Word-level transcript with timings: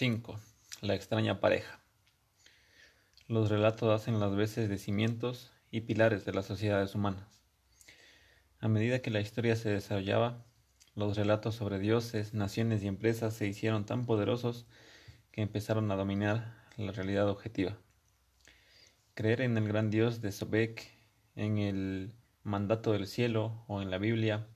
5. 0.00 0.40
La 0.80 0.94
extraña 0.94 1.40
pareja. 1.40 1.78
Los 3.28 3.50
relatos 3.50 3.90
hacen 3.90 4.18
las 4.18 4.34
veces 4.34 4.70
de 4.70 4.78
cimientos 4.78 5.52
y 5.70 5.82
pilares 5.82 6.24
de 6.24 6.32
las 6.32 6.46
sociedades 6.46 6.94
humanas. 6.94 7.42
A 8.60 8.68
medida 8.68 9.02
que 9.02 9.10
la 9.10 9.20
historia 9.20 9.56
se 9.56 9.68
desarrollaba, 9.68 10.42
los 10.94 11.18
relatos 11.18 11.56
sobre 11.56 11.78
dioses, 11.78 12.32
naciones 12.32 12.82
y 12.82 12.86
empresas 12.86 13.34
se 13.34 13.46
hicieron 13.46 13.84
tan 13.84 14.06
poderosos 14.06 14.64
que 15.32 15.42
empezaron 15.42 15.90
a 15.90 15.96
dominar 15.96 16.56
la 16.78 16.92
realidad 16.92 17.28
objetiva. 17.28 17.76
Creer 19.12 19.42
en 19.42 19.58
el 19.58 19.68
gran 19.68 19.90
dios 19.90 20.22
de 20.22 20.32
Sobek, 20.32 20.90
en 21.36 21.58
el 21.58 22.14
mandato 22.42 22.92
del 22.92 23.06
cielo 23.06 23.66
o 23.68 23.82
en 23.82 23.90
la 23.90 23.98
Biblia, 23.98 24.46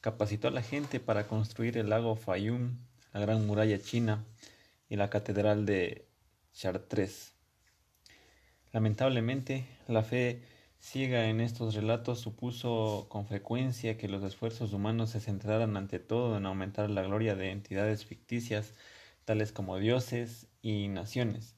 capacitó 0.00 0.48
a 0.48 0.50
la 0.50 0.62
gente 0.62 0.98
para 0.98 1.26
construir 1.26 1.76
el 1.76 1.90
lago 1.90 2.16
Fayum, 2.16 2.78
la 3.12 3.20
gran 3.20 3.46
muralla 3.46 3.78
china, 3.78 4.24
y 4.88 4.96
la 4.96 5.10
Catedral 5.10 5.66
de 5.66 6.08
Chartres. 6.52 7.34
Lamentablemente, 8.72 9.66
la 9.86 10.02
fe 10.02 10.42
ciega 10.78 11.28
en 11.28 11.40
estos 11.40 11.74
relatos 11.74 12.20
supuso 12.20 13.06
con 13.08 13.26
frecuencia 13.26 13.96
que 13.96 14.08
los 14.08 14.22
esfuerzos 14.22 14.72
humanos 14.72 15.10
se 15.10 15.20
centraran 15.20 15.76
ante 15.76 15.98
todo 15.98 16.36
en 16.36 16.46
aumentar 16.46 16.90
la 16.90 17.02
gloria 17.02 17.34
de 17.34 17.50
entidades 17.50 18.04
ficticias 18.04 18.74
tales 19.24 19.52
como 19.52 19.76
dioses 19.78 20.48
y 20.62 20.88
naciones, 20.88 21.54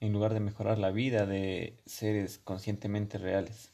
en 0.00 0.12
lugar 0.12 0.34
de 0.34 0.40
mejorar 0.40 0.78
la 0.78 0.90
vida 0.90 1.26
de 1.26 1.80
seres 1.86 2.38
conscientemente 2.38 3.18
reales. 3.18 3.72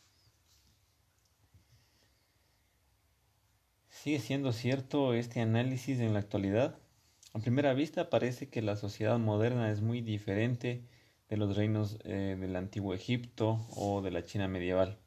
¿Sigue 3.88 4.18
siendo 4.18 4.52
cierto 4.52 5.14
este 5.14 5.41
análisis 5.41 6.00
en 6.00 6.12
la 6.12 6.18
actualidad? 6.20 6.78
A 7.34 7.40
primera 7.40 7.74
vista 7.74 8.10
parece 8.10 8.48
que 8.48 8.62
la 8.62 8.76
sociedad 8.76 9.18
moderna 9.18 9.72
es 9.72 9.80
muy 9.80 10.00
diferente 10.00 10.84
de 11.28 11.36
los 11.36 11.56
reinos 11.56 11.98
eh, 12.04 12.36
del 12.38 12.54
antiguo 12.54 12.94
Egipto 12.94 13.66
o 13.70 14.02
de 14.02 14.12
la 14.12 14.24
China 14.24 14.46
medieval. 14.46 15.00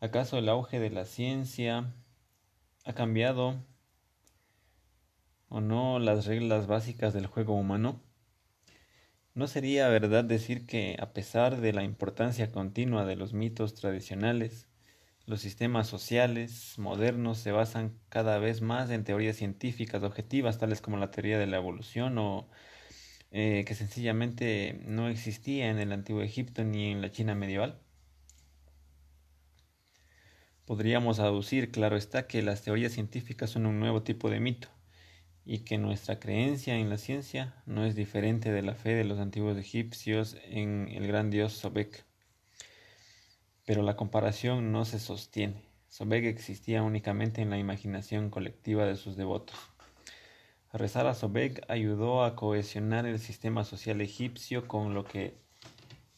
¿Acaso 0.00 0.38
el 0.38 0.48
auge 0.48 0.80
de 0.80 0.88
la 0.88 1.04
ciencia 1.04 1.92
ha 2.86 2.94
cambiado 2.94 3.62
o 5.50 5.60
no 5.60 5.98
las 5.98 6.24
reglas 6.24 6.66
básicas 6.66 7.12
del 7.12 7.26
juego 7.26 7.56
humano? 7.56 8.00
¿No 9.34 9.48
sería 9.48 9.88
verdad 9.88 10.24
decir 10.24 10.64
que, 10.64 10.96
a 10.98 11.12
pesar 11.12 11.60
de 11.60 11.74
la 11.74 11.84
importancia 11.84 12.50
continua 12.50 13.04
de 13.04 13.16
los 13.16 13.34
mitos 13.34 13.74
tradicionales, 13.74 14.67
los 15.28 15.42
sistemas 15.42 15.86
sociales 15.86 16.78
modernos 16.78 17.36
se 17.38 17.52
basan 17.52 17.98
cada 18.08 18.38
vez 18.38 18.62
más 18.62 18.88
en 18.90 19.04
teorías 19.04 19.36
científicas 19.36 20.02
objetivas, 20.02 20.58
tales 20.58 20.80
como 20.80 20.96
la 20.96 21.10
teoría 21.10 21.38
de 21.38 21.46
la 21.46 21.58
evolución 21.58 22.16
o 22.16 22.48
eh, 23.30 23.64
que 23.66 23.74
sencillamente 23.74 24.80
no 24.86 25.08
existía 25.08 25.70
en 25.70 25.78
el 25.78 25.92
antiguo 25.92 26.22
Egipto 26.22 26.64
ni 26.64 26.90
en 26.92 27.02
la 27.02 27.12
China 27.12 27.34
medieval. 27.34 27.78
Podríamos 30.64 31.18
aducir, 31.18 31.70
claro 31.70 31.98
está, 31.98 32.26
que 32.26 32.42
las 32.42 32.62
teorías 32.62 32.92
científicas 32.92 33.50
son 33.50 33.66
un 33.66 33.80
nuevo 33.80 34.02
tipo 34.02 34.30
de 34.30 34.40
mito 34.40 34.68
y 35.44 35.58
que 35.60 35.76
nuestra 35.76 36.20
creencia 36.20 36.76
en 36.76 36.88
la 36.88 36.96
ciencia 36.96 37.62
no 37.66 37.84
es 37.84 37.94
diferente 37.94 38.50
de 38.50 38.62
la 38.62 38.74
fe 38.74 38.94
de 38.94 39.04
los 39.04 39.18
antiguos 39.18 39.58
egipcios 39.58 40.38
en 40.44 40.88
el 40.88 41.06
gran 41.06 41.30
dios 41.30 41.52
Sobek 41.52 42.07
pero 43.68 43.82
la 43.82 43.96
comparación 43.96 44.72
no 44.72 44.86
se 44.86 44.98
sostiene. 44.98 45.60
Sobek 45.88 46.24
existía 46.24 46.82
únicamente 46.82 47.42
en 47.42 47.50
la 47.50 47.58
imaginación 47.58 48.30
colectiva 48.30 48.86
de 48.86 48.96
sus 48.96 49.14
devotos. 49.14 49.58
Rezar 50.72 51.06
a 51.06 51.12
Sobek 51.12 51.66
ayudó 51.68 52.24
a 52.24 52.34
cohesionar 52.34 53.04
el 53.04 53.18
sistema 53.18 53.64
social 53.64 54.00
egipcio 54.00 54.66
con 54.66 54.94
lo 54.94 55.04
que 55.04 55.34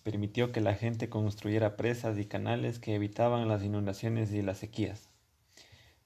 permitió 0.05 0.53
que 0.53 0.61
la 0.61 0.75
gente 0.75 1.09
construyera 1.09 1.77
presas 1.77 2.19
y 2.19 2.25
canales 2.25 2.79
que 2.79 2.95
evitaban 2.95 3.49
las 3.49 3.65
inundaciones 3.65 4.33
y 4.33 4.43
las 4.43 4.59
sequías. 4.59 5.09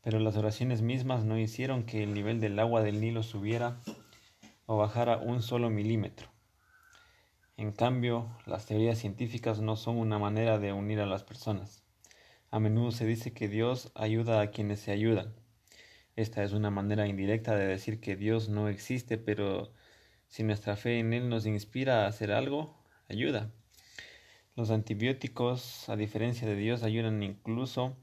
Pero 0.00 0.20
las 0.20 0.38
oraciones 0.38 0.80
mismas 0.80 1.26
no 1.26 1.38
hicieron 1.38 1.84
que 1.84 2.02
el 2.04 2.14
nivel 2.14 2.40
del 2.40 2.58
agua 2.58 2.80
del 2.80 3.02
Nilo 3.02 3.22
subiera 3.22 3.82
o 4.64 4.78
bajara 4.78 5.18
un 5.18 5.42
solo 5.42 5.68
milímetro. 5.68 6.33
En 7.56 7.70
cambio, 7.70 8.36
las 8.46 8.66
teorías 8.66 8.98
científicas 8.98 9.60
no 9.60 9.76
son 9.76 9.96
una 9.98 10.18
manera 10.18 10.58
de 10.58 10.72
unir 10.72 10.98
a 10.98 11.06
las 11.06 11.22
personas. 11.22 11.84
A 12.50 12.58
menudo 12.58 12.90
se 12.90 13.06
dice 13.06 13.32
que 13.32 13.48
Dios 13.48 13.92
ayuda 13.94 14.40
a 14.40 14.50
quienes 14.50 14.80
se 14.80 14.90
ayudan. 14.90 15.34
Esta 16.16 16.42
es 16.42 16.52
una 16.52 16.70
manera 16.70 17.06
indirecta 17.06 17.54
de 17.54 17.66
decir 17.66 18.00
que 18.00 18.16
Dios 18.16 18.48
no 18.48 18.68
existe, 18.68 19.18
pero 19.18 19.72
si 20.26 20.42
nuestra 20.42 20.74
fe 20.74 20.98
en 20.98 21.12
Él 21.12 21.28
nos 21.28 21.46
inspira 21.46 22.04
a 22.04 22.08
hacer 22.08 22.32
algo, 22.32 22.76
ayuda. 23.08 23.52
Los 24.56 24.70
antibióticos, 24.70 25.88
a 25.88 25.94
diferencia 25.94 26.48
de 26.48 26.56
Dios, 26.56 26.82
ayudan 26.82 27.22
incluso 27.22 27.96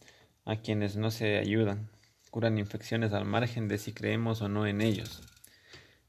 a 0.46 0.58
quienes 0.58 0.96
no 0.96 1.12
se 1.12 1.38
ayudan. 1.38 1.90
Curan 2.30 2.58
infecciones 2.58 3.12
al 3.12 3.26
margen 3.26 3.68
de 3.68 3.78
si 3.78 3.92
creemos 3.92 4.42
o 4.42 4.48
no 4.48 4.66
en 4.66 4.80
ellos. 4.80 5.22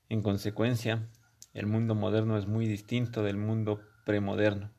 En 0.08 0.22
consecuencia, 0.22 1.08
el 1.54 1.66
mundo 1.66 1.94
moderno 1.94 2.38
es 2.38 2.46
muy 2.46 2.66
distinto 2.66 3.22
del 3.22 3.36
mundo 3.36 3.80
premoderno. 4.04 4.70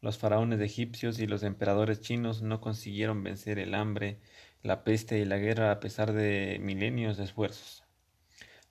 Los 0.00 0.18
faraones 0.18 0.60
egipcios 0.60 1.18
y 1.18 1.26
los 1.26 1.42
emperadores 1.42 2.00
chinos 2.00 2.42
no 2.42 2.60
consiguieron 2.60 3.22
vencer 3.22 3.58
el 3.58 3.74
hambre, 3.74 4.20
la 4.62 4.84
peste 4.84 5.18
y 5.18 5.24
la 5.24 5.38
guerra 5.38 5.72
a 5.72 5.80
pesar 5.80 6.12
de 6.12 6.58
milenios 6.62 7.16
de 7.16 7.24
esfuerzos. 7.24 7.84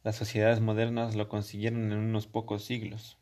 Las 0.01 0.15
sociedades 0.15 0.61
modernas 0.61 1.15
lo 1.15 1.27
consiguieron 1.27 1.91
en 1.91 1.97
unos 1.97 2.25
pocos 2.27 2.63
siglos. 2.63 3.17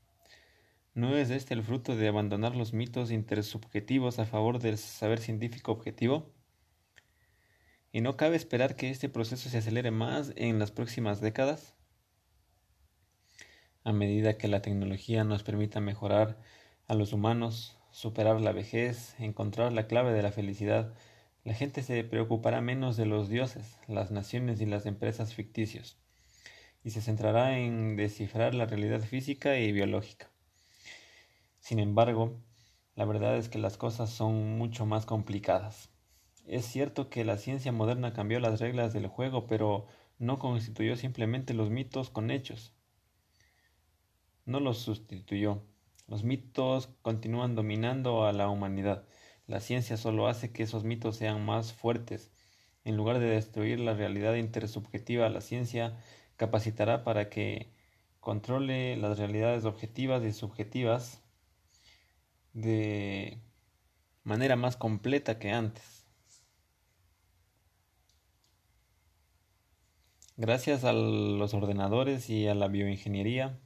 ¿No 0.94 1.18
es 1.18 1.32
este 1.32 1.54
el 1.56 1.64
fruto 1.64 1.96
de 1.96 2.08
abandonar 2.08 2.56
los 2.56 2.74
mitos 2.74 3.12
intersubjetivos 3.12 4.20
a 4.20 4.26
favor 4.26 4.60
del 4.60 4.78
saber 4.78 5.20
científico 5.20 5.72
objetivo? 5.72 6.32
¿Y 7.92 8.02
no 8.02 8.16
cabe 8.16 8.36
esperar 8.36 8.76
que 8.76 8.92
este 8.92 9.10
proceso 9.10 9.50
se 9.50 9.58
acelere 9.58 9.90
más 9.90 10.34
en 10.36 10.60
las 10.60 10.72
próximas 10.72 11.20
décadas? 11.20 11.77
A 13.88 13.94
medida 13.94 14.38
que 14.38 14.50
la 14.50 14.62
tecnología 14.62 15.24
nos 15.24 15.44
permita 15.44 15.80
mejorar 15.80 16.38
a 16.88 16.94
los 16.94 17.14
humanos, 17.14 17.78
superar 17.92 18.42
la 18.42 18.52
vejez, 18.52 19.16
encontrar 19.18 19.72
la 19.72 19.88
clave 19.88 20.12
de 20.12 20.22
la 20.22 20.34
felicidad, 20.34 20.94
la 21.46 21.54
gente 21.54 21.82
se 21.82 22.04
preocupará 22.04 22.60
menos 22.60 22.98
de 22.98 23.06
los 23.06 23.30
dioses, 23.30 23.80
las 23.88 24.12
naciones 24.12 24.60
y 24.60 24.66
las 24.66 24.86
empresas 24.88 25.34
ficticios, 25.34 25.98
y 26.84 26.90
se 26.90 27.00
centrará 27.02 27.60
en 27.60 27.96
descifrar 27.96 28.54
la 28.56 28.66
realidad 28.66 29.00
física 29.00 29.58
y 29.58 29.72
biológica. 29.72 30.30
Sin 31.62 31.80
embargo, 31.80 32.42
la 32.94 33.06
verdad 33.06 33.38
es 33.38 33.48
que 33.48 33.58
las 33.58 33.78
cosas 33.78 34.10
son 34.10 34.58
mucho 34.58 34.86
más 34.86 35.06
complicadas. 35.06 35.92
Es 36.46 36.66
cierto 36.66 37.10
que 37.10 37.24
la 37.24 37.38
ciencia 37.38 37.72
moderna 37.72 38.12
cambió 38.12 38.42
las 38.42 38.60
reglas 38.60 38.92
del 38.92 39.08
juego, 39.08 39.48
pero 39.48 39.88
no 40.20 40.40
constituyó 40.40 40.98
simplemente 40.98 41.54
los 41.54 41.70
mitos 41.70 42.10
con 42.10 42.32
hechos 42.32 42.77
no 44.48 44.60
los 44.60 44.80
sustituyó. 44.80 45.62
Los 46.08 46.24
mitos 46.24 46.88
continúan 47.04 47.54
dominando 47.54 48.26
a 48.26 48.34
la 48.34 48.50
humanidad. 48.50 49.06
La 49.46 49.60
ciencia 49.60 49.98
solo 49.98 50.28
hace 50.28 50.52
que 50.52 50.64
esos 50.64 50.84
mitos 50.84 51.18
sean 51.18 51.46
más 51.46 51.74
fuertes. 51.74 52.32
En 52.84 52.98
lugar 52.98 53.20
de 53.20 53.28
destruir 53.28 53.80
la 53.80 53.94
realidad 53.94 54.36
intersubjetiva, 54.36 55.30
la 55.30 55.42
ciencia 55.42 56.00
capacitará 56.38 57.04
para 57.04 57.30
que 57.30 57.72
controle 58.22 58.98
las 58.98 59.20
realidades 59.20 59.66
objetivas 59.66 60.24
y 60.24 60.32
subjetivas 60.32 61.22
de 62.54 63.42
manera 64.24 64.56
más 64.56 64.78
completa 64.78 65.40
que 65.40 65.52
antes. 65.52 66.06
Gracias 70.38 70.84
a 70.84 70.94
los 70.94 71.54
ordenadores 71.54 72.30
y 72.30 72.48
a 72.48 72.56
la 72.56 72.68
bioingeniería, 72.68 73.60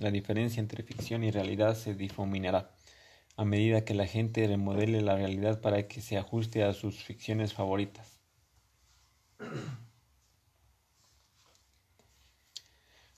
la 0.00 0.10
diferencia 0.10 0.60
entre 0.60 0.82
ficción 0.82 1.24
y 1.24 1.30
realidad 1.30 1.74
se 1.74 1.94
difuminará 1.94 2.70
a 3.36 3.44
medida 3.44 3.84
que 3.84 3.94
la 3.94 4.06
gente 4.06 4.46
remodele 4.46 5.02
la 5.02 5.14
realidad 5.14 5.60
para 5.60 5.86
que 5.88 6.00
se 6.00 6.16
ajuste 6.16 6.64
a 6.64 6.72
sus 6.72 7.04
ficciones 7.04 7.52
favoritas. 7.52 8.18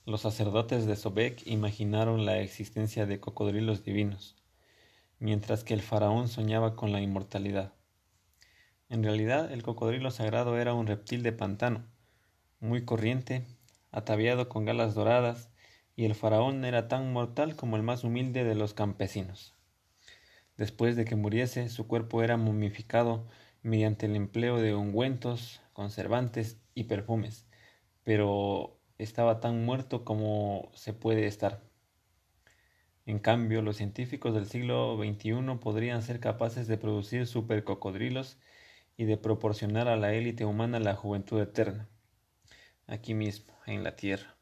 Los 0.05 0.21
sacerdotes 0.21 0.85
de 0.85 0.97
Sobek 0.97 1.45
imaginaron 1.45 2.25
la 2.25 2.39
existencia 2.39 3.05
de 3.05 3.21
cocodrilos 3.21 3.83
divinos, 3.83 4.35
mientras 5.19 5.63
que 5.63 5.73
el 5.73 5.81
faraón 5.81 6.27
soñaba 6.27 6.75
con 6.75 6.91
la 6.91 6.99
inmortalidad. 6.99 7.73
En 8.89 9.03
realidad, 9.03 9.51
el 9.53 9.63
cocodrilo 9.63 10.11
sagrado 10.11 10.57
era 10.57 10.73
un 10.73 10.87
reptil 10.87 11.23
de 11.23 11.31
pantano, 11.31 11.85
muy 12.59 12.83
corriente, 12.83 13.45
ataviado 13.91 14.49
con 14.49 14.65
galas 14.65 14.95
doradas 14.95 15.49
y 15.99 16.05
el 16.05 16.15
faraón 16.15 16.63
era 16.63 16.87
tan 16.87 17.11
mortal 17.11 17.57
como 17.57 17.75
el 17.75 17.83
más 17.83 18.05
humilde 18.05 18.45
de 18.45 18.55
los 18.55 18.73
campesinos. 18.73 19.53
Después 20.55 20.95
de 20.95 21.03
que 21.03 21.17
muriese, 21.17 21.67
su 21.67 21.87
cuerpo 21.87 22.23
era 22.23 22.37
momificado 22.37 23.27
mediante 23.63 24.05
el 24.05 24.15
empleo 24.15 24.61
de 24.61 24.73
ungüentos, 24.73 25.61
conservantes 25.73 26.57
y 26.73 26.85
perfumes, 26.85 27.49
pero 28.05 28.79
estaba 28.97 29.41
tan 29.41 29.65
muerto 29.65 30.05
como 30.05 30.71
se 30.73 30.93
puede 30.93 31.27
estar. 31.27 31.69
En 33.05 33.19
cambio, 33.19 33.61
los 33.61 33.75
científicos 33.75 34.33
del 34.33 34.45
siglo 34.45 34.95
XXI 34.95 35.57
podrían 35.59 36.01
ser 36.01 36.21
capaces 36.21 36.69
de 36.69 36.77
producir 36.77 37.27
supercocodrilos 37.27 38.39
y 38.95 39.03
de 39.03 39.17
proporcionar 39.17 39.89
a 39.89 39.97
la 39.97 40.13
élite 40.13 40.45
humana 40.45 40.79
la 40.79 40.95
juventud 40.95 41.41
eterna, 41.41 41.89
aquí 42.87 43.13
mismo, 43.13 43.53
en 43.65 43.83
la 43.83 43.97
Tierra. 43.97 44.38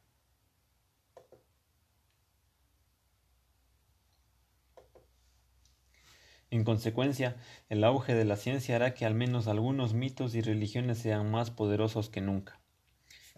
En 6.49 6.63
consecuencia, 6.63 7.35
el 7.67 7.83
auge 7.83 8.13
de 8.13 8.23
la 8.23 8.37
ciencia 8.37 8.77
hará 8.77 8.93
que 8.93 9.05
al 9.05 9.13
menos 9.13 9.49
algunos 9.49 9.93
mitos 9.93 10.33
y 10.33 10.41
religiones 10.41 10.97
sean 10.97 11.29
más 11.29 11.51
poderosos 11.51 12.09
que 12.09 12.21
nunca. 12.21 12.61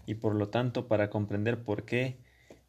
Y 0.06 0.16
por 0.16 0.36
lo 0.36 0.50
tanto, 0.50 0.88
para 0.88 1.10
comprender 1.10 1.64
por 1.64 1.86
qué 1.86 2.20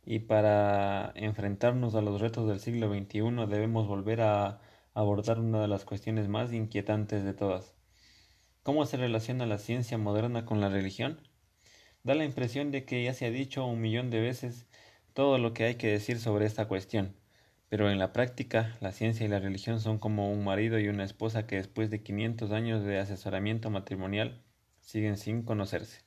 y 0.02 0.20
para 0.20 1.12
enfrentarnos 1.14 1.94
a 1.94 2.00
los 2.00 2.22
retos 2.22 2.48
del 2.48 2.58
siglo 2.58 2.88
XXI 2.88 3.46
debemos 3.50 3.86
volver 3.86 4.22
a 4.22 4.60
abordar 4.94 5.40
una 5.40 5.60
de 5.60 5.68
las 5.68 5.84
cuestiones 5.84 6.28
más 6.28 6.54
inquietantes 6.54 7.22
de 7.22 7.34
todas. 7.34 7.74
¿Cómo 8.62 8.86
se 8.86 8.96
relaciona 8.96 9.44
la 9.44 9.58
ciencia 9.58 9.98
moderna 9.98 10.46
con 10.46 10.62
la 10.62 10.70
religión? 10.70 11.20
Da 12.02 12.14
la 12.14 12.24
impresión 12.24 12.70
de 12.70 12.86
que 12.86 13.04
ya 13.04 13.12
se 13.12 13.26
ha 13.26 13.30
dicho 13.30 13.66
un 13.66 13.82
millón 13.82 14.08
de 14.08 14.20
veces 14.20 14.66
todo 15.12 15.36
lo 15.36 15.52
que 15.52 15.64
hay 15.64 15.74
que 15.74 15.88
decir 15.88 16.18
sobre 16.18 16.46
esta 16.46 16.66
cuestión 16.66 17.19
pero 17.70 17.90
en 17.90 17.98
la 17.98 18.12
práctica, 18.12 18.76
la 18.80 18.92
ciencia 18.92 19.24
y 19.24 19.28
la 19.30 19.38
religión 19.38 19.80
son 19.80 19.98
como 19.98 20.30
un 20.30 20.44
marido 20.44 20.78
y 20.78 20.88
una 20.88 21.04
esposa 21.04 21.46
que 21.46 21.56
después 21.56 21.88
de 21.88 22.02
500 22.02 22.52
años 22.52 22.84
de 22.84 22.98
asesoramiento 22.98 23.70
matrimonial 23.70 24.42
siguen 24.80 25.16
sin 25.16 25.42
conocerse. 25.42 26.02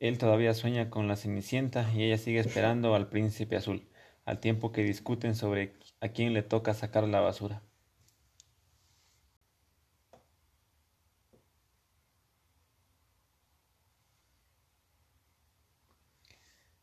Él 0.00 0.18
todavía 0.18 0.52
sueña 0.52 0.90
con 0.90 1.08
la 1.08 1.16
Cenicienta 1.16 1.90
y 1.94 2.02
ella 2.02 2.18
sigue 2.18 2.40
esperando 2.40 2.94
al 2.94 3.08
príncipe 3.08 3.56
azul, 3.56 3.88
al 4.26 4.38
tiempo 4.38 4.70
que 4.70 4.82
discuten 4.84 5.34
sobre 5.34 5.72
a 6.00 6.08
quién 6.08 6.34
le 6.34 6.42
toca 6.42 6.74
sacar 6.74 7.08
la 7.08 7.20
basura. 7.20 7.62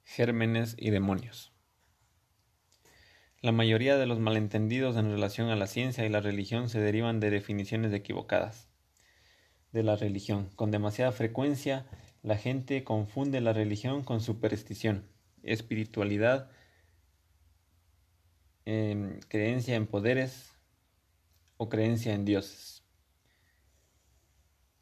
Gérmenes 0.03 0.75
y 0.77 0.89
demonios. 0.89 1.53
La 3.41 3.53
mayoría 3.53 3.97
de 3.97 4.05
los 4.05 4.19
malentendidos 4.19 4.97
en 4.97 5.11
relación 5.11 5.49
a 5.49 5.55
la 5.55 5.67
ciencia 5.67 6.05
y 6.05 6.09
la 6.09 6.19
religión 6.19 6.67
se 6.67 6.81
derivan 6.81 7.21
de 7.21 7.29
definiciones 7.29 7.93
equivocadas 7.93 8.69
de 9.71 9.81
la 9.81 9.95
religión. 9.95 10.49
Con 10.57 10.71
demasiada 10.71 11.13
frecuencia 11.13 11.85
la 12.21 12.35
gente 12.35 12.83
confunde 12.83 13.39
la 13.39 13.53
religión 13.53 14.03
con 14.03 14.19
superstición, 14.19 15.05
espiritualidad, 15.43 16.51
em, 18.65 19.21
creencia 19.29 19.75
en 19.75 19.87
poderes 19.87 20.57
o 21.55 21.69
creencia 21.69 22.13
en 22.13 22.25
dioses. 22.25 22.83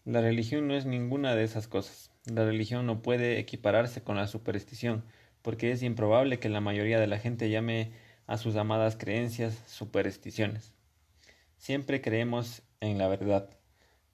La 0.04 0.21
religión 0.21 0.68
no 0.68 0.74
es 0.74 0.88
ninguna 0.88 1.36
de 1.36 1.44
esas 1.44 1.68
cosas. 1.68 2.12
La 2.25 2.44
religión 2.44 2.88
no 2.88 3.04
puede 3.04 3.38
equipararse 3.38 4.01
con 4.01 4.15
la 4.15 4.25
superstición, 4.25 5.04
porque 5.44 5.71
es 5.71 5.83
improbable 5.83 6.39
que 6.39 6.50
la 6.50 6.62
mayoría 6.62 7.00
de 7.00 7.07
la 7.07 7.19
gente 7.19 7.51
llame 7.51 7.92
a 8.27 8.38
sus 8.38 8.56
amadas 8.57 8.97
creencias, 8.97 9.57
supersticiones. 9.68 10.74
Siempre 11.57 12.01
creemos 12.01 12.62
en 12.81 12.97
la 12.97 13.07
verdad. 13.07 13.50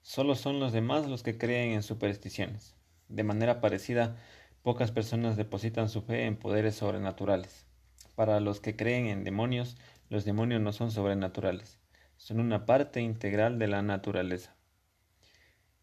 Solo 0.02 0.34
son 0.36 0.60
los 0.60 0.72
demás 0.72 1.06
los 1.06 1.22
que 1.22 1.36
creen 1.36 1.72
en 1.72 1.82
supersticiones. 1.82 2.76
De 3.08 3.24
manera 3.24 3.60
parecida, 3.60 4.16
pocas 4.62 4.92
personas 4.92 5.36
depositan 5.36 5.88
su 5.88 6.02
fe 6.02 6.26
en 6.26 6.36
poderes 6.36 6.76
sobrenaturales. 6.76 7.66
Para 8.14 8.40
los 8.40 8.60
que 8.60 8.76
creen 8.76 9.06
en 9.06 9.24
demonios, 9.24 9.76
los 10.08 10.24
demonios 10.24 10.60
no 10.60 10.72
son 10.72 10.90
sobrenaturales, 10.90 11.80
son 12.16 12.38
una 12.38 12.66
parte 12.66 13.00
integral 13.00 13.58
de 13.58 13.66
la 13.66 13.82
naturaleza. 13.82 14.56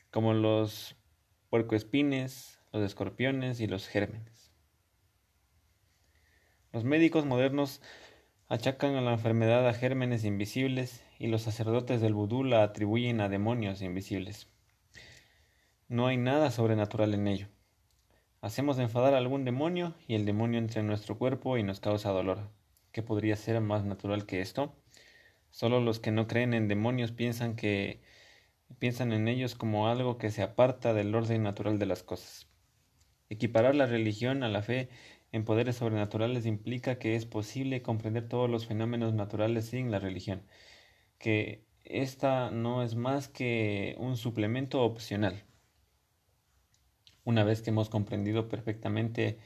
Como 0.09 0.33
los 0.33 0.95
puercoespines, 1.49 2.59
los 2.71 2.83
escorpiones 2.83 3.59
y 3.59 3.67
los 3.67 3.87
gérmenes. 3.87 4.51
Los 6.71 6.85
médicos 6.85 7.25
modernos 7.25 7.81
achacan 8.51 8.97
a 8.97 9.01
la 9.01 9.13
enfermedad 9.13 9.65
a 9.65 9.73
gérmenes 9.73 10.25
invisibles 10.25 11.01
y 11.19 11.27
los 11.27 11.41
sacerdotes 11.41 12.01
del 12.01 12.13
vudú 12.13 12.43
la 12.43 12.63
atribuyen 12.63 13.21
a 13.21 13.29
demonios 13.29 13.81
invisibles. 13.81 14.49
No 15.87 16.07
hay 16.07 16.17
nada 16.17 16.51
sobrenatural 16.51 17.13
en 17.13 17.29
ello. 17.29 17.47
Hacemos 18.41 18.77
enfadar 18.77 19.13
a 19.13 19.19
algún 19.19 19.45
demonio 19.45 19.95
y 20.05 20.15
el 20.15 20.25
demonio 20.25 20.59
entra 20.59 20.81
en 20.81 20.87
nuestro 20.87 21.17
cuerpo 21.17 21.57
y 21.57 21.63
nos 21.63 21.79
causa 21.79 22.09
dolor. 22.09 22.49
¿Qué 22.91 23.01
podría 23.01 23.37
ser 23.37 23.61
más 23.61 23.85
natural 23.85 24.25
que 24.25 24.41
esto? 24.41 24.75
Solo 25.49 25.79
los 25.79 26.01
que 26.01 26.11
no 26.11 26.27
creen 26.27 26.53
en 26.53 26.67
demonios 26.67 27.13
piensan 27.13 27.55
que 27.55 28.01
piensan 28.79 29.13
en 29.13 29.29
ellos 29.29 29.55
como 29.55 29.87
algo 29.87 30.17
que 30.17 30.29
se 30.29 30.43
aparta 30.43 30.93
del 30.93 31.15
orden 31.15 31.41
natural 31.41 31.79
de 31.79 31.85
las 31.85 32.03
cosas. 32.03 32.49
Equiparar 33.29 33.75
la 33.75 33.85
religión 33.85 34.43
a 34.43 34.49
la 34.49 34.61
fe 34.61 34.89
en 35.31 35.45
poderes 35.45 35.77
sobrenaturales 35.77 36.45
implica 36.45 36.99
que 36.99 37.15
es 37.15 37.25
posible 37.25 37.81
comprender 37.81 38.27
todos 38.27 38.49
los 38.49 38.67
fenómenos 38.67 39.13
naturales 39.13 39.65
sin 39.67 39.91
la 39.91 39.99
religión, 39.99 40.43
que 41.19 41.65
esta 41.83 42.51
no 42.51 42.83
es 42.83 42.95
más 42.95 43.27
que 43.27 43.95
un 43.99 44.17
suplemento 44.17 44.83
opcional. 44.83 45.43
Una 47.23 47.43
vez 47.43 47.61
que 47.61 47.69
hemos 47.69 47.89
comprendido 47.89 48.49
perfectamente 48.49 49.39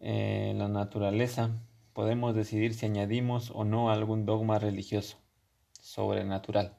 eh, 0.00 0.52
la 0.56 0.68
naturaleza, 0.68 1.62
podemos 1.94 2.34
decidir 2.34 2.74
si 2.74 2.86
añadimos 2.86 3.50
o 3.50 3.64
no 3.64 3.90
algún 3.90 4.26
dogma 4.26 4.58
religioso, 4.58 5.18
sobrenatural. 5.80 6.76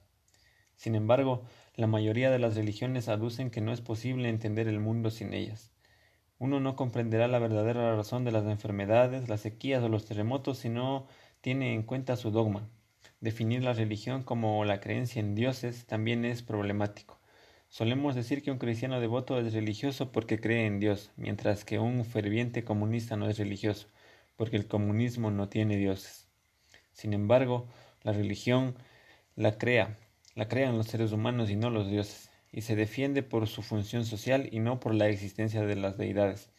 Sin 0.75 0.95
embargo, 0.95 1.43
la 1.75 1.87
mayoría 1.87 2.31
de 2.31 2.39
las 2.39 2.55
religiones 2.55 3.09
aducen 3.09 3.49
que 3.51 3.61
no 3.61 3.73
es 3.73 3.81
posible 3.81 4.29
entender 4.29 4.67
el 4.67 4.79
mundo 4.79 5.09
sin 5.09 5.33
ellas 5.33 5.72
uno 6.39 6.59
no 6.59 6.75
comprenderá 6.75 7.27
la 7.27 7.39
verdadera 7.39 7.95
razón 7.95 8.25
de 8.25 8.31
las 8.31 8.45
enfermedades, 8.45 9.29
las 9.29 9.41
sequías 9.41 9.83
o 9.83 9.89
los 9.89 10.05
terremotos 10.05 10.59
si 10.59 10.69
no 10.69 11.07
tiene 11.41 11.73
en 11.73 11.83
cuenta 11.83 12.15
su 12.15 12.31
dogma. 12.31 12.69
Definir 13.21 13.63
la 13.63 13.73
religión 13.73 14.23
como 14.23 14.65
la 14.65 14.79
creencia 14.79 15.19
en 15.19 15.35
dioses 15.35 15.85
también 15.85 16.25
es 16.25 16.43
problemático. 16.43 17.19
Solemos 17.69 18.15
decir 18.15 18.43
que 18.43 18.51
un 18.51 18.59
cristiano 18.59 18.99
devoto 18.99 19.39
es 19.39 19.53
religioso 19.53 20.11
porque 20.11 20.39
cree 20.39 20.65
en 20.65 20.79
Dios, 20.79 21.11
mientras 21.15 21.65
que 21.65 21.79
un 21.79 22.05
ferviente 22.05 22.63
comunista 22.63 23.15
no 23.15 23.29
es 23.29 23.37
religioso, 23.37 23.87
porque 24.35 24.57
el 24.57 24.67
comunismo 24.67 25.31
no 25.31 25.49
tiene 25.49 25.77
dioses. 25.77 26.29
Sin 26.91 27.13
embargo, 27.13 27.67
la 28.03 28.11
religión 28.11 28.75
la 29.35 29.57
crea, 29.57 29.97
la 30.35 30.47
crean 30.47 30.77
los 30.77 30.87
seres 30.87 31.11
humanos 31.11 31.49
y 31.49 31.55
no 31.55 31.69
los 31.69 31.89
dioses 31.89 32.32
y 32.53 32.61
se 32.61 32.75
defiende 32.75 33.23
por 33.23 33.47
su 33.47 33.63
función 33.63 34.05
social 34.05 34.47
y 34.51 34.59
no 34.59 34.79
por 34.79 34.93
la 34.93 35.09
existencia 35.09 35.65
de 35.65 35.75
las 35.75 35.97
deidades. 35.97 36.51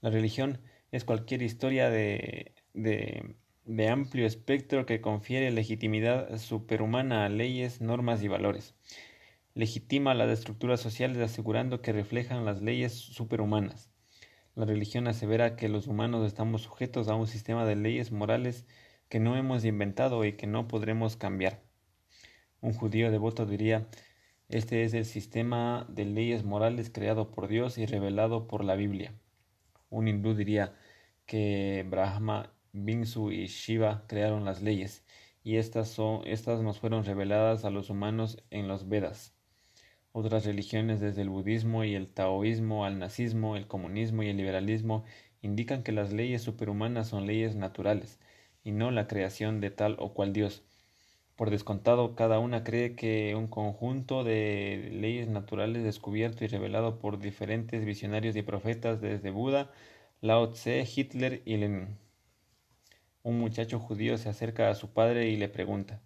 La 0.00 0.10
religión 0.10 0.60
es 0.90 1.04
cualquier 1.04 1.40
historia 1.40 1.88
de, 1.88 2.52
de, 2.74 3.88
amplio 3.88 4.26
espectro 4.26 4.86
que 4.86 5.00
confiere 5.00 5.52
legitimidad 5.52 6.36
superhumana 6.38 7.24
a 7.24 7.28
leyes, 7.28 7.80
normas 7.80 8.22
y 8.24 8.28
valores. 8.28 8.74
Legitima 9.54 10.14
las 10.14 10.30
estructuras 10.30 10.80
sociales 10.80 11.18
asegurando 11.18 11.80
que 11.80 11.92
reflejan 11.92 12.44
las 12.44 12.60
leyes 12.60 12.92
superhumanas. 12.92 13.90
La 14.56 14.64
religión 14.64 15.06
asevera 15.06 15.54
que 15.54 15.68
los 15.68 15.86
humanos 15.86 16.26
estamos 16.26 16.62
sujetos 16.62 17.08
a 17.08 17.14
un 17.14 17.28
sistema 17.28 17.64
de 17.64 17.76
leyes 17.76 18.10
morales 18.10 18.66
que 19.08 19.20
no 19.20 19.36
hemos 19.36 19.64
inventado 19.64 20.24
y 20.24 20.32
que 20.32 20.48
no 20.48 20.66
podremos 20.66 21.16
cambiar. 21.16 21.62
Un 22.60 22.72
judío 22.72 23.12
devoto 23.12 23.46
diría 23.46 23.86
este 24.48 24.84
es 24.84 24.94
el 24.94 25.04
sistema 25.04 25.86
de 25.88 26.04
leyes 26.04 26.44
morales 26.44 26.90
creado 26.90 27.30
por 27.32 27.48
Dios 27.48 27.78
y 27.78 27.86
revelado 27.86 28.46
por 28.46 28.64
la 28.64 28.76
Biblia. 28.76 29.12
Un 29.90 30.08
hindú 30.08 30.34
diría 30.34 30.74
que 31.26 31.84
Brahma, 31.88 32.52
Vinsu 32.72 33.32
y 33.32 33.46
Shiva 33.46 34.04
crearon 34.06 34.44
las 34.44 34.62
leyes 34.62 35.04
y 35.42 35.56
estas, 35.56 35.96
estas 36.24 36.62
nos 36.62 36.78
fueron 36.78 37.04
reveladas 37.04 37.64
a 37.64 37.70
los 37.70 37.90
humanos 37.90 38.42
en 38.50 38.68
los 38.68 38.88
Vedas. 38.88 39.34
Otras 40.12 40.44
religiones 40.44 41.00
desde 41.00 41.22
el 41.22 41.28
budismo 41.28 41.84
y 41.84 41.94
el 41.94 42.12
taoísmo 42.12 42.84
al 42.84 42.98
nazismo, 42.98 43.56
el 43.56 43.66
comunismo 43.66 44.22
y 44.22 44.28
el 44.28 44.36
liberalismo 44.36 45.04
indican 45.42 45.82
que 45.82 45.92
las 45.92 46.12
leyes 46.12 46.42
superhumanas 46.42 47.08
son 47.08 47.26
leyes 47.26 47.56
naturales 47.56 48.20
y 48.64 48.72
no 48.72 48.90
la 48.90 49.06
creación 49.08 49.60
de 49.60 49.70
tal 49.70 49.96
o 49.98 50.14
cual 50.14 50.32
Dios. 50.32 50.65
Por 51.36 51.50
descontado, 51.50 52.14
cada 52.14 52.38
una 52.38 52.64
cree 52.64 52.96
que 52.96 53.34
un 53.36 53.46
conjunto 53.46 54.24
de 54.24 54.88
leyes 54.92 55.28
naturales 55.28 55.84
descubierto 55.84 56.44
y 56.44 56.48
revelado 56.48 56.98
por 56.98 57.18
diferentes 57.18 57.84
visionarios 57.84 58.36
y 58.36 58.42
profetas 58.42 59.02
desde 59.02 59.30
Buda, 59.30 59.70
Lao 60.22 60.50
Tse, 60.50 60.86
Hitler 60.96 61.42
y 61.44 61.58
Lenin. 61.58 61.98
Un 63.22 63.38
muchacho 63.38 63.78
judío 63.78 64.16
se 64.16 64.30
acerca 64.30 64.70
a 64.70 64.74
su 64.74 64.94
padre 64.94 65.28
y 65.28 65.36
le 65.36 65.50
pregunta, 65.50 66.00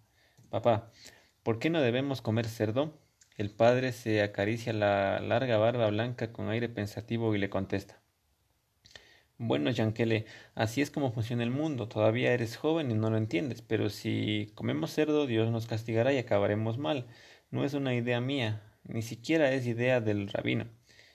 Papá, 0.49 0.91
¿por 1.43 1.59
qué 1.59 1.69
no 1.69 1.79
debemos 1.79 2.21
comer 2.21 2.45
cerdo? 2.45 2.99
El 3.37 3.51
padre 3.51 3.93
se 3.93 4.21
acaricia 4.21 4.73
la 4.73 5.21
larga 5.21 5.57
barba 5.57 5.87
blanca 5.89 6.33
con 6.33 6.49
aire 6.49 6.67
pensativo 6.67 7.33
y 7.33 7.39
le 7.39 7.49
contesta, 7.49 8.00
Bueno, 9.43 9.71
Yankele, 9.71 10.25
así 10.53 10.81
es 10.81 10.91
como 10.91 11.11
funciona 11.11 11.41
el 11.41 11.49
mundo. 11.49 11.87
Todavía 11.87 12.31
eres 12.31 12.57
joven 12.57 12.91
y 12.91 12.93
no 12.93 13.09
lo 13.09 13.17
entiendes, 13.17 13.63
pero 13.63 13.89
si 13.89 14.51
comemos 14.53 14.93
cerdo, 14.93 15.25
Dios 15.25 15.49
nos 15.49 15.65
castigará 15.65 16.13
y 16.13 16.19
acabaremos 16.19 16.77
mal. 16.77 17.07
No 17.49 17.65
es 17.65 17.73
una 17.73 17.95
idea 17.95 18.21
mía, 18.21 18.61
ni 18.83 19.01
siquiera 19.01 19.51
es 19.51 19.65
idea 19.65 19.99
del 19.99 20.27
rabino. 20.27 20.67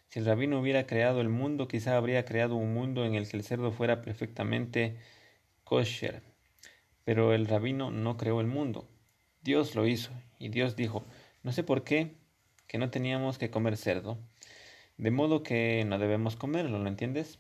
Si 0.09 0.19
el 0.19 0.25
rabino 0.27 0.61
hubiera 0.61 0.89
creado 0.89 1.21
el 1.21 1.29
mundo, 1.29 1.69
quizá 1.69 1.97
habría 1.97 2.25
creado 2.25 2.57
un 2.57 2.75
mundo 2.75 3.05
en 3.05 3.15
el 3.15 3.29
que 3.29 3.37
el 3.37 3.45
cerdo 3.45 3.71
fuera 3.71 4.03
perfectamente 4.03 4.97
kosher. 5.63 6.21
Pero 7.05 7.33
el 7.33 7.47
rabino 7.47 7.93
no 7.93 8.17
creó 8.17 8.41
el 8.41 8.49
mundo. 8.49 8.89
Dios 9.43 9.77
lo 9.77 9.87
hizo, 9.87 10.11
y 10.41 10.49
Dios 10.49 10.75
dijo, 10.75 11.05
no 11.45 11.53
sé 11.53 11.63
por 11.63 11.85
qué, 11.85 12.17
que 12.67 12.79
no 12.79 12.91
teníamos 12.91 13.39
que 13.39 13.51
comer 13.51 13.77
cerdo. 13.77 14.19
De 14.97 15.13
modo 15.13 15.45
que 15.45 15.85
no 15.87 16.01
debemos 16.01 16.35
comerlo, 16.35 16.81
¿lo 16.81 16.89
entiendes? 16.89 17.39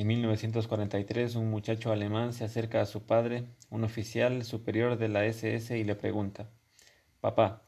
En 0.00 0.06
1943, 0.06 1.36
un 1.36 1.50
muchacho 1.50 1.92
alemán 1.92 2.32
se 2.32 2.44
acerca 2.44 2.80
a 2.80 2.86
su 2.86 3.02
padre, 3.02 3.44
un 3.68 3.84
oficial 3.84 4.44
superior 4.44 4.96
de 4.96 5.10
la 5.10 5.26
SS, 5.26 5.76
y 5.76 5.84
le 5.84 5.94
pregunta, 5.94 6.48
Papá, 7.20 7.66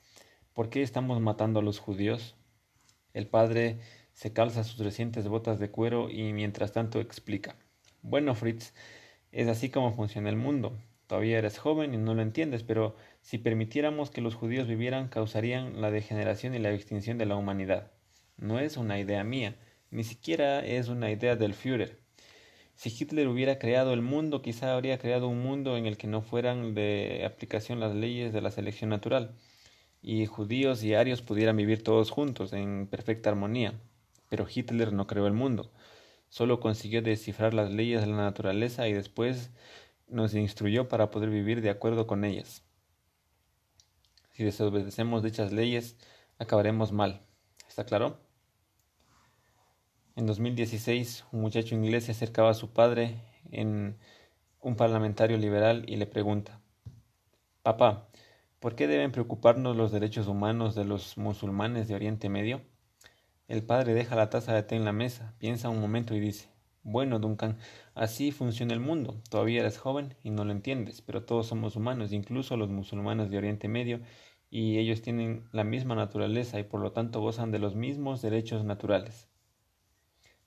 ¿por 0.55 0.71
qué 0.71 0.81
estamos 0.81 1.21
matando 1.21 1.61
a 1.61 1.63
los 1.63 1.79
judíos? 1.79 2.35
El 3.13 3.27
padre 3.27 3.81
se 4.15 4.33
calza 4.33 4.65
sus 4.65 4.79
recientes 4.79 5.29
botas 5.29 5.61
de 5.61 5.71
cuero 5.71 6.09
y 6.09 6.33
mientras 6.33 6.73
tanto 6.73 7.01
explica, 7.01 7.57
Bueno, 8.01 8.35
Fritz, 8.35 8.73
es 9.31 9.47
así 9.49 9.69
como 9.69 9.93
funciona 9.93 10.31
el 10.31 10.37
mundo. 10.37 10.79
Todavía 11.09 11.37
eres 11.37 11.59
joven 11.59 11.93
y 11.93 11.99
no 11.99 12.15
lo 12.15 12.23
entiendes, 12.23 12.63
pero 12.63 12.97
si 13.21 13.37
permitiéramos 13.37 14.11
que 14.11 14.23
los 14.23 14.37
judíos 14.37 14.67
vivieran, 14.67 15.09
causarían 15.09 15.83
la 15.83 15.91
degeneración 15.91 16.55
y 16.55 16.61
la 16.61 16.73
extinción 16.73 17.19
de 17.19 17.27
la 17.27 17.37
humanidad. 17.37 17.93
No 18.39 18.59
es 18.59 18.79
una 18.79 18.99
idea 18.99 19.23
mía, 19.23 19.59
ni 19.91 20.03
siquiera 20.03 20.65
es 20.65 20.89
una 20.89 21.11
idea 21.11 21.37
del 21.37 21.53
Führer. 21.53 22.02
Si 22.83 22.89
Hitler 22.91 23.29
hubiera 23.29 23.61
creado 23.61 23.93
el 23.93 24.03
mundo, 24.03 24.43
quizá 24.43 24.75
habría 24.75 24.99
creado 24.99 25.29
un 25.29 25.41
mundo 25.41 25.77
en 25.77 25.87
el 25.87 25.97
que 25.97 26.09
no 26.09 26.21
fueran 26.21 26.75
de 26.75 27.23
aplicación 27.25 27.79
las 27.79 27.95
leyes 27.95 28.33
de 28.33 28.41
la 28.41 28.51
selección 28.51 28.91
natural, 28.91 29.37
y 30.03 30.27
judíos 30.27 30.83
y 30.83 30.93
arios 30.95 31.23
pudieran 31.23 31.57
vivir 31.57 31.85
todos 31.85 32.11
juntos, 32.11 32.53
en 32.53 32.89
perfecta 32.89 33.31
armonía. 33.31 33.73
Pero 34.29 34.49
Hitler 34.53 34.93
no 34.93 35.07
creó 35.07 35.29
el 35.29 35.33
mundo, 35.33 35.71
solo 36.29 36.59
consiguió 36.59 37.03
descifrar 37.03 37.55
las 37.55 37.71
leyes 37.71 38.01
de 38.01 38.09
la 38.09 38.17
naturaleza 38.17 38.89
y 38.89 38.95
después 38.95 39.51
nos 40.09 40.35
instruyó 40.35 40.89
para 40.89 41.13
poder 41.13 41.31
vivir 41.31 41.61
de 41.61 41.71
acuerdo 41.71 42.09
con 42.09 42.25
ellas. 42.25 42.65
Si 44.33 44.43
desobedecemos 44.43 45.23
dichas 45.23 45.53
leyes, 45.53 45.97
acabaremos 46.37 46.91
mal. 46.91 47.21
¿Está 47.69 47.85
claro? 47.85 48.19
En 50.15 50.27
2016, 50.27 51.25
un 51.33 51.41
muchacho 51.41 51.75
inglés 51.75 52.05
se 52.05 52.13
acercaba 52.13 52.51
a 52.51 52.55
su 52.55 52.71
padre, 52.71 53.23
en 53.51 53.97
un 54.61 54.77
parlamentario 54.77 55.39
liberal, 55.39 55.85
y 55.89 55.97
le 55.97 56.07
pregunta, 56.07 56.61
Papá, 57.63 58.09
¿por 58.61 58.75
qué 58.75 58.87
deben 58.87 59.11
preocuparnos 59.11 59.75
los 59.75 59.91
derechos 59.91 60.27
humanos 60.27 60.75
de 60.75 60.85
los 60.85 61.17
musulmanes 61.17 61.89
de 61.89 61.95
Oriente 61.95 62.29
Medio? 62.29 62.61
El 63.49 63.63
padre 63.63 63.95
deja 63.95 64.15
la 64.15 64.29
taza 64.29 64.53
de 64.53 64.63
té 64.63 64.77
en 64.77 64.85
la 64.85 64.93
mesa, 64.93 65.35
piensa 65.39 65.71
un 65.71 65.81
momento 65.81 66.15
y 66.15 66.21
dice, 66.21 66.51
Bueno, 66.83 67.19
Duncan, 67.19 67.57
así 67.95 68.33
funciona 68.33 68.75
el 68.75 68.81
mundo. 68.81 69.23
Todavía 69.31 69.61
eres 69.61 69.79
joven 69.79 70.15
y 70.23 70.29
no 70.29 70.45
lo 70.45 70.53
entiendes, 70.53 71.01
pero 71.01 71.25
todos 71.25 71.47
somos 71.47 71.75
humanos, 71.75 72.13
incluso 72.13 72.59
los 72.59 72.69
musulmanes 72.69 73.31
de 73.31 73.39
Oriente 73.39 73.67
Medio, 73.67 74.01
y 74.51 74.77
ellos 74.77 75.01
tienen 75.01 75.49
la 75.53 75.65
misma 75.65 75.95
naturaleza 75.95 76.61
y 76.61 76.65
por 76.65 76.83
lo 76.83 76.93
tanto 76.93 77.23
gozan 77.23 77.51
de 77.51 77.61
los 77.61 77.75
mismos 77.75 78.21
derechos 78.21 78.63
naturales. 78.67 79.32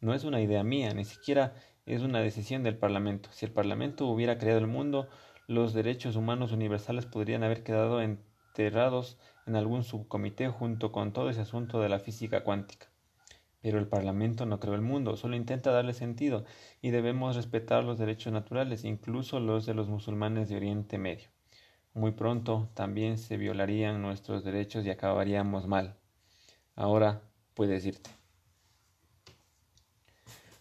No 0.05 0.13
es 0.13 0.23
una 0.23 0.39
idea 0.39 0.63
mía, 0.63 0.93
ni 0.93 1.03
siquiera 1.03 1.55
es 1.87 2.03
una 2.03 2.19
decisión 2.19 2.61
del 2.61 2.77
Parlamento. 2.77 3.29
Si 3.31 3.43
el 3.43 3.51
Parlamento 3.51 4.05
hubiera 4.05 4.37
creado 4.37 4.59
el 4.59 4.67
mundo, 4.67 5.09
los 5.47 5.73
derechos 5.73 6.15
humanos 6.15 6.51
universales 6.51 7.07
podrían 7.07 7.43
haber 7.43 7.63
quedado 7.63 7.99
enterrados 7.99 9.17
en 9.47 9.55
algún 9.55 9.83
subcomité 9.83 10.47
junto 10.47 10.91
con 10.91 11.11
todo 11.11 11.31
ese 11.31 11.41
asunto 11.41 11.81
de 11.81 11.89
la 11.89 11.97
física 11.97 12.43
cuántica. 12.43 12.85
Pero 13.63 13.79
el 13.79 13.87
Parlamento 13.87 14.45
no 14.45 14.59
creó 14.59 14.75
el 14.75 14.83
mundo, 14.83 15.17
solo 15.17 15.35
intenta 15.35 15.71
darle 15.71 15.93
sentido 15.95 16.45
y 16.83 16.91
debemos 16.91 17.35
respetar 17.35 17.83
los 17.83 17.97
derechos 17.97 18.31
naturales, 18.31 18.83
incluso 18.83 19.39
los 19.39 19.65
de 19.65 19.73
los 19.73 19.89
musulmanes 19.89 20.49
de 20.49 20.57
Oriente 20.57 20.99
Medio. 20.99 21.29
Muy 21.95 22.11
pronto 22.11 22.69
también 22.75 23.17
se 23.17 23.37
violarían 23.37 24.03
nuestros 24.03 24.43
derechos 24.43 24.85
y 24.85 24.91
acabaríamos 24.91 25.65
mal. 25.65 25.97
Ahora 26.75 27.23
puedes 27.55 27.83
irte. 27.87 28.24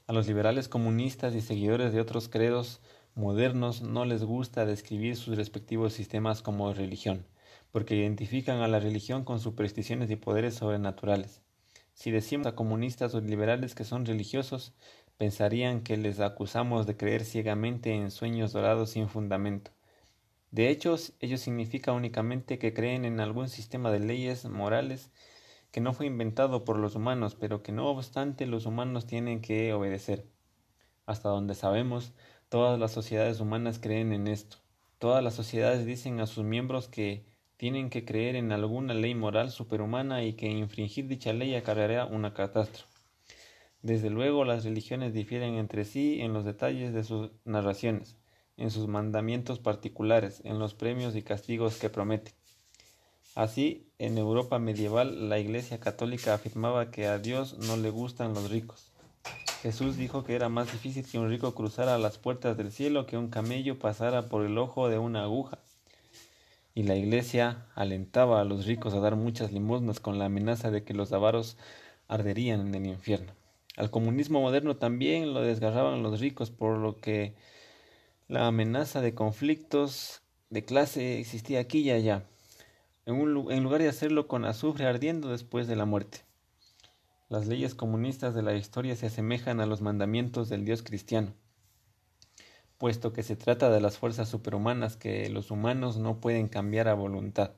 A 0.07 0.13
los 0.13 0.27
liberales 0.27 0.69
comunistas 0.69 1.35
y 1.35 1.41
seguidores 1.41 1.95
de 1.95 2.01
otros 2.01 2.29
credos 2.29 2.83
modernos 3.15 3.81
no 3.81 4.05
les 4.05 4.23
gusta 4.23 4.67
describir 4.67 5.17
sus 5.17 5.35
respectivos 5.35 5.95
sistemas 5.95 6.43
como 6.43 6.75
religión, 6.75 7.25
porque 7.73 7.97
identifican 7.97 8.61
a 8.61 8.69
la 8.69 8.81
religión 8.81 9.25
con 9.25 9.41
supersticiones 9.41 10.11
y 10.11 10.17
poderes 10.17 10.57
sobrenaturales. 10.57 11.41
Si 11.95 12.11
decimos 12.11 12.47
a 12.47 12.55
comunistas 12.55 13.15
o 13.15 13.21
liberales 13.23 13.75
que 13.75 13.85
son 13.85 14.05
religiosos, 14.05 14.75
pensarían 15.17 15.81
que 15.81 15.97
les 15.97 16.21
acusamos 16.21 16.87
de 16.87 16.99
creer 16.99 17.25
ciegamente 17.25 17.95
en 17.95 18.11
sueños 18.11 18.53
dorados 18.53 18.91
sin 18.91 19.09
fundamento. 19.09 19.71
De 20.51 20.69
hecho, 20.69 20.97
ello 21.21 21.39
significa 21.39 21.93
únicamente 21.93 22.59
que 22.59 22.75
creen 22.75 23.07
en 23.07 23.21
algún 23.21 23.49
sistema 23.49 23.91
de 23.91 24.01
leyes 24.01 24.45
morales 24.45 25.11
que 25.75 25.81
no 25.81 25.93
fue 25.93 26.07
inventado 26.07 26.65
por 26.65 26.79
los 26.79 26.95
humanos, 26.95 27.35
pero 27.35 27.65
que 27.65 27.73
no 27.73 27.91
obstante 27.91 28.47
los 28.47 28.65
humanos 28.65 29.09
tienen 29.09 29.41
que 29.41 29.73
obedecer. 29.73 30.25
Hasta 31.05 31.31
donde 31.31 31.57
sabemos, 31.57 32.15
todas 32.49 32.79
las 32.79 32.93
sociedades 32.93 33.41
humanas 33.41 33.81
creen 33.81 34.13
en 34.13 34.29
esto. 34.29 34.59
Todas 35.01 35.25
las 35.25 35.35
sociedades 35.35 35.85
dicen 35.85 36.21
a 36.21 36.29
sus 36.29 36.45
miembros 36.45 36.87
que 36.87 37.27
tienen 37.57 37.91
que 37.91 38.05
creer 38.05 38.37
en 38.37 38.53
alguna 38.53 38.95
ley 38.95 39.17
moral 39.17 39.51
superhumana 39.51 40.23
y 40.23 40.35
que 40.35 40.47
infringir 40.47 41.09
dicha 41.09 41.33
ley 41.33 41.57
acarreará 41.57 42.07
una 42.07 42.35
catástrofe. 42.35 43.01
Desde 43.83 44.11
luego, 44.11 44.45
las 44.45 44.63
religiones 44.63 45.13
difieren 45.13 45.55
entre 45.55 45.85
sí 45.85 46.21
en 46.21 46.33
los 46.33 46.45
detalles 46.45 46.95
de 46.95 47.03
sus 47.03 47.33
narraciones, 47.45 48.17
en 48.57 48.71
sus 48.71 48.87
mandamientos 48.87 49.59
particulares, 49.59 50.41
en 50.45 50.61
los 50.61 50.73
premios 50.73 51.17
y 51.17 51.23
castigos 51.23 51.79
que 51.79 51.91
prometen. 51.91 52.33
Así, 53.35 53.89
en 53.99 54.17
Europa 54.17 54.61
medieval, 54.61 55.29
la 55.29 55.41
Iglesia 55.41 55.81
católica 55.81 56.35
afirmaba 56.35 56.93
que 56.93 57.09
a 57.09 57.19
Dios 57.19 57.59
no 57.59 57.77
le 57.77 57.91
gustan 57.91 58.33
los 58.33 58.49
ricos. 58.49 58.93
Jesús 59.61 59.97
dijo 59.97 60.23
que 60.23 60.37
era 60.37 60.49
más 60.49 60.71
difícil 60.71 61.05
que 61.05 61.19
un 61.19 61.29
rico 61.29 61.53
cruzara 61.53 61.99
las 61.99 62.17
puertas 62.17 62.57
del 62.57 62.71
cielo 62.71 63.07
que 63.07 63.17
un 63.17 63.31
camello 63.31 63.77
pasara 63.77 64.29
por 64.29 64.45
el 64.45 64.57
ojo 64.57 64.89
de 64.89 64.99
una 64.99 65.25
aguja. 65.25 65.59
Y 66.77 66.85
la 66.85 66.95
Iglesia 66.95 67.67
alentaba 67.75 68.41
a 68.41 68.45
los 68.45 68.67
ricos 68.67 68.95
a 68.95 69.01
dar 69.01 69.17
muchas 69.17 69.51
limosnas 69.51 69.99
con 69.99 70.21
la 70.21 70.27
amenaza 70.27 70.71
de 70.71 70.85
que 70.85 70.95
los 70.95 71.13
avaros 71.13 71.57
arderían 72.07 72.61
en 72.61 72.75
el 72.77 72.87
infierno. 72.87 73.33
Al 73.77 73.91
comunismo 73.91 74.43
moderno 74.43 74.77
también 74.77 75.35
lo 75.35 75.41
desgarraban 75.41 76.05
los 76.05 76.21
ricos, 76.21 76.53
por 76.53 76.79
lo 76.79 77.01
que 77.01 77.35
la 78.29 78.47
amenaza 78.47 79.01
de 79.01 79.13
conflictos 79.13 80.23
de 80.51 80.65
clase 80.65 81.19
existía 81.19 81.59
aquí 81.59 81.81
y 81.81 81.91
allá 81.91 82.29
en, 83.07 83.63
lugar 83.63 83.83
de 83.83 83.89
hacerlo 83.89 84.29
con 84.29 84.45
azufre 84.45 84.87
ardiendo 84.87 85.29
después 85.29 85.67
de 85.67 85.77
la 85.77 85.85
muerte. 85.85 86.21
Las 87.29 87.47
leyes 87.47 87.75
comunistas 87.75 88.35
de 88.35 88.43
la 88.43 88.55
historia 88.55 88.97
se 88.97 89.07
asemejan 89.07 89.61
a 89.61 89.67
los 89.67 89.83
mandamientos 89.83 90.49
del 90.49 90.65
Dios 90.65 90.83
cristiano, 90.83 91.35
puesto 92.79 93.13
que 93.13 93.23
se 93.23 93.37
trata 93.37 93.71
de 93.71 93.81
las 93.81 93.99
fuerzas 93.99 94.29
superhumanas 94.29 94.97
que 94.97 95.29
los 95.29 95.51
humanos 95.51 95.99
no 95.99 96.21
pueden 96.21 96.49
cambiar 96.49 96.89
a 96.89 96.95
voluntad. 96.95 97.53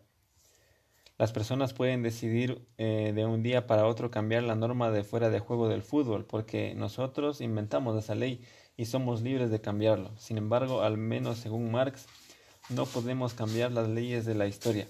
Las 1.18 1.32
personas 1.32 1.72
pueden 1.72 2.02
decidir 2.02 2.66
eh, 2.76 3.12
de 3.14 3.24
un 3.24 3.42
día 3.42 3.66
para 3.66 3.86
otro 3.86 4.10
cambiar 4.10 4.42
la 4.42 4.54
norma 4.54 4.90
de 4.90 5.02
fuera 5.02 5.30
de 5.30 5.38
juego 5.38 5.68
del 5.68 5.82
fútbol, 5.82 6.26
porque 6.26 6.74
nosotros 6.74 7.40
inventamos 7.40 7.96
esa 7.96 8.14
ley 8.14 8.42
y 8.76 8.86
somos 8.86 9.22
libres 9.22 9.50
de 9.50 9.60
cambiarlo. 9.60 10.10
Sin 10.18 10.36
embargo, 10.36 10.82
al 10.82 10.98
menos 10.98 11.38
según 11.38 11.70
Marx, 11.70 12.06
no 12.68 12.84
podemos 12.84 13.32
cambiar 13.32 13.72
las 13.72 13.88
leyes 13.88 14.26
de 14.26 14.34
la 14.34 14.46
historia 14.46 14.88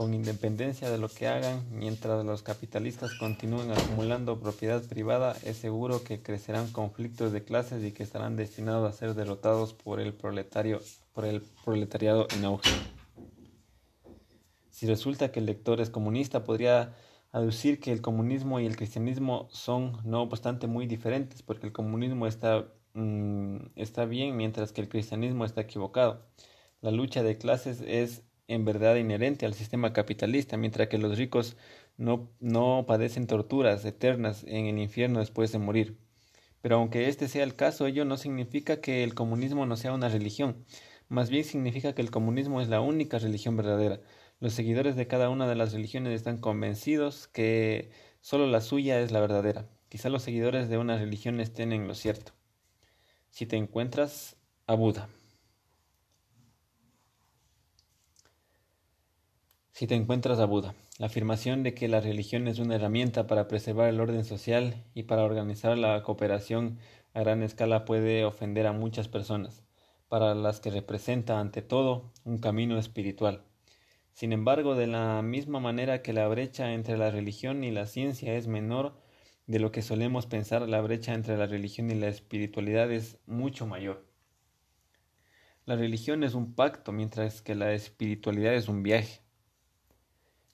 con 0.00 0.14
independencia 0.14 0.88
de 0.88 0.96
lo 0.96 1.10
que 1.10 1.28
hagan, 1.28 1.62
mientras 1.70 2.24
los 2.24 2.42
capitalistas 2.42 3.12
continúen 3.18 3.70
acumulando 3.70 4.40
propiedad 4.40 4.82
privada, 4.82 5.36
es 5.44 5.58
seguro 5.58 6.02
que 6.04 6.22
crecerán 6.22 6.72
conflictos 6.72 7.32
de 7.32 7.44
clases 7.44 7.84
y 7.84 7.92
que 7.92 8.02
estarán 8.02 8.34
destinados 8.34 8.88
a 8.88 8.96
ser 8.96 9.12
derrotados 9.12 9.74
por 9.74 10.00
el, 10.00 10.14
proletario, 10.14 10.80
por 11.12 11.26
el 11.26 11.42
proletariado 11.66 12.28
en 12.34 12.46
auge. 12.46 12.70
Si 14.70 14.86
resulta 14.86 15.32
que 15.32 15.40
el 15.40 15.44
lector 15.44 15.82
es 15.82 15.90
comunista, 15.90 16.44
podría 16.44 16.94
aducir 17.30 17.78
que 17.78 17.92
el 17.92 18.00
comunismo 18.00 18.58
y 18.58 18.64
el 18.64 18.76
cristianismo 18.76 19.48
son, 19.50 19.98
no 20.04 20.22
obstante, 20.22 20.66
muy 20.66 20.86
diferentes, 20.86 21.42
porque 21.42 21.66
el 21.66 21.74
comunismo 21.74 22.26
está, 22.26 22.72
mm, 22.94 23.56
está 23.76 24.06
bien 24.06 24.34
mientras 24.38 24.72
que 24.72 24.80
el 24.80 24.88
cristianismo 24.88 25.44
está 25.44 25.60
equivocado. 25.60 26.24
La 26.80 26.90
lucha 26.90 27.22
de 27.22 27.36
clases 27.36 27.82
es 27.86 28.22
en 28.50 28.64
verdad 28.64 28.96
inherente 28.96 29.46
al 29.46 29.54
sistema 29.54 29.92
capitalista, 29.92 30.56
mientras 30.56 30.88
que 30.88 30.98
los 30.98 31.16
ricos 31.16 31.56
no, 31.96 32.28
no 32.40 32.84
padecen 32.86 33.26
torturas 33.28 33.84
eternas 33.84 34.44
en 34.44 34.66
el 34.66 34.78
infierno 34.78 35.20
después 35.20 35.52
de 35.52 35.58
morir. 35.58 35.96
Pero 36.60 36.76
aunque 36.76 37.08
este 37.08 37.28
sea 37.28 37.44
el 37.44 37.54
caso, 37.54 37.86
ello 37.86 38.04
no 38.04 38.16
significa 38.16 38.80
que 38.80 39.04
el 39.04 39.14
comunismo 39.14 39.66
no 39.66 39.76
sea 39.76 39.92
una 39.92 40.08
religión. 40.08 40.64
Más 41.08 41.30
bien 41.30 41.44
significa 41.44 41.94
que 41.94 42.02
el 42.02 42.10
comunismo 42.10 42.60
es 42.60 42.68
la 42.68 42.80
única 42.80 43.18
religión 43.18 43.56
verdadera. 43.56 44.00
Los 44.40 44.54
seguidores 44.54 44.96
de 44.96 45.06
cada 45.06 45.30
una 45.30 45.46
de 45.48 45.54
las 45.54 45.72
religiones 45.72 46.12
están 46.12 46.38
convencidos 46.38 47.28
que 47.28 47.90
solo 48.20 48.46
la 48.46 48.60
suya 48.60 49.00
es 49.00 49.12
la 49.12 49.20
verdadera. 49.20 49.68
Quizá 49.88 50.08
los 50.08 50.22
seguidores 50.22 50.68
de 50.68 50.78
una 50.78 50.98
religión 50.98 51.40
estén 51.40 51.72
en 51.72 51.86
lo 51.86 51.94
cierto. 51.94 52.32
Si 53.30 53.46
te 53.46 53.56
encuentras 53.56 54.36
a 54.66 54.74
Buda. 54.74 55.08
Si 59.80 59.86
te 59.86 59.94
encuentras 59.94 60.38
a 60.40 60.44
Buda. 60.44 60.74
La 60.98 61.06
afirmación 61.06 61.62
de 61.62 61.72
que 61.72 61.88
la 61.88 62.02
religión 62.02 62.48
es 62.48 62.58
una 62.58 62.74
herramienta 62.74 63.26
para 63.26 63.48
preservar 63.48 63.88
el 63.88 63.98
orden 63.98 64.26
social 64.26 64.84
y 64.92 65.04
para 65.04 65.24
organizar 65.24 65.78
la 65.78 66.02
cooperación 66.02 66.76
a 67.14 67.20
gran 67.20 67.42
escala 67.42 67.86
puede 67.86 68.26
ofender 68.26 68.66
a 68.66 68.74
muchas 68.74 69.08
personas, 69.08 69.64
para 70.06 70.34
las 70.34 70.60
que 70.60 70.68
representa 70.68 71.40
ante 71.40 71.62
todo 71.62 72.12
un 72.24 72.36
camino 72.36 72.76
espiritual. 72.78 73.42
Sin 74.12 74.34
embargo, 74.34 74.74
de 74.74 74.86
la 74.86 75.22
misma 75.22 75.60
manera 75.60 76.02
que 76.02 76.12
la 76.12 76.28
brecha 76.28 76.74
entre 76.74 76.98
la 76.98 77.10
religión 77.10 77.64
y 77.64 77.70
la 77.70 77.86
ciencia 77.86 78.34
es 78.34 78.48
menor 78.48 79.00
de 79.46 79.60
lo 79.60 79.72
que 79.72 79.80
solemos 79.80 80.26
pensar, 80.26 80.68
la 80.68 80.82
brecha 80.82 81.14
entre 81.14 81.38
la 81.38 81.46
religión 81.46 81.90
y 81.90 81.94
la 81.94 82.08
espiritualidad 82.08 82.92
es 82.92 83.16
mucho 83.24 83.66
mayor. 83.66 84.04
La 85.64 85.74
religión 85.74 86.22
es 86.22 86.34
un 86.34 86.54
pacto, 86.54 86.92
mientras 86.92 87.40
que 87.40 87.54
la 87.54 87.72
espiritualidad 87.72 88.52
es 88.52 88.68
un 88.68 88.82
viaje. 88.82 89.22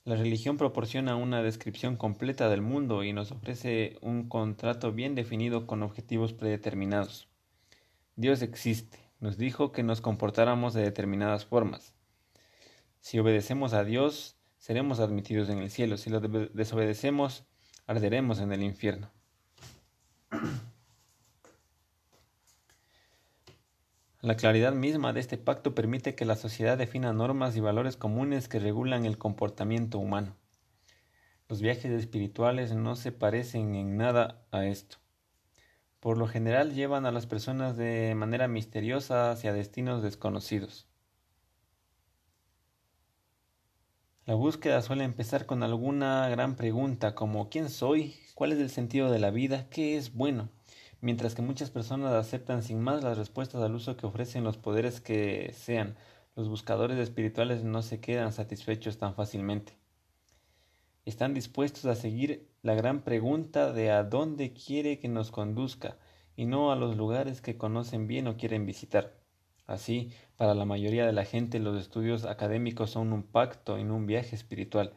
La 0.06 0.14
religión 0.14 0.56
proporciona 0.56 1.16
una 1.16 1.42
descripción 1.42 1.96
completa 1.96 2.48
del 2.48 2.62
mundo 2.62 3.02
y 3.02 3.12
nos 3.12 3.32
ofrece 3.32 3.98
un 4.02 4.28
contrato 4.28 4.92
bien 4.92 5.16
definido 5.16 5.66
con 5.66 5.82
objetivos 5.82 6.32
predeterminados. 6.32 7.28
Dios 8.14 8.40
existe, 8.40 9.00
nos 9.18 9.36
dijo 9.36 9.72
que 9.72 9.82
nos 9.82 10.00
comportáramos 10.00 10.74
de 10.74 10.82
determinadas 10.82 11.44
formas. 11.44 11.96
Si 13.00 13.18
obedecemos 13.18 13.72
a 13.72 13.82
Dios, 13.82 14.36
seremos 14.58 15.00
admitidos 15.00 15.48
en 15.48 15.58
el 15.58 15.70
cielo. 15.70 15.96
Si 15.96 16.08
lo 16.08 16.20
desobedecemos, 16.20 17.44
arderemos 17.88 18.38
en 18.38 18.52
el 18.52 18.62
infierno. 18.62 19.10
La 24.26 24.36
claridad 24.36 24.72
misma 24.72 25.12
de 25.12 25.20
este 25.20 25.38
pacto 25.38 25.72
permite 25.72 26.16
que 26.16 26.24
la 26.24 26.34
sociedad 26.34 26.76
defina 26.76 27.12
normas 27.12 27.56
y 27.56 27.60
valores 27.60 27.96
comunes 27.96 28.48
que 28.48 28.58
regulan 28.58 29.06
el 29.06 29.18
comportamiento 29.18 30.00
humano. 30.00 30.34
Los 31.48 31.60
viajes 31.60 31.92
espirituales 31.92 32.74
no 32.74 32.96
se 32.96 33.12
parecen 33.12 33.76
en 33.76 33.96
nada 33.96 34.44
a 34.50 34.66
esto. 34.66 34.96
Por 36.00 36.18
lo 36.18 36.26
general 36.26 36.74
llevan 36.74 37.06
a 37.06 37.12
las 37.12 37.26
personas 37.26 37.76
de 37.76 38.16
manera 38.16 38.48
misteriosa 38.48 39.30
hacia 39.30 39.52
destinos 39.52 40.02
desconocidos. 40.02 40.88
La 44.24 44.34
búsqueda 44.34 44.82
suele 44.82 45.04
empezar 45.04 45.46
con 45.46 45.62
alguna 45.62 46.28
gran 46.30 46.56
pregunta 46.56 47.14
como 47.14 47.48
¿quién 47.48 47.70
soy? 47.70 48.16
¿Cuál 48.34 48.50
es 48.50 48.58
el 48.58 48.70
sentido 48.70 49.08
de 49.12 49.20
la 49.20 49.30
vida? 49.30 49.68
¿Qué 49.70 49.96
es 49.96 50.14
bueno? 50.14 50.48
Mientras 51.06 51.36
que 51.36 51.42
muchas 51.42 51.70
personas 51.70 52.12
aceptan 52.14 52.64
sin 52.64 52.80
más 52.80 53.04
las 53.04 53.16
respuestas 53.16 53.62
al 53.62 53.76
uso 53.76 53.96
que 53.96 54.06
ofrecen 54.06 54.42
los 54.42 54.56
poderes 54.56 55.00
que 55.00 55.52
sean, 55.54 55.94
los 56.34 56.48
buscadores 56.48 56.98
espirituales 56.98 57.62
no 57.62 57.82
se 57.82 58.00
quedan 58.00 58.32
satisfechos 58.32 58.98
tan 58.98 59.14
fácilmente. 59.14 59.78
Están 61.04 61.32
dispuestos 61.32 61.84
a 61.84 61.94
seguir 61.94 62.48
la 62.62 62.74
gran 62.74 63.02
pregunta 63.02 63.72
de 63.72 63.92
a 63.92 64.02
dónde 64.02 64.52
quiere 64.52 64.98
que 64.98 65.06
nos 65.06 65.30
conduzca 65.30 65.96
y 66.34 66.44
no 66.44 66.72
a 66.72 66.76
los 66.76 66.96
lugares 66.96 67.40
que 67.40 67.56
conocen 67.56 68.08
bien 68.08 68.26
o 68.26 68.36
quieren 68.36 68.66
visitar. 68.66 69.14
Así, 69.68 70.10
para 70.36 70.56
la 70.56 70.64
mayoría 70.64 71.06
de 71.06 71.12
la 71.12 71.24
gente 71.24 71.60
los 71.60 71.80
estudios 71.80 72.24
académicos 72.24 72.90
son 72.90 73.12
un 73.12 73.22
pacto 73.22 73.78
y 73.78 73.84
no 73.84 73.94
un 73.94 74.08
viaje 74.08 74.34
espiritual, 74.34 74.92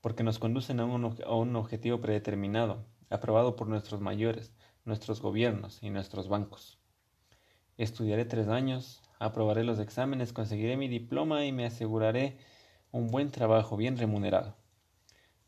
porque 0.00 0.22
nos 0.22 0.38
conducen 0.38 0.80
a 0.80 0.86
un, 0.86 1.14
a 1.26 1.34
un 1.34 1.56
objetivo 1.56 2.00
predeterminado, 2.00 2.86
aprobado 3.10 3.54
por 3.54 3.68
nuestros 3.68 4.00
mayores, 4.00 4.54
nuestros 4.84 5.20
gobiernos 5.20 5.82
y 5.82 5.90
nuestros 5.90 6.28
bancos. 6.28 6.78
Estudiaré 7.78 8.24
tres 8.24 8.48
años, 8.48 9.02
aprobaré 9.18 9.64
los 9.64 9.78
exámenes, 9.78 10.32
conseguiré 10.32 10.76
mi 10.76 10.88
diploma 10.88 11.44
y 11.44 11.52
me 11.52 11.64
aseguraré 11.64 12.36
un 12.90 13.08
buen 13.08 13.30
trabajo 13.30 13.76
bien 13.76 13.96
remunerado. 13.96 14.56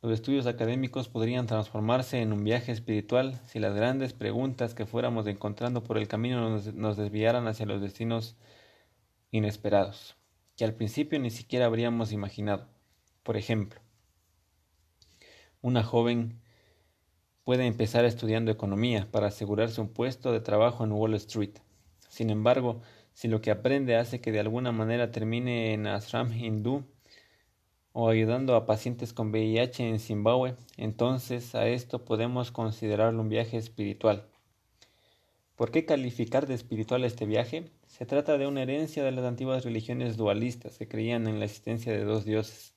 Los 0.05 0.13
estudios 0.13 0.47
académicos 0.47 1.09
podrían 1.09 1.47
transformarse 1.47 2.21
en 2.21 2.35
un 2.35 2.45
viaje 2.45 2.73
espiritual 2.73 3.41
si 3.47 3.59
las 3.59 3.75
grandes 3.75 4.13
preguntas 4.13 4.75
que 4.75 4.85
fuéramos 4.85 5.27
encontrando 5.27 5.83
por 5.83 5.97
el 5.97 6.09
camino 6.09 6.51
nos, 6.51 6.97
desviaran 6.99 7.49
hacia 7.49 7.65
los 7.65 7.81
destinos 7.81 8.37
inesperados, 9.31 10.17
que 10.57 10.65
al 10.67 10.75
principio 10.75 11.19
ni 11.19 11.31
siquiera 11.31 11.65
habríamos 11.65 12.13
imaginado. 12.13 12.69
Por 13.23 13.39
ejemplo, 13.39 13.81
una 15.63 15.83
joven 15.83 16.39
puede 17.45 17.67
empezar 17.67 18.07
estudiando 18.07 18.51
economía 18.51 19.07
para 19.11 19.29
asegurarse 19.29 19.81
un 19.81 19.89
puesto 19.89 20.33
de 20.33 20.41
trabajo 20.41 20.83
en 20.83 20.93
Wall 20.93 21.15
Street. 21.15 21.59
Sin 22.09 22.31
embargo, 22.31 22.81
si 23.13 23.29
lo 23.29 23.43
que 23.43 23.51
aprende 23.51 23.97
hace 23.97 24.21
que 24.21 24.33
de 24.33 24.41
alguna 24.41 24.73
manera 24.73 25.11
termine 25.11 25.75
en 25.75 25.87
ashram 25.87 26.33
hindú 26.33 26.85
o 27.93 28.09
ayudando 28.09 28.57
a 28.57 28.67
pacientes 28.67 29.13
con 29.13 29.31
VIH 29.31 29.89
en 29.89 30.01
Zimbabue, 30.01 30.57
entonces 30.79 31.55
a 31.55 31.69
esto 31.69 32.05
podemos 32.05 32.51
considerarlo 32.51 33.21
un 33.21 33.29
viaje 33.29 33.59
espiritual. 33.59 34.27
¿Por 35.55 35.71
qué 35.71 35.85
calificar 35.85 36.47
de 36.47 36.55
espiritual 36.55 37.05
este 37.05 37.27
viaje? 37.27 37.71
Se 37.87 38.07
trata 38.07 38.39
de 38.39 38.47
una 38.47 38.63
herencia 38.63 39.05
de 39.05 39.13
las 39.13 39.25
antiguas 39.25 39.65
religiones 39.65 40.17
dualistas 40.17 40.79
que 40.79 40.89
creían 40.89 41.29
en 41.29 41.39
la 41.39 41.45
existencia 41.45 41.93
de 41.93 42.05
dos 42.05 42.25
dioses, 42.25 42.75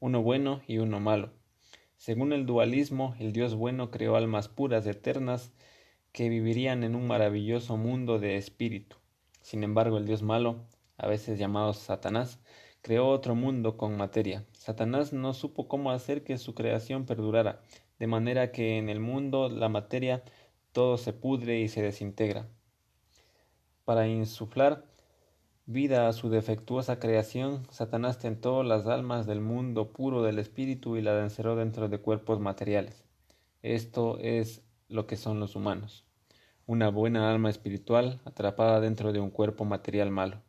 uno 0.00 0.22
bueno 0.22 0.62
y 0.66 0.78
uno 0.78 0.98
malo. 1.00 1.32
Según 1.96 2.32
el 2.32 2.46
dualismo, 2.46 3.14
el 3.18 3.32
Dios 3.32 3.54
bueno 3.54 3.90
creó 3.90 4.16
almas 4.16 4.48
puras, 4.48 4.86
eternas, 4.86 5.52
que 6.12 6.28
vivirían 6.28 6.84
en 6.84 6.94
un 6.94 7.06
maravilloso 7.06 7.76
mundo 7.76 8.18
de 8.18 8.36
espíritu. 8.36 8.96
Sin 9.42 9.64
embargo, 9.64 9.98
el 9.98 10.06
Dios 10.06 10.22
malo, 10.22 10.66
a 10.98 11.08
veces 11.08 11.38
llamado 11.38 11.72
Satanás, 11.72 12.38
creó 12.82 13.08
otro 13.08 13.34
mundo 13.34 13.76
con 13.76 13.96
materia. 13.96 14.44
Satanás 14.52 15.12
no 15.12 15.34
supo 15.34 15.68
cómo 15.68 15.90
hacer 15.90 16.22
que 16.22 16.38
su 16.38 16.54
creación 16.54 17.04
perdurara, 17.04 17.62
de 17.98 18.06
manera 18.06 18.52
que 18.52 18.78
en 18.78 18.88
el 18.88 19.00
mundo 19.00 19.48
la 19.48 19.68
materia 19.68 20.22
todo 20.72 20.98
se 20.98 21.12
pudre 21.12 21.60
y 21.60 21.68
se 21.68 21.82
desintegra. 21.82 22.46
Para 23.84 24.06
insuflar 24.06 24.84
vida 25.66 26.06
a 26.08 26.12
su 26.12 26.30
defectuosa 26.30 27.00
creación, 27.00 27.66
Satanás 27.70 28.18
tentó 28.20 28.62
las 28.62 28.86
almas 28.86 29.26
del 29.26 29.40
mundo 29.40 29.92
puro 29.92 30.22
del 30.22 30.38
espíritu 30.38 30.96
y 30.96 31.02
la 31.02 31.20
encerró 31.20 31.56
dentro 31.56 31.88
de 31.88 31.98
cuerpos 31.98 32.38
materiales. 32.38 33.04
Esto 33.62 34.16
es 34.20 34.62
lo 34.88 35.08
que 35.08 35.16
son 35.16 35.40
los 35.40 35.56
humanos. 35.56 36.04
Una 36.66 36.88
buena 36.88 37.32
alma 37.32 37.50
espiritual 37.50 38.20
atrapada 38.24 38.80
dentro 38.80 39.12
de 39.12 39.18
un 39.18 39.30
cuerpo 39.30 39.64
material 39.64 40.10
malo, 40.10 40.40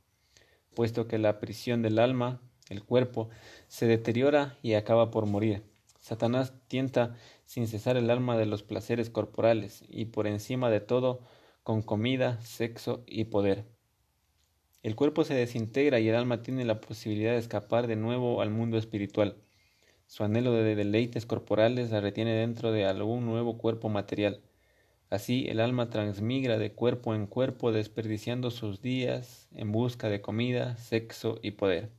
puesto 0.75 1.07
que 1.07 1.17
la 1.17 1.39
prisión 1.39 1.81
del 1.81 1.97
alma, 1.97 2.39
el 2.69 2.83
cuerpo, 2.83 3.29
se 3.67 3.87
deteriora 3.87 4.57
y 4.61 4.75
acaba 4.75 5.09
por 5.09 5.25
morir. 5.25 5.63
Satanás 5.99 6.53
tienta 6.67 7.15
sin 7.45 7.67
cesar 7.67 7.97
el 7.97 8.11
alma 8.11 8.37
de 8.37 8.45
los 8.45 8.61
placeres 8.61 9.09
corporales 9.09 9.83
y 9.89 10.05
por 10.05 10.27
encima 10.27 10.69
de 10.69 10.79
todo 10.79 11.21
con 11.63 11.81
comida, 11.81 12.39
sexo 12.41 13.03
y 13.07 13.25
poder 13.25 13.76
el 14.83 14.95
cuerpo 14.95 15.23
se 15.23 15.33
desintegra 15.33 15.99
y 15.99 16.07
el 16.07 16.15
alma 16.15 16.43
tiene 16.43 16.63
la 16.63 16.79
posibilidad 16.79 17.31
de 17.31 17.39
escapar 17.39 17.87
de 17.87 17.95
nuevo 17.95 18.41
al 18.41 18.51
mundo 18.51 18.77
espiritual. 18.77 19.35
Su 20.05 20.23
anhelo 20.23 20.53
de 20.53 20.75
deleites 20.75 21.25
corporales 21.25 21.89
la 21.91 21.99
retiene 21.99 22.33
dentro 22.33 22.71
de 22.71 22.85
algún 22.85 23.25
nuevo 23.25 23.57
cuerpo 23.57 23.89
material. 23.89 24.41
Así 25.09 25.47
el 25.49 25.59
alma 25.59 25.89
transmigra 25.89 26.57
de 26.57 26.73
cuerpo 26.73 27.15
en 27.15 27.27
cuerpo, 27.27 27.71
desperdiciando 27.71 28.51
sus 28.51 28.81
días 28.81 29.49
en 29.53 29.71
busca 29.71 30.09
de 30.09 30.21
comida, 30.21 30.77
sexo 30.77 31.39
y 31.41 31.51
poder. 31.51 31.89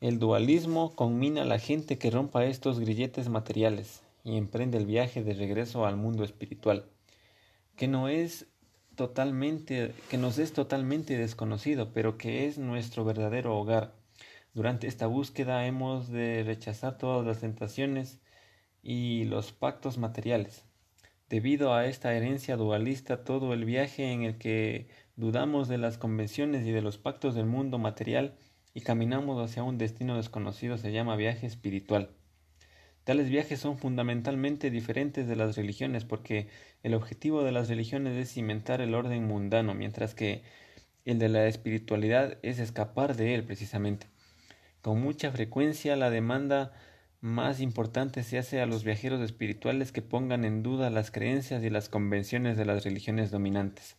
El 0.00 0.18
dualismo 0.18 0.94
conmina 0.94 1.42
a 1.42 1.46
la 1.46 1.58
gente 1.58 1.98
que 1.98 2.10
rompa 2.10 2.44
estos 2.44 2.80
grilletes 2.80 3.28
materiales 3.28 4.02
y 4.24 4.36
emprende 4.36 4.76
el 4.76 4.86
viaje 4.86 5.22
de 5.22 5.34
regreso 5.34 5.86
al 5.86 5.96
mundo 5.96 6.24
espiritual 6.24 6.84
que 7.78 7.88
no 7.88 8.08
es 8.08 8.46
totalmente, 8.96 9.94
que 10.10 10.18
nos 10.18 10.38
es 10.38 10.52
totalmente 10.52 11.16
desconocido, 11.16 11.92
pero 11.92 12.18
que 12.18 12.46
es 12.46 12.58
nuestro 12.58 13.04
verdadero 13.04 13.56
hogar. 13.56 13.94
Durante 14.52 14.88
esta 14.88 15.06
búsqueda 15.06 15.64
hemos 15.64 16.08
de 16.10 16.42
rechazar 16.42 16.98
todas 16.98 17.24
las 17.24 17.40
tentaciones 17.40 18.20
y 18.82 19.24
los 19.26 19.52
pactos 19.52 19.96
materiales. 19.96 20.64
Debido 21.28 21.72
a 21.72 21.86
esta 21.86 22.14
herencia 22.14 22.56
dualista, 22.56 23.22
todo 23.22 23.54
el 23.54 23.64
viaje 23.64 24.12
en 24.12 24.24
el 24.24 24.38
que 24.38 24.88
dudamos 25.14 25.68
de 25.68 25.78
las 25.78 25.98
convenciones 25.98 26.66
y 26.66 26.72
de 26.72 26.82
los 26.82 26.98
pactos 26.98 27.36
del 27.36 27.46
mundo 27.46 27.78
material 27.78 28.34
y 28.74 28.80
caminamos 28.80 29.38
hacia 29.42 29.62
un 29.62 29.78
destino 29.78 30.16
desconocido 30.16 30.78
se 30.78 30.90
llama 30.90 31.14
viaje 31.14 31.46
espiritual. 31.46 32.10
Tales 33.08 33.30
viajes 33.30 33.58
son 33.58 33.78
fundamentalmente 33.78 34.70
diferentes 34.70 35.26
de 35.26 35.34
las 35.34 35.56
religiones 35.56 36.04
porque 36.04 36.48
el 36.82 36.92
objetivo 36.92 37.42
de 37.42 37.52
las 37.52 37.66
religiones 37.70 38.14
es 38.18 38.34
cimentar 38.34 38.82
el 38.82 38.94
orden 38.94 39.26
mundano, 39.26 39.72
mientras 39.72 40.14
que 40.14 40.42
el 41.06 41.18
de 41.18 41.30
la 41.30 41.46
espiritualidad 41.46 42.36
es 42.42 42.58
escapar 42.58 43.16
de 43.16 43.34
él 43.34 43.44
precisamente. 43.44 44.08
Con 44.82 45.00
mucha 45.00 45.30
frecuencia 45.30 45.96
la 45.96 46.10
demanda 46.10 46.74
más 47.22 47.60
importante 47.60 48.22
se 48.24 48.36
hace 48.36 48.60
a 48.60 48.66
los 48.66 48.84
viajeros 48.84 49.22
espirituales 49.22 49.90
que 49.90 50.02
pongan 50.02 50.44
en 50.44 50.62
duda 50.62 50.90
las 50.90 51.10
creencias 51.10 51.64
y 51.64 51.70
las 51.70 51.88
convenciones 51.88 52.58
de 52.58 52.66
las 52.66 52.84
religiones 52.84 53.30
dominantes. 53.30 53.96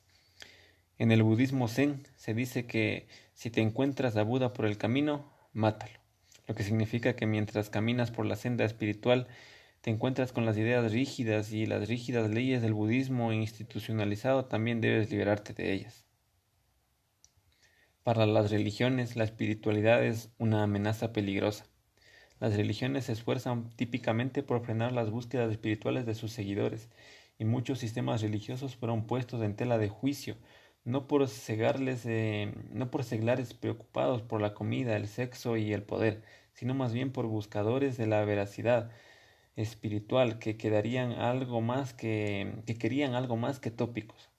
En 0.99 1.11
el 1.11 1.23
budismo 1.23 1.67
zen 1.67 2.03
se 2.15 2.35
dice 2.35 2.67
que 2.67 3.07
si 3.33 3.49
te 3.49 3.61
encuentras 3.61 4.17
a 4.17 4.21
Buda 4.21 4.53
por 4.53 4.67
el 4.67 4.77
camino, 4.77 5.33
mátalo 5.51 5.98
lo 6.49 6.55
que 6.55 6.63
significa 6.63 7.15
que 7.15 7.27
mientras 7.27 7.69
caminas 7.69 8.09
por 8.09 8.25
la 8.25 8.35
senda 8.35 8.65
espiritual 8.65 9.27
te 9.81 9.91
encuentras 9.91 10.33
con 10.33 10.47
las 10.47 10.57
ideas 10.57 10.91
rígidas 10.91 11.53
y 11.53 11.67
las 11.67 11.87
rígidas 11.87 12.31
leyes 12.31 12.63
del 12.63 12.73
budismo 12.73 13.31
institucionalizado, 13.31 14.45
también 14.45 14.81
debes 14.81 15.11
liberarte 15.11 15.53
de 15.53 15.71
ellas. 15.71 16.05
Para 18.01 18.25
las 18.25 18.49
religiones, 18.49 19.15
la 19.15 19.25
espiritualidad 19.25 20.03
es 20.03 20.31
una 20.39 20.63
amenaza 20.63 21.13
peligrosa. 21.13 21.67
Las 22.39 22.55
religiones 22.55 23.05
se 23.05 23.11
esfuerzan 23.11 23.69
típicamente 23.75 24.41
por 24.41 24.65
frenar 24.65 24.91
las 24.91 25.11
búsquedas 25.11 25.51
espirituales 25.51 26.07
de 26.07 26.15
sus 26.15 26.31
seguidores, 26.31 26.89
y 27.37 27.45
muchos 27.45 27.77
sistemas 27.77 28.23
religiosos 28.23 28.75
fueron 28.75 29.05
puestos 29.05 29.43
en 29.43 29.55
tela 29.55 29.77
de 29.77 29.89
juicio, 29.89 30.35
no 30.83 31.07
por 31.07 31.27
cegarles, 31.27 32.05
eh, 32.07 32.51
no 32.71 32.89
por 32.89 33.03
seglares 33.03 33.53
preocupados 33.53 34.23
por 34.23 34.41
la 34.41 34.53
comida, 34.55 34.95
el 34.95 35.07
sexo 35.07 35.57
y 35.57 35.73
el 35.73 35.83
poder, 35.83 36.23
sino 36.59 36.73
más 36.73 36.91
bien 36.91 37.13
por 37.13 37.25
buscadores 37.25 37.95
de 37.95 38.05
la 38.05 38.25
veracidad 38.25 38.91
espiritual 39.55 40.39
que 40.39 40.57
quedarían 40.57 41.13
algo 41.13 41.61
más 41.61 41.93
que, 41.93 42.63
que 42.65 42.75
querían 42.75 43.15
algo 43.15 43.37
más 43.37 43.61
que 43.61 43.71
tópicos. 43.71 44.29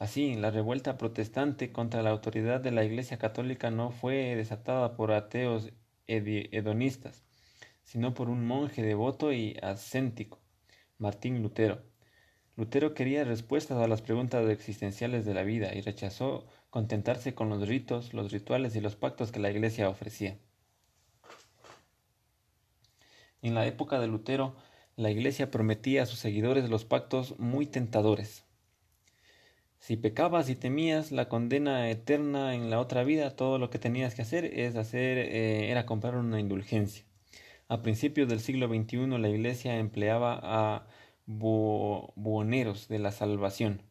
Así, 0.00 0.34
la 0.34 0.50
revuelta 0.50 0.98
protestante 0.98 1.70
contra 1.70 2.02
la 2.02 2.10
autoridad 2.10 2.60
de 2.60 2.72
la 2.72 2.82
Iglesia 2.84 3.18
Católica 3.18 3.70
no 3.70 3.92
fue 3.92 4.34
desatada 4.34 4.96
por 4.96 5.12
ateos 5.12 5.70
hedonistas, 6.08 7.22
sino 7.84 8.14
por 8.14 8.30
un 8.30 8.44
monje 8.44 8.82
devoto 8.82 9.32
y 9.32 9.56
ascéntico, 9.62 10.40
Martín 10.98 11.40
Lutero. 11.40 11.84
Lutero 12.56 12.94
quería 12.94 13.22
respuestas 13.22 13.78
a 13.78 13.86
las 13.86 14.02
preguntas 14.02 14.50
existenciales 14.50 15.24
de 15.24 15.34
la 15.34 15.44
vida 15.44 15.72
y 15.72 15.82
rechazó 15.82 16.48
contentarse 16.68 17.32
con 17.32 17.48
los 17.48 17.68
ritos, 17.68 18.12
los 18.12 18.32
rituales 18.32 18.74
y 18.74 18.80
los 18.80 18.96
pactos 18.96 19.30
que 19.30 19.38
la 19.38 19.52
Iglesia 19.52 19.88
ofrecía. 19.88 20.36
En 23.42 23.54
la 23.54 23.66
época 23.66 23.98
de 23.98 24.06
Lutero, 24.06 24.54
la 24.96 25.10
Iglesia 25.10 25.50
prometía 25.50 26.02
a 26.02 26.06
sus 26.06 26.18
seguidores 26.18 26.68
los 26.68 26.84
pactos 26.84 27.38
muy 27.38 27.66
tentadores. 27.66 28.44
Si 29.78 29.96
pecabas 29.96 30.50
y 30.50 30.56
temías 30.56 31.10
la 31.10 31.30
condena 31.30 31.88
eterna 31.88 32.54
en 32.54 32.68
la 32.68 32.80
otra 32.80 33.02
vida, 33.02 33.34
todo 33.34 33.58
lo 33.58 33.70
que 33.70 33.78
tenías 33.78 34.14
que 34.14 34.22
hacer 34.22 34.44
es 34.44 34.76
hacer 34.76 35.16
eh, 35.16 35.70
era 35.70 35.86
comprar 35.86 36.16
una 36.16 36.38
indulgencia. 36.38 37.06
A 37.68 37.80
principios 37.80 38.28
del 38.28 38.40
siglo 38.40 38.68
XXI 38.68 39.06
la 39.18 39.28
Iglesia 39.30 39.78
empleaba 39.78 40.38
a 40.42 40.86
buhoneros 41.24 42.88
de 42.88 42.98
la 42.98 43.12
salvación, 43.12 43.82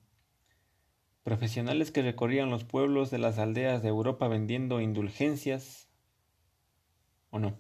profesionales 1.24 1.90
que 1.90 2.04
recorrían 2.04 2.52
los 2.52 2.66
pueblos 2.66 3.10
de 3.10 3.18
las 3.18 3.40
aldeas 3.40 3.82
de 3.82 3.90
Europa 3.90 4.28
vendiendo 4.28 4.82
indulgencias 4.82 5.88
o 7.32 7.40
no 7.40 7.58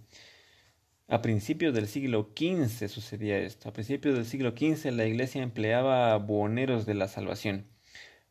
a 1.11 1.23
principios 1.23 1.73
del 1.73 1.87
siglo 1.87 2.29
XV 2.37 2.87
sucedía 2.87 3.39
esto. 3.39 3.67
A 3.67 3.73
principios 3.73 4.13
del 4.13 4.25
siglo 4.25 4.51
XV 4.51 4.91
la 4.91 5.07
iglesia 5.07 5.41
empleaba 5.41 6.15
buhoneros 6.17 6.85
de 6.85 6.93
la 6.93 7.07
salvación, 7.07 7.65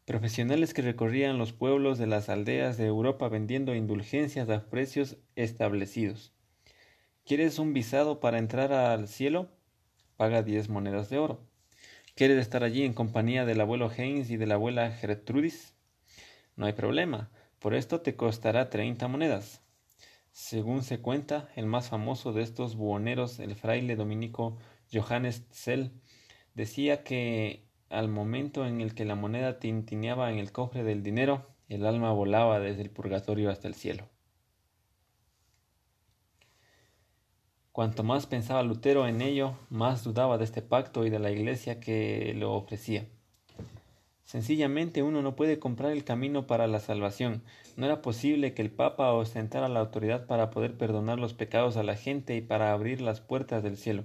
profesionales 0.04 0.74
que 0.74 0.82
recorrían 0.82 1.38
los 1.38 1.52
pueblos 1.52 1.98
de 1.98 2.06
las 2.06 2.28
aldeas 2.28 2.76
de 2.76 2.86
Europa 2.86 3.28
vendiendo 3.28 3.74
indulgencias 3.74 4.48
a 4.48 4.70
precios 4.70 5.16
establecidos. 5.34 6.32
¿Quieres 7.26 7.58
un 7.58 7.72
visado 7.74 8.20
para 8.20 8.38
entrar 8.38 8.72
al 8.72 9.08
cielo? 9.08 9.50
Paga 10.16 10.44
diez 10.44 10.68
monedas 10.68 11.10
de 11.10 11.18
oro. 11.18 11.44
¿Quieres 12.14 12.38
estar 12.38 12.62
allí 12.62 12.84
en 12.84 12.94
compañía 12.94 13.44
del 13.44 13.60
abuelo 13.60 13.90
Heinz 13.90 14.30
y 14.30 14.36
de 14.36 14.46
la 14.46 14.54
abuela 14.54 14.92
Gertrudis? 14.92 15.74
No 16.54 16.66
hay 16.66 16.74
problema. 16.74 17.32
Por 17.58 17.74
esto 17.74 18.02
te 18.02 18.14
costará 18.14 18.70
treinta 18.70 19.08
monedas. 19.08 19.62
Según 20.40 20.84
se 20.84 21.00
cuenta, 21.00 21.48
el 21.56 21.66
más 21.66 21.88
famoso 21.88 22.32
de 22.32 22.42
estos 22.42 22.76
buhoneros, 22.76 23.40
el 23.40 23.56
fraile 23.56 23.96
dominico 23.96 24.56
Johannes 24.90 25.44
Zell, 25.52 25.90
decía 26.54 27.02
que 27.02 27.66
al 27.90 28.08
momento 28.08 28.64
en 28.64 28.80
el 28.80 28.94
que 28.94 29.04
la 29.04 29.16
moneda 29.16 29.58
tintineaba 29.58 30.30
en 30.30 30.38
el 30.38 30.52
cofre 30.52 30.84
del 30.84 31.02
dinero, 31.02 31.48
el 31.68 31.84
alma 31.84 32.12
volaba 32.12 32.60
desde 32.60 32.82
el 32.82 32.90
purgatorio 32.90 33.50
hasta 33.50 33.66
el 33.66 33.74
cielo. 33.74 34.08
Cuanto 37.72 38.04
más 38.04 38.26
pensaba 38.26 38.62
Lutero 38.62 39.08
en 39.08 39.20
ello, 39.20 39.58
más 39.70 40.04
dudaba 40.04 40.38
de 40.38 40.44
este 40.44 40.62
pacto 40.62 41.04
y 41.04 41.10
de 41.10 41.18
la 41.18 41.32
iglesia 41.32 41.80
que 41.80 42.32
lo 42.34 42.54
ofrecía. 42.54 43.08
Sencillamente 44.22 45.02
uno 45.02 45.20
no 45.20 45.34
puede 45.34 45.58
comprar 45.58 45.90
el 45.90 46.04
camino 46.04 46.46
para 46.46 46.68
la 46.68 46.78
salvación. 46.78 47.42
No 47.78 47.86
era 47.86 48.02
posible 48.02 48.54
que 48.54 48.62
el 48.62 48.72
Papa 48.72 49.12
ostentara 49.12 49.68
la 49.68 49.78
autoridad 49.78 50.26
para 50.26 50.50
poder 50.50 50.76
perdonar 50.76 51.20
los 51.20 51.32
pecados 51.32 51.76
a 51.76 51.84
la 51.84 51.94
gente 51.94 52.34
y 52.34 52.40
para 52.40 52.72
abrir 52.72 53.00
las 53.00 53.20
puertas 53.20 53.62
del 53.62 53.76
cielo. 53.76 54.02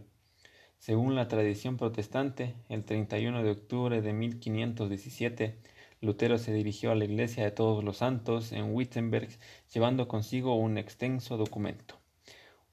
Según 0.78 1.16
la 1.16 1.28
tradición 1.28 1.78
protestante, 1.78 2.54
el 2.70 2.84
31 2.84 3.42
de 3.42 3.50
octubre 3.50 4.04
de 4.04 4.14
1517, 4.14 5.58
Lutero 6.02 6.38
se 6.38 6.54
dirigió 6.54 6.92
a 6.92 6.96
la 6.96 7.06
iglesia 7.06 7.46
de 7.46 7.50
todos 7.50 7.84
los 7.84 7.98
santos 7.98 8.52
en 8.52 8.76
Wittenberg 8.76 9.30
llevando 9.74 10.08
consigo 10.08 10.54
un 10.54 10.78
extenso 10.78 11.38
documento, 11.38 12.00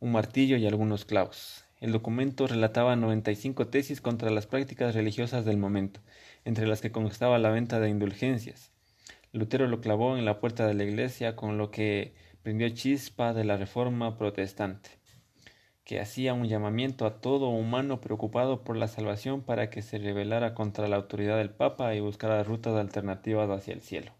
un 0.00 0.12
martillo 0.12 0.58
y 0.58 0.66
algunos 0.66 1.06
clavos. 1.06 1.64
El 1.78 1.92
documento 1.92 2.46
relataba 2.46 2.94
95 2.94 3.68
tesis 3.68 4.02
contra 4.02 4.28
las 4.28 4.46
prácticas 4.46 4.94
religiosas 4.94 5.46
del 5.46 5.56
momento 5.56 6.02
entre 6.44 6.66
las 6.66 6.82
que 6.82 6.92
constaba 6.92 7.38
la 7.38 7.48
venta 7.48 7.80
de 7.80 7.88
indulgencias. 7.88 8.69
Lutero 9.32 9.68
lo 9.68 9.80
clavó 9.80 10.16
en 10.16 10.24
la 10.24 10.40
puerta 10.40 10.66
de 10.66 10.74
la 10.74 10.82
iglesia, 10.84 11.36
con 11.36 11.56
lo 11.56 11.70
que 11.70 12.14
prendió 12.42 12.68
chispa 12.70 13.32
de 13.32 13.44
la 13.44 13.56
reforma 13.56 14.18
protestante, 14.18 14.90
que 15.84 16.00
hacía 16.00 16.34
un 16.34 16.48
llamamiento 16.48 17.06
a 17.06 17.20
todo 17.20 17.48
humano 17.48 18.00
preocupado 18.00 18.64
por 18.64 18.76
la 18.76 18.88
salvación 18.88 19.42
para 19.42 19.70
que 19.70 19.82
se 19.82 19.98
rebelara 19.98 20.54
contra 20.54 20.88
la 20.88 20.96
autoridad 20.96 21.38
del 21.38 21.50
Papa 21.50 21.94
y 21.94 22.00
buscara 22.00 22.42
rutas 22.42 22.74
alternativas 22.74 23.48
hacia 23.50 23.74
el 23.74 23.82
cielo. 23.82 24.12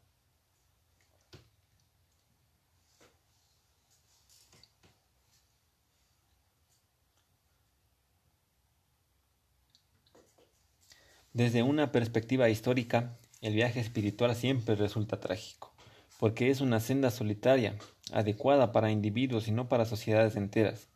Desde 11.33 11.62
una 11.62 11.92
perspectiva 11.92 12.49
histórica, 12.49 13.19
el 13.40 13.55
viaje 13.55 13.81
espiritual 13.81 14.35
siempre 14.35 14.74
resulta 14.74 15.20
trágico, 15.20 15.72
porque 16.18 16.50
es 16.50 16.61
una 16.61 16.81
senda 16.81 17.11
solitaria, 17.11 17.76
adecuada 18.12 18.72
para 18.72 18.90
individuos 18.90 19.48
y 19.48 19.53
no 19.53 19.68
para 19.68 19.85
sociedades 19.85 20.37
enteras. 20.37 20.88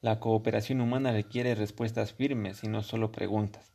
La 0.00 0.20
cooperación 0.20 0.80
humana 0.80 1.12
requiere 1.12 1.54
respuestas 1.54 2.12
firmes 2.12 2.64
y 2.64 2.68
no 2.68 2.82
solo 2.82 3.12
preguntas. 3.12 3.72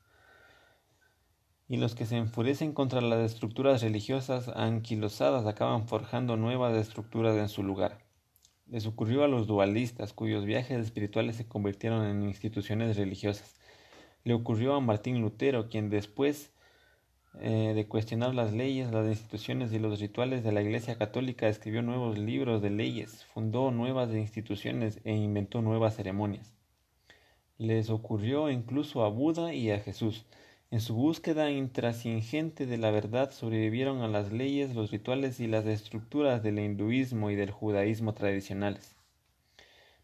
Y 1.67 1.77
los 1.77 1.95
que 1.95 2.05
se 2.05 2.17
enfurecen 2.17 2.73
contra 2.73 3.01
las 3.01 3.31
estructuras 3.31 3.81
religiosas 3.81 4.49
anquilosadas 4.49 5.45
acaban 5.45 5.87
forjando 5.87 6.35
nuevas 6.35 6.75
estructuras 6.75 7.37
en 7.37 7.47
su 7.47 7.63
lugar. 7.63 7.99
Les 8.67 8.85
ocurrió 8.85 9.23
a 9.23 9.27
los 9.27 9.47
dualistas, 9.47 10.13
cuyos 10.13 10.45
viajes 10.45 10.79
espirituales 10.79 11.37
se 11.37 11.47
convirtieron 11.47 12.05
en 12.05 12.23
instituciones 12.23 12.97
religiosas 12.97 13.55
le 14.23 14.33
ocurrió 14.33 14.75
a 14.75 14.79
Martín 14.79 15.21
Lutero, 15.21 15.69
quien 15.69 15.89
después 15.89 16.51
eh, 17.39 17.71
de 17.73 17.87
cuestionar 17.87 18.35
las 18.35 18.51
leyes, 18.51 18.91
las 18.91 19.07
instituciones 19.07 19.71
y 19.71 19.79
los 19.79 19.99
rituales 19.99 20.43
de 20.43 20.51
la 20.51 20.61
Iglesia 20.61 20.97
Católica 20.97 21.47
escribió 21.47 21.81
nuevos 21.81 22.17
libros 22.17 22.61
de 22.61 22.69
leyes, 22.69 23.23
fundó 23.25 23.71
nuevas 23.71 24.13
instituciones 24.13 24.99
e 25.05 25.13
inventó 25.13 25.61
nuevas 25.61 25.95
ceremonias. 25.95 26.53
Les 27.57 27.89
ocurrió 27.89 28.49
incluso 28.49 29.05
a 29.05 29.09
Buda 29.09 29.53
y 29.53 29.71
a 29.71 29.79
Jesús. 29.79 30.25
En 30.71 30.81
su 30.81 30.93
búsqueda 30.93 31.51
intrascendente 31.51 32.65
de 32.65 32.77
la 32.77 32.91
verdad 32.91 33.31
sobrevivieron 33.31 34.01
a 34.01 34.07
las 34.07 34.31
leyes, 34.31 34.75
los 34.75 34.91
rituales 34.91 35.39
y 35.39 35.47
las 35.47 35.65
estructuras 35.65 36.43
del 36.43 36.59
hinduismo 36.59 37.29
y 37.31 37.35
del 37.35 37.51
judaísmo 37.51 38.13
tradicionales. 38.13 38.95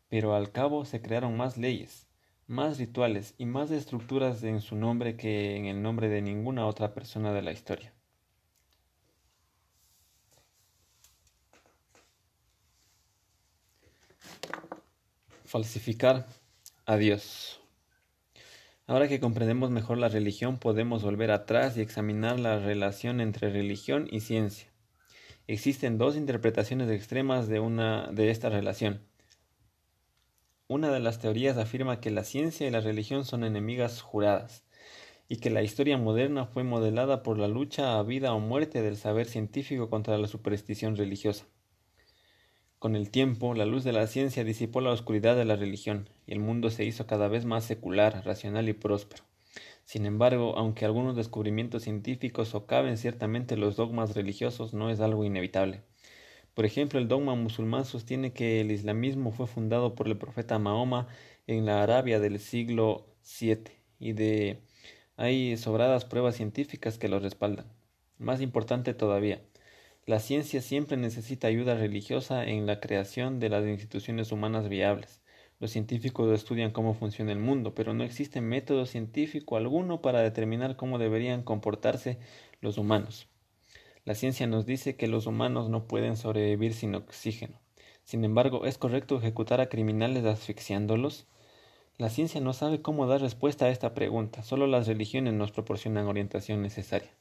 Pero 0.10 0.34
al 0.34 0.52
cabo 0.52 0.86
se 0.86 1.02
crearon 1.02 1.36
más 1.36 1.58
leyes, 1.58 2.07
más 2.48 2.78
rituales 2.78 3.36
y 3.38 3.46
más 3.46 3.72
estructuras 3.72 4.44
en 4.44 4.62
su 4.62 4.76
nombre 4.76 5.18
que 5.18 5.58
en 5.58 5.66
el 5.66 5.82
nombre 5.82 6.10
de 6.10 6.22
ninguna 6.22 6.66
otra 6.66 6.94
persona 6.94 7.34
de 7.34 7.42
la 7.42 7.52
historia. 7.52 7.94
Falsificar 15.46 16.28
a 16.86 16.98
Dios. 16.98 17.62
Ahora 18.86 19.10
que 19.10 19.20
comprendemos 19.20 19.70
mejor 19.70 19.98
la 19.98 20.08
religión, 20.08 20.60
podemos 20.60 21.04
volver 21.04 21.32
atrás 21.32 21.76
y 21.76 21.82
examinar 21.82 22.40
la 22.40 22.60
relación 22.60 23.20
entre 23.20 23.50
religión 23.50 24.08
y 24.10 24.22
ciencia. 24.22 24.72
Existen 25.48 25.98
dos 25.98 26.16
interpretaciones 26.16 26.90
extremas 26.90 27.50
de, 27.50 27.60
una, 27.60 28.08
de 28.12 28.32
esta 28.32 28.50
relación. 28.50 29.02
Una 30.69 30.91
de 30.91 30.99
las 30.99 31.19
teorías 31.19 31.56
afirma 31.56 32.01
que 32.01 32.12
la 32.12 32.25
ciencia 32.25 32.67
y 32.67 32.71
la 32.71 32.82
religión 32.82 33.23
son 33.23 33.45
enemigas 33.45 34.01
juradas, 34.01 34.65
y 35.30 35.38
que 35.38 35.49
la 35.49 35.63
historia 35.63 35.97
moderna 35.97 36.45
fue 36.45 36.65
modelada 36.65 37.23
por 37.23 37.38
la 37.39 37.47
lucha 37.47 37.97
a 37.97 38.03
vida 38.03 38.34
o 38.34 38.41
muerte 38.41 38.82
del 38.82 38.97
saber 38.97 39.27
científico 39.27 39.89
contra 39.89 40.17
la 40.17 40.27
superstición 40.27 40.97
religiosa. 40.97 41.45
Con 42.80 42.97
el 42.97 43.12
tiempo, 43.12 43.53
la 43.53 43.65
luz 43.65 43.86
de 43.86 43.93
la 43.93 44.08
ciencia 44.08 44.43
disipó 44.43 44.82
la 44.82 44.91
oscuridad 44.91 45.38
de 45.38 45.45
la 45.45 45.56
religión, 45.56 46.10
y 46.25 46.34
el 46.34 46.41
mundo 46.41 46.69
se 46.69 46.84
hizo 46.84 47.08
cada 47.08 47.30
vez 47.30 47.45
más 47.45 47.63
secular, 47.63 48.25
racional 48.25 48.67
y 48.67 48.73
próspero. 48.73 49.23
Sin 49.86 50.06
embargo, 50.06 50.58
aunque 50.58 50.84
algunos 50.84 51.15
descubrimientos 51.15 51.84
científicos 51.84 52.49
socaven 52.49 52.97
ciertamente 52.97 53.56
los 53.56 53.77
dogmas 53.77 54.17
religiosos, 54.17 54.73
no 54.73 54.89
es 54.89 54.99
algo 54.99 55.23
inevitable. 55.23 55.86
Por 56.58 56.65
ejemplo, 56.65 56.98
el 56.98 57.08
dogma 57.08 57.36
musulmán 57.36 57.86
sostiene 57.86 58.34
que 58.34 58.62
el 58.62 58.72
islamismo 58.72 59.32
fue 59.32 59.46
fundado 59.46 59.93
por 59.93 60.08
el 60.08 60.17
profeta 60.17 60.58
Mahoma 60.58 61.08
en 61.46 61.67
la 61.67 61.84
Arabia 61.84 62.20
del 62.20 62.39
siglo 62.39 63.06
VII 63.39 63.65
y 64.00 64.13
de 64.13 64.63
hay 65.17 65.56
sobradas 65.58 66.06
pruebas 66.06 66.36
científicas 66.36 66.98
que 66.98 67.10
lo 67.10 67.20
respaldan. 67.20 67.67
Más 68.17 68.41
importante 68.41 68.96
todavía, 68.96 69.43
la 70.08 70.20
ciencia 70.20 70.63
siempre 70.63 70.98
necesita 70.98 71.48
ayuda 71.48 71.76
religiosa 71.76 72.43
en 72.43 72.65
la 72.65 72.80
creación 72.80 73.39
de 73.39 73.50
las 73.50 73.63
instituciones 73.67 74.32
humanas 74.32 74.67
viables. 74.67 75.22
Los 75.60 75.70
científicos 75.70 76.34
estudian 76.34 76.72
cómo 76.72 76.96
funciona 76.96 77.34
el 77.34 77.39
mundo, 77.39 77.76
pero 77.76 77.93
no 77.93 78.04
existe 78.04 78.41
método 78.41 78.88
científico 78.88 79.58
alguno 79.58 80.02
para 80.02 80.24
determinar 80.24 80.76
cómo 80.76 80.98
deberían 80.98 81.43
comportarse 81.43 82.17
los 82.62 82.80
humanos. 82.80 83.30
La 84.08 84.15
ciencia 84.15 84.48
nos 84.48 84.65
dice 84.65 84.96
que 84.96 85.10
los 85.10 85.26
humanos 85.28 85.70
no 85.70 85.86
pueden 85.86 86.15
sobrevivir 86.15 86.74
sin 86.74 86.96
oxígeno. 86.96 87.60
Sin 88.06 88.24
embargo, 88.24 88.65
¿es 88.65 88.78
correcto 88.78 89.17
ejecutar 89.17 89.60
a 89.60 89.67
criminales 89.67 90.24
asfixiándolos? 90.24 91.28
La 91.98 92.10
ciencia 92.10 92.39
no 92.39 92.54
sabe 92.54 92.82
cómo 92.82 93.06
dar 93.06 93.20
respuesta 93.20 93.65
a 93.65 93.70
esta 93.70 93.93
pregunta, 93.93 94.43
solo 94.43 94.65
las 94.65 94.88
religiones 94.88 95.34
nos 95.34 95.52
proporcionan 95.52 96.08
orientación 96.08 96.62
necesaria. 96.62 97.12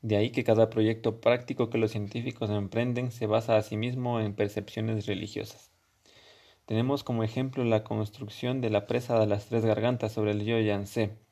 De 0.00 0.16
ahí 0.16 0.30
que 0.30 0.44
cada 0.44 0.70
proyecto 0.70 1.20
práctico 1.20 1.70
que 1.70 1.78
los 1.78 1.90
científicos 1.90 2.48
emprenden 2.50 3.10
se 3.10 3.26
basa 3.26 3.56
a 3.56 3.62
sí 3.62 3.76
mismo 3.76 4.20
en 4.20 4.36
percepciones 4.36 5.06
religiosas. 5.06 5.72
Tenemos 6.66 7.02
como 7.02 7.24
ejemplo 7.24 7.64
la 7.64 7.82
construcción 7.82 8.60
de 8.60 8.70
la 8.70 8.86
presa 8.86 9.18
de 9.18 9.26
las 9.26 9.46
tres 9.46 9.64
gargantas 9.64 10.12
sobre 10.12 10.30
el 10.30 10.38
río 10.38 10.60
Yangtze. 10.60 11.23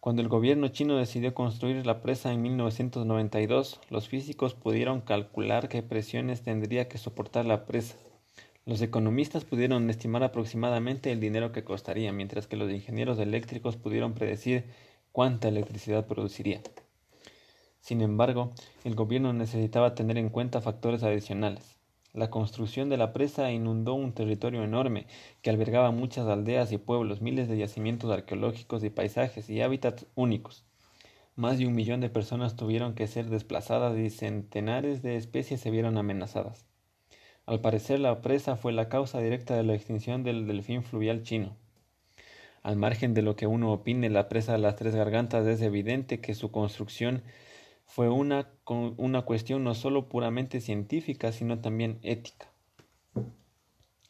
Cuando 0.00 0.22
el 0.22 0.28
gobierno 0.28 0.68
chino 0.68 0.96
decidió 0.96 1.34
construir 1.34 1.84
la 1.84 2.00
presa 2.00 2.32
en 2.32 2.40
1992, 2.40 3.80
los 3.90 4.08
físicos 4.08 4.54
pudieron 4.54 5.02
calcular 5.02 5.68
qué 5.68 5.82
presiones 5.82 6.40
tendría 6.40 6.88
que 6.88 6.96
soportar 6.96 7.44
la 7.44 7.66
presa. 7.66 7.96
Los 8.64 8.80
economistas 8.80 9.44
pudieron 9.44 9.90
estimar 9.90 10.22
aproximadamente 10.22 11.12
el 11.12 11.20
dinero 11.20 11.52
que 11.52 11.64
costaría, 11.64 12.12
mientras 12.12 12.46
que 12.46 12.56
los 12.56 12.70
ingenieros 12.70 13.18
eléctricos 13.18 13.76
pudieron 13.76 14.14
predecir 14.14 14.64
cuánta 15.12 15.48
electricidad 15.48 16.06
produciría. 16.06 16.62
Sin 17.80 18.00
embargo, 18.00 18.52
el 18.84 18.94
gobierno 18.94 19.34
necesitaba 19.34 19.94
tener 19.94 20.16
en 20.16 20.30
cuenta 20.30 20.62
factores 20.62 21.02
adicionales. 21.02 21.79
La 22.12 22.28
construcción 22.28 22.88
de 22.88 22.96
la 22.96 23.12
presa 23.12 23.52
inundó 23.52 23.94
un 23.94 24.12
territorio 24.12 24.64
enorme 24.64 25.06
que 25.42 25.50
albergaba 25.50 25.92
muchas 25.92 26.26
aldeas 26.26 26.72
y 26.72 26.78
pueblos, 26.78 27.20
miles 27.20 27.48
de 27.48 27.56
yacimientos 27.56 28.10
arqueológicos 28.10 28.82
y 28.82 28.90
paisajes 28.90 29.48
y 29.48 29.60
hábitats 29.62 30.06
únicos. 30.16 30.64
Más 31.36 31.58
de 31.58 31.66
un 31.66 31.74
millón 31.74 32.00
de 32.00 32.10
personas 32.10 32.56
tuvieron 32.56 32.94
que 32.94 33.06
ser 33.06 33.26
desplazadas 33.26 33.96
y 33.96 34.10
centenares 34.10 35.02
de 35.02 35.16
especies 35.16 35.60
se 35.60 35.70
vieron 35.70 35.98
amenazadas. 35.98 36.66
Al 37.46 37.60
parecer 37.60 38.00
la 38.00 38.20
presa 38.20 38.56
fue 38.56 38.72
la 38.72 38.88
causa 38.88 39.20
directa 39.20 39.54
de 39.56 39.62
la 39.62 39.74
extinción 39.74 40.24
del 40.24 40.46
delfín 40.46 40.82
fluvial 40.82 41.22
chino. 41.22 41.56
Al 42.62 42.76
margen 42.76 43.14
de 43.14 43.22
lo 43.22 43.36
que 43.36 43.46
uno 43.46 43.72
opine, 43.72 44.10
la 44.10 44.28
presa 44.28 44.52
de 44.52 44.58
las 44.58 44.76
tres 44.76 44.94
gargantas 44.94 45.46
es 45.46 45.62
evidente 45.62 46.20
que 46.20 46.34
su 46.34 46.50
construcción 46.50 47.22
fue 47.90 48.08
una, 48.08 48.48
una 48.68 49.22
cuestión 49.22 49.64
no 49.64 49.74
solo 49.74 50.08
puramente 50.08 50.60
científica, 50.60 51.32
sino 51.32 51.60
también 51.60 51.98
ética. 52.02 52.52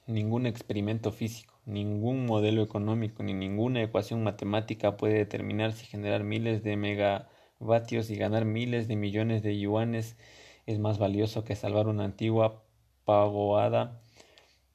Ningún 0.07 0.45
experimento 0.45 1.12
físico, 1.12 1.59
ningún 1.64 2.27
modelo 2.27 2.62
económico, 2.62 3.23
ni 3.23 3.33
ninguna 3.33 3.83
ecuación 3.83 4.23
matemática 4.23 4.99
puede 4.99 5.14
determinar 5.14 5.73
si 5.73 5.87
generar 5.87 6.25
miles 6.25 6.62
de 6.62 6.77
megavatios 6.77 8.11
y 8.11 8.16
ganar 8.16 8.45
miles 8.45 8.87
de 8.87 8.97
millones 8.97 9.43
de 9.43 9.59
yuanes 9.59 10.19
es 10.66 10.79
más 10.79 10.99
valioso 10.99 11.45
que 11.45 11.57
salvar 11.57 11.88
una 11.88 12.05
antigua 12.05 12.62
pagoda, 13.07 14.03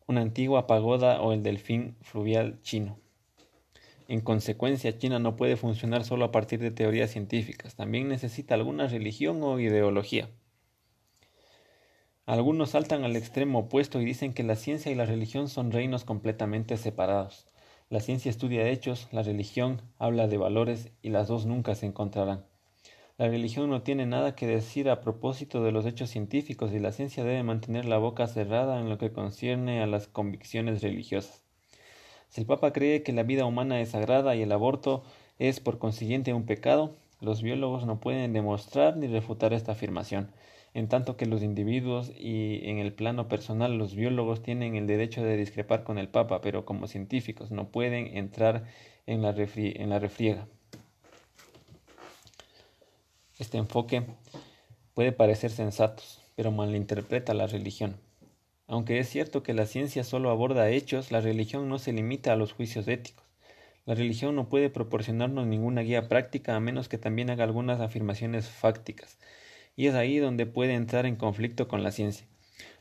una 0.08 0.22
antigua 0.22 0.66
pagoda 0.66 1.22
o 1.22 1.32
el 1.32 1.44
delfín 1.44 1.96
fluvial 2.02 2.60
chino. 2.64 2.98
En 4.08 4.22
consecuencia, 4.22 4.98
China 4.98 5.18
no 5.18 5.36
puede 5.36 5.58
funcionar 5.58 6.04
solo 6.04 6.26
a 6.26 6.32
partir 6.32 6.60
de 6.60 6.70
teorías 6.70 7.10
científicas, 7.10 7.76
también 7.76 8.08
necesita 8.08 8.54
alguna 8.54 8.88
religión 8.88 9.42
o 9.42 9.60
ideología. 9.60 10.30
Algunos 12.28 12.72
saltan 12.72 13.04
al 13.04 13.16
extremo 13.16 13.60
opuesto 13.60 14.02
y 14.02 14.06
dicen 14.06 14.34
que 14.34 14.44
la 14.44 14.56
ciencia 14.56 14.92
y 14.92 14.96
la 14.96 15.06
religión 15.06 15.48
son 15.48 15.72
reinos 15.72 16.06
completamente 16.06 16.78
separados. 16.78 17.48
La 17.90 18.00
ciencia 18.00 18.30
estudia 18.30 18.68
hechos, 18.68 19.08
la 19.12 19.24
religión 19.24 19.82
habla 19.98 20.28
de 20.28 20.38
valores 20.38 20.92
y 21.02 21.10
las 21.10 21.28
dos 21.28 21.46
nunca 21.46 21.74
se 21.74 21.86
encontrarán. 21.86 22.46
La 23.18 23.28
religión 23.28 23.70
no 23.70 23.82
tiene 23.82 24.06
nada 24.06 24.36
que 24.36 24.46
decir 24.46 24.90
a 24.90 25.02
propósito 25.02 25.64
de 25.64 25.72
los 25.72 25.86
hechos 25.86 26.10
científicos 26.10 26.74
y 26.74 26.80
la 26.80 26.92
ciencia 26.92 27.24
debe 27.24 27.44
mantener 27.44 27.86
la 27.86 27.98
boca 27.98 28.28
cerrada 28.28 28.80
en 28.80 28.90
lo 28.90 28.98
que 28.98 29.14
concierne 29.14 29.82
a 29.82 29.88
las 29.88 30.08
convicciones 30.08 30.82
religiosas. 30.82 31.45
Si 32.36 32.42
el 32.42 32.48
Papa 32.48 32.74
cree 32.74 33.02
que 33.02 33.14
la 33.14 33.24
vida 33.24 33.46
humana 33.46 33.80
es 33.80 33.92
sagrada 33.92 34.36
y 34.36 34.42
el 34.42 34.52
aborto 34.52 35.06
es 35.40 35.62
por 35.62 35.78
consiguiente 35.78 36.34
un 36.34 36.46
pecado, 36.46 36.94
los 37.22 37.42
biólogos 37.42 37.86
no 37.86 38.02
pueden 38.02 38.34
demostrar 38.34 38.98
ni 38.98 39.08
refutar 39.08 39.54
esta 39.54 39.72
afirmación, 39.72 40.34
en 40.74 40.90
tanto 40.90 41.16
que 41.16 41.28
los 41.28 41.42
individuos 41.44 42.12
y 42.20 42.60
en 42.70 42.80
el 42.80 42.92
plano 42.92 43.30
personal 43.30 43.78
los 43.78 43.96
biólogos 43.96 44.44
tienen 44.44 44.76
el 44.76 44.86
derecho 44.86 45.24
de 45.24 45.38
discrepar 45.38 45.86
con 45.86 45.98
el 45.98 46.10
Papa, 46.10 46.42
pero 46.42 46.66
como 46.66 46.88
científicos 46.88 47.52
no 47.52 47.70
pueden 47.70 48.18
entrar 48.18 48.66
en 49.06 49.22
la, 49.22 49.34
en 49.34 49.90
la 49.90 50.00
refriega. 50.00 50.46
Este 53.40 53.58
enfoque 53.58 54.04
puede 54.94 55.14
parecer 55.14 55.52
sensato, 55.52 56.04
pero 56.36 56.52
malinterpreta 56.52 57.34
la 57.34 57.48
religión. 57.48 57.96
Aunque 58.68 58.98
es 58.98 59.10
cierto 59.10 59.44
que 59.44 59.54
la 59.54 59.68
ciencia 59.68 60.04
solo 60.04 60.32
aborda 60.32 60.70
hechos, 60.70 61.12
la 61.12 61.22
religión 61.22 61.70
no 61.70 61.78
se 61.78 61.94
limita 61.94 62.34
a 62.34 62.36
los 62.36 62.52
juicios 62.52 62.88
éticos. 62.88 63.26
La 63.86 63.94
religión 63.94 64.36
no 64.36 64.50
puede 64.50 64.72
proporcionarnos 64.72 65.46
ninguna 65.46 65.82
guía 65.82 66.08
práctica 66.08 66.56
a 66.56 66.60
menos 66.60 66.90
que 66.90 66.98
también 66.98 67.30
haga 67.30 67.44
algunas 67.44 67.80
afirmaciones 67.80 68.50
fácticas, 68.50 69.20
y 69.76 69.86
es 69.86 69.94
ahí 69.94 70.18
donde 70.18 70.48
puede 70.48 70.74
entrar 70.74 71.06
en 71.06 71.16
conflicto 71.16 71.68
con 71.68 71.84
la 71.84 71.92
ciencia. 71.92 72.26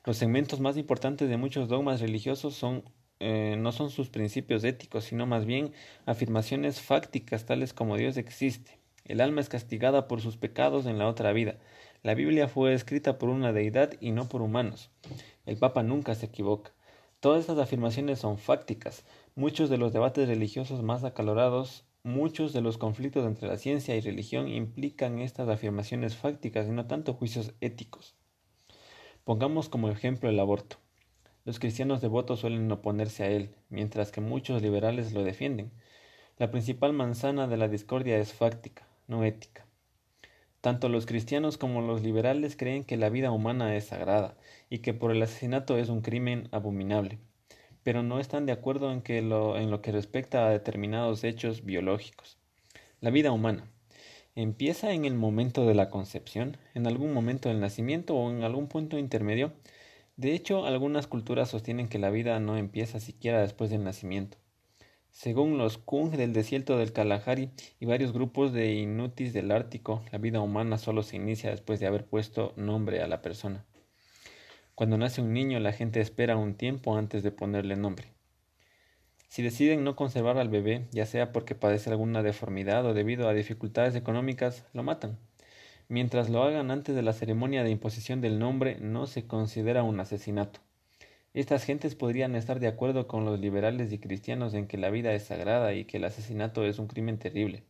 Los 0.07 0.17
segmentos 0.17 0.61
más 0.61 0.79
importantes 0.79 1.29
de 1.29 1.37
muchos 1.37 1.69
dogmas 1.69 2.01
religiosos 2.01 2.55
son, 2.55 2.85
eh, 3.21 3.57
no 3.59 3.71
son 3.71 3.91
sus 3.91 4.09
principios 4.09 4.65
éticos, 4.65 5.05
sino 5.05 5.27
más 5.27 5.45
bien 5.45 5.73
afirmaciones 6.07 6.81
fácticas 6.81 7.45
tales 7.45 7.75
como 7.75 7.99
Dios 7.99 8.17
existe. 8.17 8.79
El 9.05 9.21
alma 9.21 9.43
es 9.43 9.51
castigada 9.51 10.09
por 10.09 10.23
sus 10.23 10.39
pecados 10.39 10.87
en 10.87 10.97
la 10.97 11.09
otra 11.09 11.35
vida. 11.35 11.59
La 12.03 12.15
Biblia 12.15 12.49
fue 12.49 12.73
escrita 12.73 13.19
por 13.19 13.29
una 13.29 13.53
deidad 13.53 13.93
y 14.01 14.13
no 14.13 14.29
por 14.29 14.41
humanos. 14.41 14.91
El 15.47 15.59
Papa 15.59 15.83
nunca 15.83 16.15
se 16.15 16.27
equivoca. 16.27 16.73
Todas 17.21 17.41
estas 17.41 17.59
afirmaciones 17.59 18.19
son 18.19 18.39
fácticas. 18.39 19.05
Muchos 19.35 19.69
de 19.69 19.79
los 19.79 19.93
debates 19.93 20.29
religiosos 20.29 20.83
más 20.83 21.05
acalorados, 21.05 21.85
muchos 22.03 22.53
de 22.53 22.63
los 22.63 22.79
conflictos 22.79 23.27
entre 23.27 23.49
la 23.49 23.59
ciencia 23.59 23.95
y 23.95 24.01
religión 24.01 24.49
implican 24.49 25.19
estas 25.19 25.49
afirmaciones 25.49 26.17
fácticas 26.17 26.67
y 26.67 26.71
no 26.71 26.87
tanto 26.87 27.15
juicios 27.15 27.53
éticos. 27.61 28.15
Pongamos 29.25 29.69
como 29.69 29.91
ejemplo 29.91 30.29
el 30.29 30.41
aborto. 30.41 30.77
Los 31.45 31.59
cristianos 31.59 32.01
devotos 32.01 32.41
suelen 32.41 32.73
oponerse 32.73 33.25
a 33.25 33.29
él, 33.29 33.55
mientras 33.69 34.13
que 34.13 34.23
muchos 34.23 34.63
liberales 34.63 35.13
lo 35.13 35.25
defienden. 35.25 35.73
La 36.39 36.51
principal 36.51 36.95
manzana 36.95 37.47
de 37.49 37.59
la 37.59 37.69
discordia 37.69 38.19
es 38.19 38.33
fáctica, 38.33 38.87
no 39.09 39.25
ética. 39.25 39.67
Tanto 40.63 40.89
los 40.89 41.05
cristianos 41.05 41.59
como 41.59 41.83
los 41.83 42.03
liberales 42.03 42.57
creen 42.57 42.85
que 42.85 42.97
la 42.97 43.11
vida 43.11 43.31
humana 43.31 43.77
es 43.77 43.87
sagrada 43.87 44.37
y 44.71 44.79
que 44.79 44.95
por 44.95 45.11
el 45.11 45.23
asesinato 45.23 45.77
es 45.79 45.89
un 45.89 46.01
crimen 46.01 46.49
abominable, 46.53 47.19
pero 47.83 48.03
no 48.03 48.21
están 48.21 48.47
de 48.47 48.53
acuerdo 48.53 48.93
en, 48.93 49.03
que 49.03 49.23
lo, 49.23 49.57
en 49.59 49.71
lo 49.71 49.83
que 49.83 49.93
respecta 49.93 50.47
a 50.47 50.51
determinados 50.51 51.25
hechos 51.25 51.65
biológicos. 51.65 52.39
La 53.01 53.11
vida 53.11 53.33
humana 53.33 53.71
empieza 54.35 54.93
en 54.93 55.05
el 55.05 55.15
momento 55.15 55.67
de 55.67 55.75
la 55.75 55.91
concepción, 55.91 56.57
en 56.75 56.87
algún 56.87 57.13
momento 57.13 57.49
del 57.49 57.61
nacimiento 57.61 58.17
o 58.17 58.31
en 58.31 58.43
algún 58.43 58.67
punto 58.67 58.99
intermedio. 58.99 59.53
De 60.17 60.35
hecho, 60.35 60.65
algunas 60.65 61.07
culturas 61.07 61.51
sostienen 61.51 61.89
que 61.89 61.99
la 61.99 62.11
vida 62.11 62.39
no 62.41 62.57
empieza 62.57 63.01
siquiera 63.01 63.41
después 63.41 63.71
del 63.71 63.85
nacimiento. 63.85 64.39
Según 65.11 65.59
los 65.59 65.79
Kung 65.79 66.11
del 66.11 66.33
desierto 66.33 66.77
del 66.77 66.93
Kalahari 66.93 67.51
y 67.79 67.87
varios 67.87 68.13
grupos 68.13 68.53
de 68.53 68.75
Inutis 68.75 69.33
del 69.33 69.53
Ártico, 69.53 70.03
la 70.11 70.19
vida 70.19 70.41
humana 70.41 70.77
solo 70.77 71.05
se 71.05 71.15
inicia 71.15 71.51
después 71.51 71.79
de 71.79 71.87
haber 71.87 72.05
puesto 72.05 72.53
nombre 72.57 73.01
a 73.01 73.07
la 73.07 73.23
persona. 73.23 73.65
Cuando 74.75 74.99
nace 74.99 75.21
un 75.21 75.33
niño, 75.33 75.61
la 75.61 75.73
gente 75.73 76.01
espera 76.01 76.37
un 76.37 76.57
tiempo 76.57 76.97
antes 76.97 77.23
de 77.23 77.31
ponerle 77.31 77.77
nombre. 77.77 78.09
Si 79.29 79.41
deciden 79.41 79.85
no 79.85 79.95
conservar 79.95 80.37
al 80.37 80.49
bebé, 80.49 80.89
ya 80.91 81.07
sea 81.07 81.31
porque 81.31 81.55
padece 81.55 81.91
alguna 81.91 82.25
deformidad 82.25 82.85
o 82.85 82.93
debido 82.93 83.29
a 83.29 83.35
dificultades 83.35 83.95
económicas, 83.95 84.65
lo 84.73 84.83
matan. 84.83 85.17
Mientras 85.89 86.29
lo 86.29 86.43
hagan 86.43 86.73
antes 86.73 86.97
de 86.97 87.03
la 87.03 87.13
ceremonia 87.13 87.63
de 87.63 87.71
imposición 87.71 88.21
del 88.21 88.41
nombre, 88.41 88.79
no 88.81 89.07
se 89.07 89.29
considera 89.29 89.85
un 89.85 90.01
asesinato. 90.01 90.59
Estas 91.35 91.63
gentes 91.63 91.95
podrían 91.95 92.35
estar 92.35 92.59
de 92.59 92.67
acuerdo 92.67 93.07
con 93.07 93.25
los 93.25 93.39
liberales 93.39 93.93
y 93.93 93.99
cristianos 93.99 94.55
en 94.55 94.67
que 94.67 94.79
la 94.79 94.91
vida 94.91 95.15
es 95.15 95.23
sagrada 95.23 95.73
y 95.75 95.85
que 95.85 95.99
el 95.99 96.05
asesinato 96.05 96.65
es 96.65 96.81
un 96.81 96.89
crimen 96.89 97.19
terrible, 97.19 97.63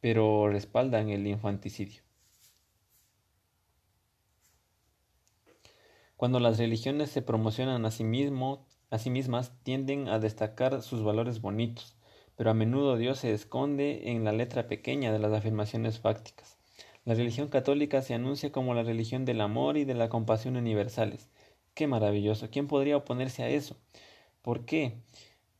pero 0.00 0.48
respaldan 0.48 1.10
el 1.10 1.26
infanticidio. 1.26 2.07
Cuando 6.18 6.40
las 6.40 6.58
religiones 6.58 7.10
se 7.10 7.22
promocionan 7.22 7.86
a 7.86 7.92
sí, 7.92 8.02
mismo, 8.02 8.66
a 8.90 8.98
sí 8.98 9.08
mismas, 9.08 9.52
tienden 9.62 10.08
a 10.08 10.18
destacar 10.18 10.82
sus 10.82 11.04
valores 11.04 11.40
bonitos, 11.40 11.96
pero 12.34 12.50
a 12.50 12.54
menudo 12.54 12.96
Dios 12.96 13.20
se 13.20 13.32
esconde 13.32 14.10
en 14.10 14.24
la 14.24 14.32
letra 14.32 14.66
pequeña 14.66 15.12
de 15.12 15.20
las 15.20 15.32
afirmaciones 15.32 16.00
fácticas. 16.00 16.58
La 17.04 17.14
religión 17.14 17.46
católica 17.46 18.02
se 18.02 18.14
anuncia 18.14 18.50
como 18.50 18.74
la 18.74 18.82
religión 18.82 19.24
del 19.24 19.40
amor 19.40 19.76
y 19.76 19.84
de 19.84 19.94
la 19.94 20.08
compasión 20.08 20.56
universales, 20.56 21.30
Qué 21.74 21.86
maravilloso. 21.86 22.50
¿Quién 22.50 22.66
podría 22.66 22.96
oponerse 22.96 23.44
a 23.44 23.48
eso? 23.48 23.76
¿Por 24.42 24.64
qué? 24.64 24.98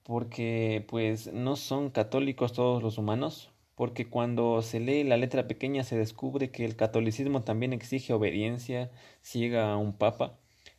Porque 0.03 0.85
pues 0.88 1.33
no 1.33 1.55
son 1.55 1.90
católicos 1.90 2.53
todos 2.53 2.83
los 2.83 2.99
humanos. 2.99 3.53
Porque 3.77 4.11
cuando 4.11 4.61
se 4.62 4.81
lee 4.81 5.05
la 5.05 5.18
letra 5.18 5.47
pequeña 5.47 5.85
se 5.85 5.97
descubre 5.97 6.51
que 6.51 6.64
el 6.64 6.75
catolicismo 6.75 7.44
también 7.44 7.73
exige 7.73 8.12
obediencia 8.12 8.90
ciega 9.23 9.73
a 9.73 9.77
un 9.77 9.92
papa 9.92 10.37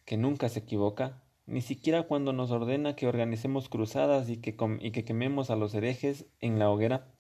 que 0.10 0.18
nunca 0.18 0.50
se 0.50 0.62
equivoca, 0.62 1.22
ni 1.46 1.62
siquiera 1.62 2.02
cuando 2.02 2.34
nos 2.34 2.50
ordena 2.50 2.96
que 2.96 3.06
organicemos 3.06 3.70
cruzadas 3.70 4.28
y 4.28 4.38
que, 4.38 4.58
y 4.80 4.90
que 4.90 5.06
quememos 5.06 5.52
a 5.52 5.56
los 5.56 5.76
herejes 5.76 6.26
en 6.40 6.58
la 6.58 6.72
hoguera. 6.72 7.14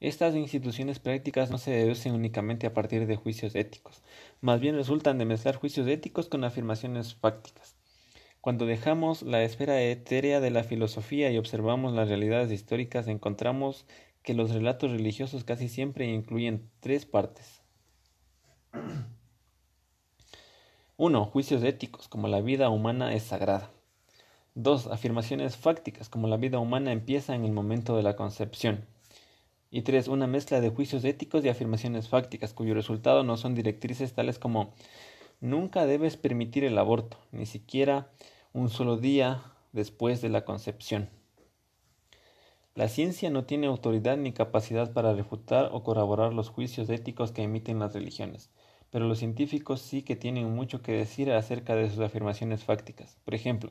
Estas 0.00 0.34
instituciones 0.34 0.98
prácticas 0.98 1.52
no 1.52 1.58
se 1.58 1.70
deducen 1.70 2.12
únicamente 2.16 2.66
a 2.66 2.74
partir 2.74 3.06
de 3.06 3.14
juicios 3.14 3.54
éticos, 3.54 4.02
más 4.40 4.58
bien 4.58 4.74
resultan 4.74 5.18
de 5.18 5.24
mezclar 5.24 5.54
juicios 5.54 5.86
éticos 5.86 6.28
con 6.28 6.42
afirmaciones 6.42 7.14
fácticas. 7.14 7.76
Cuando 8.40 8.66
dejamos 8.66 9.22
la 9.22 9.44
esfera 9.44 9.80
etérea 9.80 10.40
de 10.40 10.50
la 10.50 10.64
filosofía 10.64 11.30
y 11.30 11.38
observamos 11.38 11.92
las 11.92 12.08
realidades 12.08 12.50
históricas, 12.50 13.06
encontramos 13.06 13.86
que 14.24 14.34
los 14.34 14.50
relatos 14.50 14.90
religiosos 14.90 15.44
casi 15.44 15.68
siempre 15.68 16.06
incluyen 16.06 16.68
tres 16.80 17.06
partes. 17.06 17.62
1. 21.02 21.24
Juicios 21.24 21.62
éticos, 21.62 22.08
como 22.08 22.28
la 22.28 22.42
vida 22.42 22.68
humana 22.68 23.14
es 23.14 23.22
sagrada. 23.22 23.70
2. 24.54 24.88
Afirmaciones 24.88 25.56
fácticas, 25.56 26.10
como 26.10 26.28
la 26.28 26.36
vida 26.36 26.58
humana 26.58 26.92
empieza 26.92 27.34
en 27.34 27.46
el 27.46 27.52
momento 27.52 27.96
de 27.96 28.02
la 28.02 28.16
concepción. 28.16 28.84
Y 29.70 29.80
tres, 29.80 30.08
una 30.08 30.26
mezcla 30.26 30.60
de 30.60 30.68
juicios 30.68 31.02
éticos 31.06 31.42
y 31.42 31.48
afirmaciones 31.48 32.10
fácticas, 32.10 32.52
cuyo 32.52 32.74
resultado 32.74 33.24
no 33.24 33.38
son 33.38 33.54
directrices 33.54 34.12
tales 34.12 34.38
como 34.38 34.74
nunca 35.40 35.86
debes 35.86 36.18
permitir 36.18 36.64
el 36.64 36.76
aborto, 36.76 37.16
ni 37.32 37.46
siquiera 37.46 38.10
un 38.52 38.68
solo 38.68 38.98
día 38.98 39.42
después 39.72 40.20
de 40.20 40.28
la 40.28 40.44
concepción. 40.44 41.08
La 42.74 42.88
ciencia 42.88 43.30
no 43.30 43.44
tiene 43.44 43.68
autoridad 43.68 44.18
ni 44.18 44.34
capacidad 44.34 44.92
para 44.92 45.14
refutar 45.14 45.70
o 45.72 45.82
corroborar 45.82 46.34
los 46.34 46.50
juicios 46.50 46.90
éticos 46.90 47.32
que 47.32 47.42
emiten 47.42 47.78
las 47.78 47.94
religiones, 47.94 48.50
pero 48.90 49.06
los 49.06 49.18
científicos 49.18 49.80
sí 49.80 50.02
que 50.02 50.16
tienen 50.16 50.54
mucho 50.54 50.82
que 50.82 50.92
decir 50.92 51.30
acerca 51.32 51.74
de 51.74 51.88
sus 51.88 52.00
afirmaciones 52.00 52.64
fácticas. 52.64 53.18
Por 53.24 53.34
ejemplo, 53.34 53.70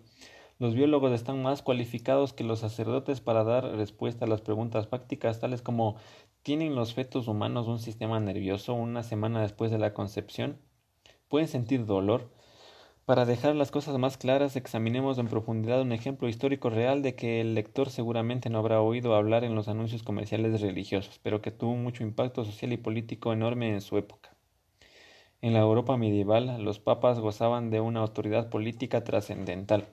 los 0.60 0.76
biólogos 0.76 1.14
están 1.14 1.42
más 1.42 1.62
cualificados 1.62 2.34
que 2.34 2.44
los 2.44 2.60
sacerdotes 2.60 3.22
para 3.22 3.44
dar 3.44 3.64
respuesta 3.64 4.26
a 4.26 4.28
las 4.28 4.42
preguntas 4.42 4.88
prácticas 4.88 5.40
tales 5.40 5.62
como 5.62 5.96
¿tienen 6.44 6.76
los 6.76 6.94
fetos 6.94 7.28
humanos 7.28 7.68
un 7.68 7.80
sistema 7.80 8.20
nervioso 8.20 8.74
una 8.74 9.04
semana 9.04 9.42
después 9.42 9.72
de 9.72 9.78
la 9.78 9.94
concepción? 9.94 10.58
¿Pueden 11.30 11.48
sentir 11.48 11.86
dolor? 11.86 12.30
Para 13.06 13.26
dejar 13.26 13.56
las 13.56 13.72
cosas 13.72 13.98
más 13.98 14.18
claras, 14.18 14.56
examinemos 14.56 15.18
en 15.18 15.28
profundidad 15.28 15.82
un 15.82 15.94
ejemplo 15.94 16.28
histórico 16.30 16.70
real 16.70 17.02
de 17.02 17.16
que 17.16 17.42
el 17.42 17.56
lector 17.56 17.90
seguramente 17.90 18.50
no 18.50 18.60
habrá 18.60 18.82
oído 18.82 19.16
hablar 19.16 19.44
en 19.44 19.56
los 19.56 19.68
anuncios 19.68 20.04
comerciales 20.04 20.62
religiosos, 20.62 21.20
pero 21.24 21.42
que 21.42 21.52
tuvo 21.52 21.76
mucho 21.76 22.04
impacto 22.04 22.46
social 22.46 22.72
y 22.74 22.78
político 22.78 23.34
enorme 23.34 23.74
en 23.74 23.82
su 23.82 23.98
época. 23.98 24.39
En 25.42 25.54
la 25.54 25.60
Europa 25.60 25.96
medieval, 25.96 26.62
los 26.66 26.80
papas 26.80 27.20
gozaban 27.20 27.70
de 27.70 27.80
una 27.80 28.02
autoridad 28.02 28.50
política 28.50 29.06
trascendental. 29.06 29.88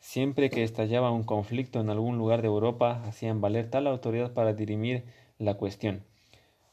Siempre 0.00 0.50
que 0.50 0.64
estallaba 0.64 1.10
un 1.10 1.24
conflicto 1.24 1.80
en 1.80 1.88
algún 1.88 2.18
lugar 2.18 2.42
de 2.42 2.48
Europa, 2.48 3.02
hacían 3.06 3.40
valer 3.40 3.70
tal 3.70 3.86
autoridad 3.86 4.34
para 4.34 4.52
dirimir 4.52 5.04
la 5.38 5.54
cuestión, 5.54 6.04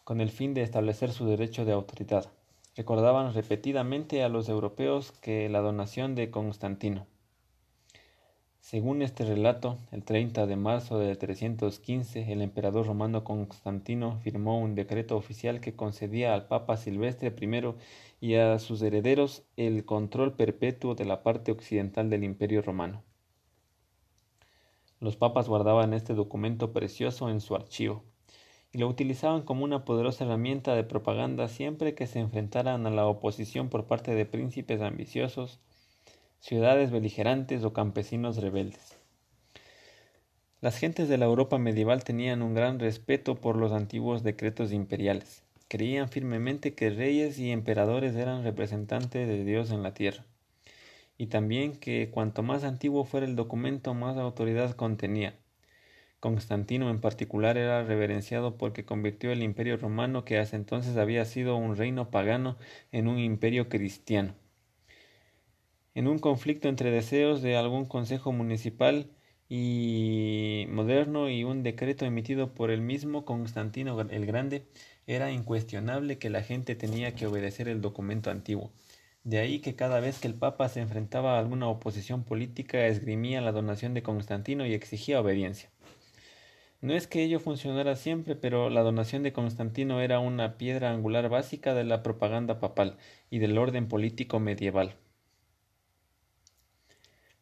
con 0.03 0.19
el 0.19 0.31
fin 0.31 0.53
de 0.53 0.63
establecer 0.63 1.13
su 1.13 1.25
derecho 1.25 1.63
de 1.63 1.71
autoridad. 1.71 2.29
Recordaban 2.75 3.33
repetidamente 3.33 4.21
a 4.21 4.27
los 4.27 4.49
europeos 4.49 5.13
que 5.13 5.47
la 5.47 5.61
donación 5.61 6.13
de 6.13 6.29
Constantino. 6.29 7.07
Según 8.63 9.01
este 9.01 9.25
relato, 9.25 9.77
el 9.91 10.05
30 10.05 10.47
de 10.47 10.55
marzo 10.55 10.97
de 10.97 11.13
315, 11.17 12.31
el 12.31 12.41
emperador 12.41 12.87
romano 12.87 13.25
Constantino 13.25 14.21
firmó 14.21 14.57
un 14.57 14.73
decreto 14.73 15.17
oficial 15.17 15.59
que 15.59 15.75
concedía 15.75 16.33
al 16.33 16.47
Papa 16.47 16.77
Silvestre 16.77 17.35
I 17.41 17.75
y 18.21 18.35
a 18.35 18.57
sus 18.59 18.81
herederos 18.81 19.43
el 19.57 19.83
control 19.83 20.37
perpetuo 20.37 20.95
de 20.95 21.03
la 21.03 21.23
parte 21.23 21.51
occidental 21.51 22.09
del 22.09 22.23
Imperio 22.23 22.61
romano. 22.61 23.03
Los 25.01 25.17
papas 25.17 25.49
guardaban 25.49 25.93
este 25.93 26.13
documento 26.13 26.71
precioso 26.71 27.29
en 27.29 27.41
su 27.41 27.55
archivo 27.55 28.05
y 28.71 28.77
lo 28.77 28.87
utilizaban 28.87 29.41
como 29.41 29.65
una 29.65 29.83
poderosa 29.83 30.23
herramienta 30.23 30.73
de 30.73 30.85
propaganda 30.85 31.49
siempre 31.49 31.95
que 31.95 32.07
se 32.07 32.19
enfrentaran 32.21 32.87
a 32.87 32.91
la 32.91 33.07
oposición 33.07 33.67
por 33.67 33.87
parte 33.87 34.15
de 34.15 34.25
príncipes 34.25 34.81
ambiciosos, 34.81 35.59
ciudades 36.43 36.91
beligerantes 36.91 37.63
o 37.63 37.71
campesinos 37.71 38.35
rebeldes. 38.35 38.97
Las 40.59 40.77
gentes 40.77 41.07
de 41.07 41.17
la 41.17 41.23
Europa 41.23 41.57
medieval 41.57 42.03
tenían 42.03 42.41
un 42.41 42.53
gran 42.53 42.79
respeto 42.79 43.35
por 43.35 43.55
los 43.55 43.71
antiguos 43.71 44.23
decretos 44.23 44.73
imperiales. 44.73 45.43
Creían 45.69 46.09
firmemente 46.09 46.73
que 46.73 46.89
reyes 46.89 47.39
y 47.39 47.51
emperadores 47.51 48.13
eran 48.15 48.43
representantes 48.43 49.25
de 49.25 49.45
Dios 49.45 49.71
en 49.71 49.83
la 49.83 49.93
tierra 49.93 50.25
y 51.17 51.27
también 51.27 51.77
que 51.77 52.09
cuanto 52.11 52.43
más 52.43 52.65
antiguo 52.65 53.05
fuera 53.05 53.25
el 53.25 53.37
documento, 53.37 53.93
más 53.93 54.17
autoridad 54.17 54.75
contenía. 54.75 55.35
Constantino 56.19 56.89
en 56.89 56.99
particular 56.99 57.57
era 57.57 57.85
reverenciado 57.85 58.57
porque 58.57 58.83
convirtió 58.83 59.31
el 59.31 59.43
imperio 59.43 59.77
romano, 59.77 60.25
que 60.25 60.39
hasta 60.39 60.57
entonces 60.57 60.97
había 60.97 61.23
sido 61.23 61.55
un 61.55 61.77
reino 61.77 62.11
pagano, 62.11 62.57
en 62.91 63.07
un 63.07 63.17
imperio 63.17 63.69
cristiano. 63.69 64.35
En 65.95 66.07
un 66.07 66.17
conflicto 66.17 66.69
entre 66.69 66.89
deseos 66.89 67.43
de 67.43 67.55
algún 67.55 67.85
consejo 67.85 68.31
municipal 68.31 69.11
y 69.47 70.65
moderno 70.69 71.29
y 71.29 71.43
un 71.43 71.61
decreto 71.61 72.05
emitido 72.05 72.55
por 72.55 72.71
el 72.71 72.81
mismo 72.81 73.25
Constantino 73.25 74.01
el 74.01 74.25
Grande, 74.25 74.65
era 75.05 75.31
incuestionable 75.31 76.17
que 76.17 76.31
la 76.31 76.41
gente 76.41 76.73
tenía 76.75 77.13
que 77.13 77.27
obedecer 77.27 77.67
el 77.67 77.79
documento 77.79 78.31
antiguo. 78.31 78.71
De 79.23 79.37
ahí 79.37 79.59
que 79.59 79.75
cada 79.75 79.99
vez 79.99 80.17
que 80.17 80.27
el 80.27 80.33
Papa 80.33 80.67
se 80.67 80.81
enfrentaba 80.81 81.35
a 81.35 81.39
alguna 81.39 81.67
oposición 81.67 82.23
política 82.23 82.87
esgrimía 82.87 83.39
la 83.41 83.51
donación 83.51 83.93
de 83.93 84.01
Constantino 84.01 84.65
y 84.65 84.73
exigía 84.73 85.21
obediencia. 85.21 85.69
No 86.81 86.95
es 86.95 87.05
que 87.05 87.23
ello 87.23 87.39
funcionara 87.39 87.95
siempre, 87.95 88.35
pero 88.35 88.71
la 88.71 88.81
donación 88.81 89.21
de 89.21 89.31
Constantino 89.31 90.01
era 90.01 90.19
una 90.19 90.57
piedra 90.57 90.91
angular 90.91 91.29
básica 91.29 91.75
de 91.75 91.83
la 91.83 92.01
propaganda 92.01 92.59
papal 92.59 92.97
y 93.29 93.37
del 93.37 93.59
orden 93.59 93.87
político 93.87 94.39
medieval. 94.39 94.95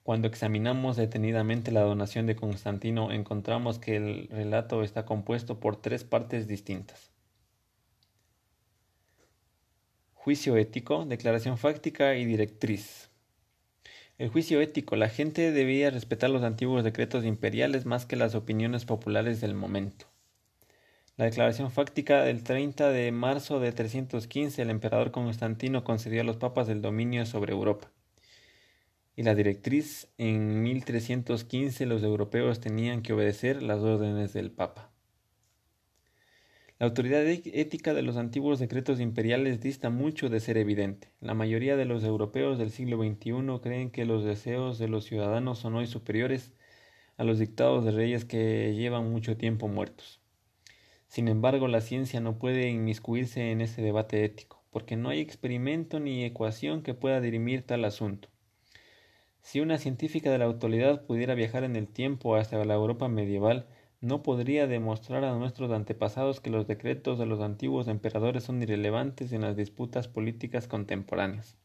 Cuando 0.04 0.28
examinamos 0.28 0.98
detenidamente 0.98 1.72
la 1.72 1.82
donación 1.82 2.26
de 2.26 2.36
Constantino, 2.36 3.12
encontramos 3.12 3.78
que 3.78 3.98
el 3.98 4.28
relato 4.30 4.82
está 4.82 5.06
compuesto 5.06 5.60
por 5.60 5.80
tres 5.80 6.04
partes 6.04 6.48
distintas. 6.48 7.12
Juicio 10.16 10.58
ético, 10.58 11.06
declaración 11.06 11.58
fáctica 11.58 12.16
y 12.16 12.26
directriz. 12.26 13.10
El 14.18 14.30
juicio 14.30 14.62
ético. 14.62 14.96
La 14.96 15.10
gente 15.10 15.52
debía 15.52 15.90
respetar 15.90 16.30
los 16.30 16.44
antiguos 16.44 16.84
decretos 16.84 17.26
imperiales 17.26 17.86
más 17.86 18.06
que 18.06 18.16
las 18.16 18.36
opiniones 18.36 18.86
populares 18.86 19.42
del 19.42 19.56
momento. 19.56 20.06
La 21.18 21.26
declaración 21.26 21.72
fáctica 21.72 22.24
del 22.24 22.44
30 22.44 22.90
de 22.90 23.12
marzo 23.12 23.60
de 23.60 23.72
315 23.72 24.62
el 24.62 24.70
emperador 24.70 25.12
Constantino 25.12 25.84
concedió 25.84 26.22
a 26.22 26.24
los 26.24 26.38
papas 26.38 26.70
el 26.70 26.82
dominio 26.82 27.26
sobre 27.26 27.54
Europa. 27.54 27.92
Y 29.16 29.24
la 29.24 29.36
directriz 29.36 30.08
en 30.18 30.62
1315 30.64 31.86
los 31.86 32.04
europeos 32.04 32.60
tenían 32.60 33.02
que 33.02 33.14
obedecer 33.14 33.62
las 33.62 33.82
órdenes 33.82 34.34
del 34.34 34.52
Papa. 34.52 34.92
La 36.80 36.88
autoridad 36.88 37.24
ética 37.28 37.94
de 37.94 38.02
los 38.02 38.18
antiguos 38.18 38.58
decretos 38.58 39.00
imperiales 39.00 39.62
dista 39.62 39.92
mucho 39.92 40.30
de 40.30 40.40
ser 40.40 40.58
evidente. 40.58 41.12
La 41.20 41.36
mayoría 41.36 41.76
de 41.78 41.86
los 41.86 42.04
europeos 42.04 42.58
del 42.58 42.72
siglo 42.72 42.98
XXI 42.98 43.60
creen 43.62 43.92
que 43.92 44.06
los 44.06 44.24
deseos 44.24 44.80
de 44.80 44.88
los 44.88 45.06
ciudadanos 45.06 45.60
son 45.60 45.76
hoy 45.76 45.86
superiores 45.86 46.54
a 47.18 47.24
los 47.24 47.38
dictados 47.38 47.86
de 47.86 47.92
reyes 47.92 48.26
que 48.26 48.74
llevan 48.74 49.12
mucho 49.12 49.38
tiempo 49.38 49.68
muertos. 49.68 50.22
Sin 51.08 51.28
embargo, 51.28 51.68
la 51.68 51.82
ciencia 51.82 52.20
no 52.20 52.40
puede 52.40 52.70
inmiscuirse 52.70 53.52
en 53.52 53.62
ese 53.62 53.84
debate 53.84 54.26
ético, 54.26 54.64
porque 54.72 54.96
no 54.96 55.10
hay 55.10 55.20
experimento 55.20 56.00
ni 56.00 56.24
ecuación 56.24 56.82
que 56.82 56.96
pueda 56.96 57.22
dirimir 57.22 57.62
tal 57.62 57.86
asunto. 57.86 58.30
Si 59.42 59.60
una 59.60 59.78
científica 59.78 60.32
de 60.32 60.38
la 60.38 60.46
autoridad 60.46 61.06
pudiera 61.06 61.34
viajar 61.34 61.64
en 61.64 61.76
el 61.76 61.88
tiempo 61.88 62.36
hasta 62.36 62.64
la 62.64 62.76
Europa 62.76 63.08
medieval, 63.08 63.68
no 64.00 64.24
podría 64.24 64.66
demostrar 64.68 65.24
a 65.24 65.36
nuestros 65.36 65.72
antepasados 65.72 66.40
que 66.40 66.50
los 66.50 66.68
decretos 66.68 67.20
de 67.20 67.26
los 67.26 67.42
antiguos 67.42 67.88
emperadores 67.88 68.44
son 68.44 68.62
irrelevantes 68.62 69.32
en 69.32 69.42
las 69.42 69.56
disputas 69.56 70.08
políticas 70.08 70.68
contemporáneas. 70.68 71.58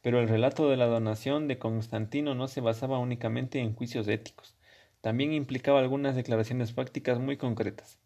Pero 0.00 0.20
el 0.20 0.28
relato 0.28 0.68
de 0.68 0.76
la 0.76 0.86
donación 0.86 1.48
de 1.48 1.58
Constantino 1.58 2.34
no 2.34 2.48
se 2.48 2.60
basaba 2.60 2.98
únicamente 2.98 3.58
en 3.58 3.74
juicios 3.74 4.08
éticos, 4.08 4.56
también 5.00 5.32
implicaba 5.32 5.80
algunas 5.80 6.16
declaraciones 6.16 6.72
fácticas 6.72 7.18
muy 7.18 7.36
concretas, 7.36 7.98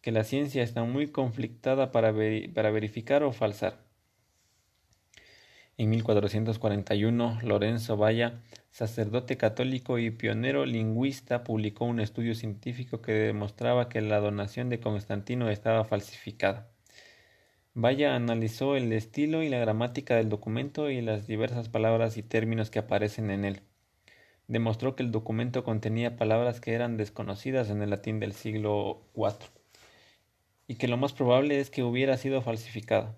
que 0.00 0.12
la 0.12 0.24
ciencia 0.24 0.62
está 0.62 0.84
muy 0.84 1.08
conflictada 1.08 1.90
para, 1.90 2.14
para 2.54 2.70
verificar 2.70 3.22
o 3.22 3.32
falsar. 3.32 3.93
En 5.76 5.90
1441, 5.90 7.40
Lorenzo 7.42 7.96
Valla, 7.96 8.40
sacerdote 8.70 9.36
católico 9.36 9.98
y 9.98 10.12
pionero 10.12 10.66
lingüista, 10.66 11.42
publicó 11.42 11.84
un 11.84 11.98
estudio 11.98 12.36
científico 12.36 13.02
que 13.02 13.10
demostraba 13.10 13.88
que 13.88 14.00
la 14.00 14.20
donación 14.20 14.68
de 14.68 14.78
Constantino 14.78 15.50
estaba 15.50 15.84
falsificada. 15.84 16.68
Valla 17.74 18.14
analizó 18.14 18.76
el 18.76 18.92
estilo 18.92 19.42
y 19.42 19.48
la 19.48 19.58
gramática 19.58 20.14
del 20.14 20.28
documento 20.28 20.90
y 20.90 21.00
las 21.00 21.26
diversas 21.26 21.68
palabras 21.68 22.16
y 22.18 22.22
términos 22.22 22.70
que 22.70 22.78
aparecen 22.78 23.32
en 23.32 23.44
él. 23.44 23.62
Demostró 24.46 24.94
que 24.94 25.02
el 25.02 25.10
documento 25.10 25.64
contenía 25.64 26.16
palabras 26.16 26.60
que 26.60 26.74
eran 26.74 26.96
desconocidas 26.96 27.68
en 27.70 27.82
el 27.82 27.90
latín 27.90 28.20
del 28.20 28.32
siglo 28.32 29.02
IV 29.16 29.50
y 30.68 30.76
que 30.76 30.86
lo 30.86 30.98
más 30.98 31.12
probable 31.12 31.58
es 31.58 31.70
que 31.70 31.82
hubiera 31.82 32.16
sido 32.16 32.42
falsificada 32.42 33.16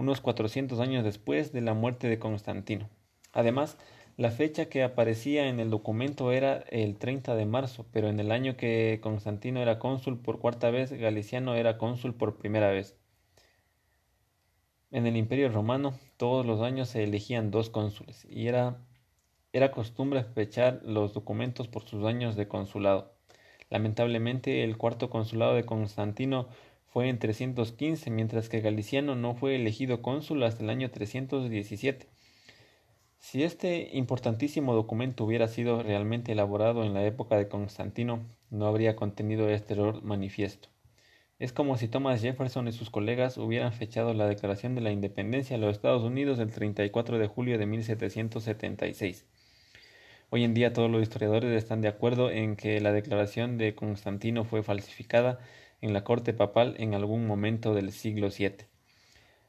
unos 0.00 0.22
400 0.22 0.80
años 0.80 1.04
después 1.04 1.52
de 1.52 1.60
la 1.60 1.74
muerte 1.74 2.08
de 2.08 2.18
Constantino. 2.18 2.88
Además, 3.34 3.76
la 4.16 4.30
fecha 4.30 4.70
que 4.70 4.82
aparecía 4.82 5.48
en 5.48 5.60
el 5.60 5.68
documento 5.68 6.32
era 6.32 6.64
el 6.70 6.96
30 6.96 7.34
de 7.34 7.44
marzo, 7.44 7.84
pero 7.92 8.08
en 8.08 8.18
el 8.18 8.32
año 8.32 8.56
que 8.56 8.98
Constantino 9.02 9.60
era 9.60 9.78
cónsul 9.78 10.18
por 10.18 10.40
cuarta 10.40 10.70
vez, 10.70 10.90
Galiciano 10.90 11.54
era 11.54 11.76
cónsul 11.76 12.14
por 12.14 12.38
primera 12.38 12.70
vez. 12.70 12.96
En 14.90 15.06
el 15.06 15.18
Imperio 15.18 15.50
Romano, 15.50 15.92
todos 16.16 16.46
los 16.46 16.62
años 16.62 16.88
se 16.88 17.04
elegían 17.04 17.50
dos 17.50 17.68
cónsules, 17.68 18.26
y 18.30 18.48
era, 18.48 18.78
era 19.52 19.70
costumbre 19.70 20.24
fechar 20.24 20.80
los 20.82 21.12
documentos 21.12 21.68
por 21.68 21.84
sus 21.84 22.06
años 22.06 22.36
de 22.36 22.48
consulado. 22.48 23.12
Lamentablemente, 23.68 24.64
el 24.64 24.78
cuarto 24.78 25.10
consulado 25.10 25.54
de 25.54 25.66
Constantino 25.66 26.48
fue 26.90 27.08
en 27.08 27.18
315, 27.18 28.10
mientras 28.10 28.48
que 28.48 28.60
Galiciano 28.60 29.14
no 29.14 29.34
fue 29.34 29.54
elegido 29.54 30.02
cónsul 30.02 30.42
hasta 30.42 30.64
el 30.64 30.70
año 30.70 30.90
317. 30.90 32.06
Si 33.20 33.44
este 33.44 33.90
importantísimo 33.92 34.74
documento 34.74 35.24
hubiera 35.24 35.46
sido 35.46 35.82
realmente 35.82 36.32
elaborado 36.32 36.84
en 36.84 36.94
la 36.94 37.04
época 37.04 37.36
de 37.36 37.48
Constantino, 37.48 38.26
no 38.50 38.66
habría 38.66 38.96
contenido 38.96 39.48
este 39.48 39.74
error 39.74 40.02
manifiesto. 40.02 40.68
Es 41.38 41.52
como 41.52 41.76
si 41.76 41.86
Thomas 41.86 42.20
Jefferson 42.20 42.66
y 42.66 42.72
sus 42.72 42.90
colegas 42.90 43.38
hubieran 43.38 43.72
fechado 43.72 44.12
la 44.12 44.26
Declaración 44.26 44.74
de 44.74 44.80
la 44.80 44.90
Independencia 44.90 45.56
de 45.56 45.64
los 45.64 45.76
Estados 45.76 46.02
Unidos 46.02 46.38
el 46.38 46.50
34 46.50 47.18
de 47.18 47.26
julio 47.28 47.56
de 47.56 47.66
1776. 47.66 49.26
Hoy 50.30 50.44
en 50.44 50.54
día 50.54 50.72
todos 50.72 50.90
los 50.90 51.02
historiadores 51.02 51.50
están 51.52 51.80
de 51.82 51.88
acuerdo 51.88 52.30
en 52.30 52.56
que 52.56 52.80
la 52.80 52.92
declaración 52.92 53.58
de 53.58 53.74
Constantino 53.74 54.44
fue 54.44 54.62
falsificada 54.62 55.40
en 55.80 55.92
la 55.92 56.04
corte 56.04 56.32
papal 56.32 56.74
en 56.78 56.94
algún 56.94 57.26
momento 57.26 57.74
del 57.74 57.92
siglo 57.92 58.28
VII. 58.28 58.66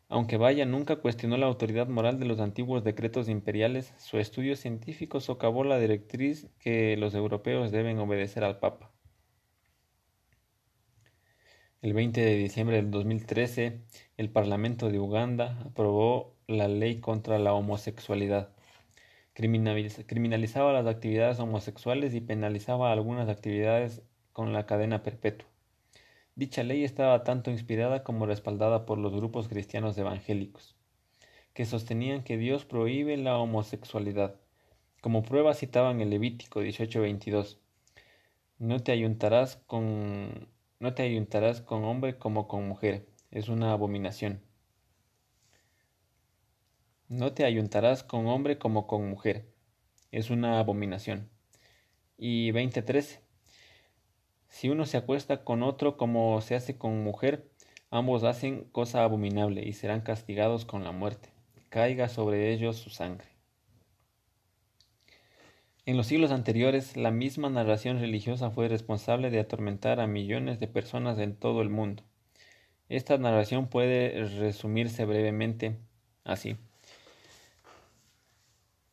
Aunque 0.09 0.38
Vaya 0.38 0.65
nunca 0.65 0.97
cuestionó 0.97 1.38
la 1.38 1.45
autoridad 1.45 1.88
moral 1.88 2.19
de 2.19 2.25
los 2.25 2.39
antiguos 2.41 2.84
decretos 2.84 3.29
imperiales, 3.29 3.93
su 3.97 4.19
estudio 4.19 4.57
científico 4.57 5.21
socavó 5.21 5.63
la 5.63 5.79
directriz 5.79 6.49
que 6.59 6.97
los 6.97 7.13
europeos 7.15 7.71
deben 7.71 7.97
obedecer 7.99 8.43
al 8.43 8.59
Papa. 8.59 8.91
El 11.82 11.93
20 11.93 12.21
de 12.21 12.36
diciembre 12.36 12.75
del 12.75 12.91
2013, 12.91 13.82
el 14.17 14.29
Parlamento 14.29 14.89
de 14.89 14.99
Uganda 14.99 15.59
aprobó 15.65 16.36
la 16.45 16.67
ley 16.67 16.99
contra 16.99 17.39
la 17.39 17.53
homosexualidad. 17.53 18.53
Criminalizaba 19.34 20.73
las 20.73 20.86
actividades 20.88 21.39
homosexuales 21.39 22.13
y 22.13 22.21
penalizaba 22.21 22.91
algunas 22.91 23.29
actividades 23.29 24.03
con 24.34 24.53
la 24.53 24.65
cadena 24.65 25.03
perpetua. 25.03 25.51
Dicha 26.41 26.63
ley 26.63 26.83
estaba 26.83 27.23
tanto 27.23 27.51
inspirada 27.51 28.03
como 28.03 28.25
respaldada 28.25 28.87
por 28.87 28.97
los 28.97 29.13
grupos 29.13 29.47
cristianos 29.47 29.95
evangélicos, 29.99 30.75
que 31.53 31.65
sostenían 31.65 32.23
que 32.23 32.35
Dios 32.35 32.65
prohíbe 32.65 33.15
la 33.15 33.37
homosexualidad. 33.37 34.41
Como 35.01 35.21
prueba 35.21 35.53
citaban 35.53 36.01
el 36.01 36.09
Levítico 36.09 36.63
18:22. 36.63 37.59
No 38.57 38.79
te 38.79 38.91
ayuntarás 38.91 39.57
con 39.67 40.47
no 40.79 40.95
te 40.95 41.03
ayuntarás 41.03 41.61
con 41.61 41.83
hombre 41.83 42.17
como 42.17 42.47
con 42.47 42.67
mujer, 42.67 43.05
es 43.29 43.47
una 43.47 43.71
abominación. 43.71 44.41
No 47.07 47.33
te 47.33 47.45
ayuntarás 47.45 48.01
con 48.03 48.25
hombre 48.25 48.57
como 48.57 48.87
con 48.87 49.07
mujer, 49.07 49.45
es 50.11 50.31
una 50.31 50.57
abominación. 50.57 51.29
Y 52.17 52.49
20:13 52.49 53.19
si 54.52 54.70
uno 54.70 54.86
se 54.86 54.97
acuesta 54.97 55.43
con 55.45 55.64
otro 55.64 55.95
como 55.97 56.39
se 56.41 56.56
hace 56.56 56.78
con 56.78 57.04
mujer, 57.04 57.49
ambos 57.89 58.24
hacen 58.24 58.66
cosa 58.66 59.04
abominable 59.04 59.64
y 59.66 59.74
serán 59.74 60.02
castigados 60.02 60.66
con 60.66 60.84
la 60.84 60.91
muerte. 60.91 61.30
Caiga 61.70 62.10
sobre 62.10 62.52
ellos 62.52 62.76
su 62.76 62.89
sangre. 62.89 63.30
En 65.86 65.95
los 65.95 66.08
siglos 66.08 66.32
anteriores, 66.32 66.97
la 66.97 67.12
misma 67.12 67.49
narración 67.49 67.99
religiosa 67.99 68.52
fue 68.52 68.68
responsable 68.68 69.32
de 69.32 69.39
atormentar 69.39 70.02
a 70.02 70.06
millones 70.06 70.60
de 70.60 70.68
personas 70.68 71.18
en 71.18 71.36
todo 71.36 71.62
el 71.62 71.70
mundo. 71.70 72.04
Esta 72.89 73.18
narración 73.18 73.68
puede 73.68 74.26
resumirse 74.26 75.06
brevemente 75.06 75.78
así. 76.26 76.58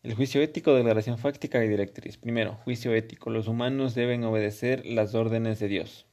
El 0.05 0.15
juicio 0.15 0.41
ético, 0.41 0.75
declaración 0.75 1.19
fáctica 1.19 1.65
y 1.65 1.69
directriz. 1.69 2.19
Primero, 2.19 2.55
juicio 2.63 2.95
ético. 2.95 3.31
Los 3.31 3.49
humanos 3.49 3.97
deben 3.97 4.23
obedecer 4.23 4.87
las 4.87 5.17
órdenes 5.17 5.59
de 5.59 5.67
Dios. 5.67 6.07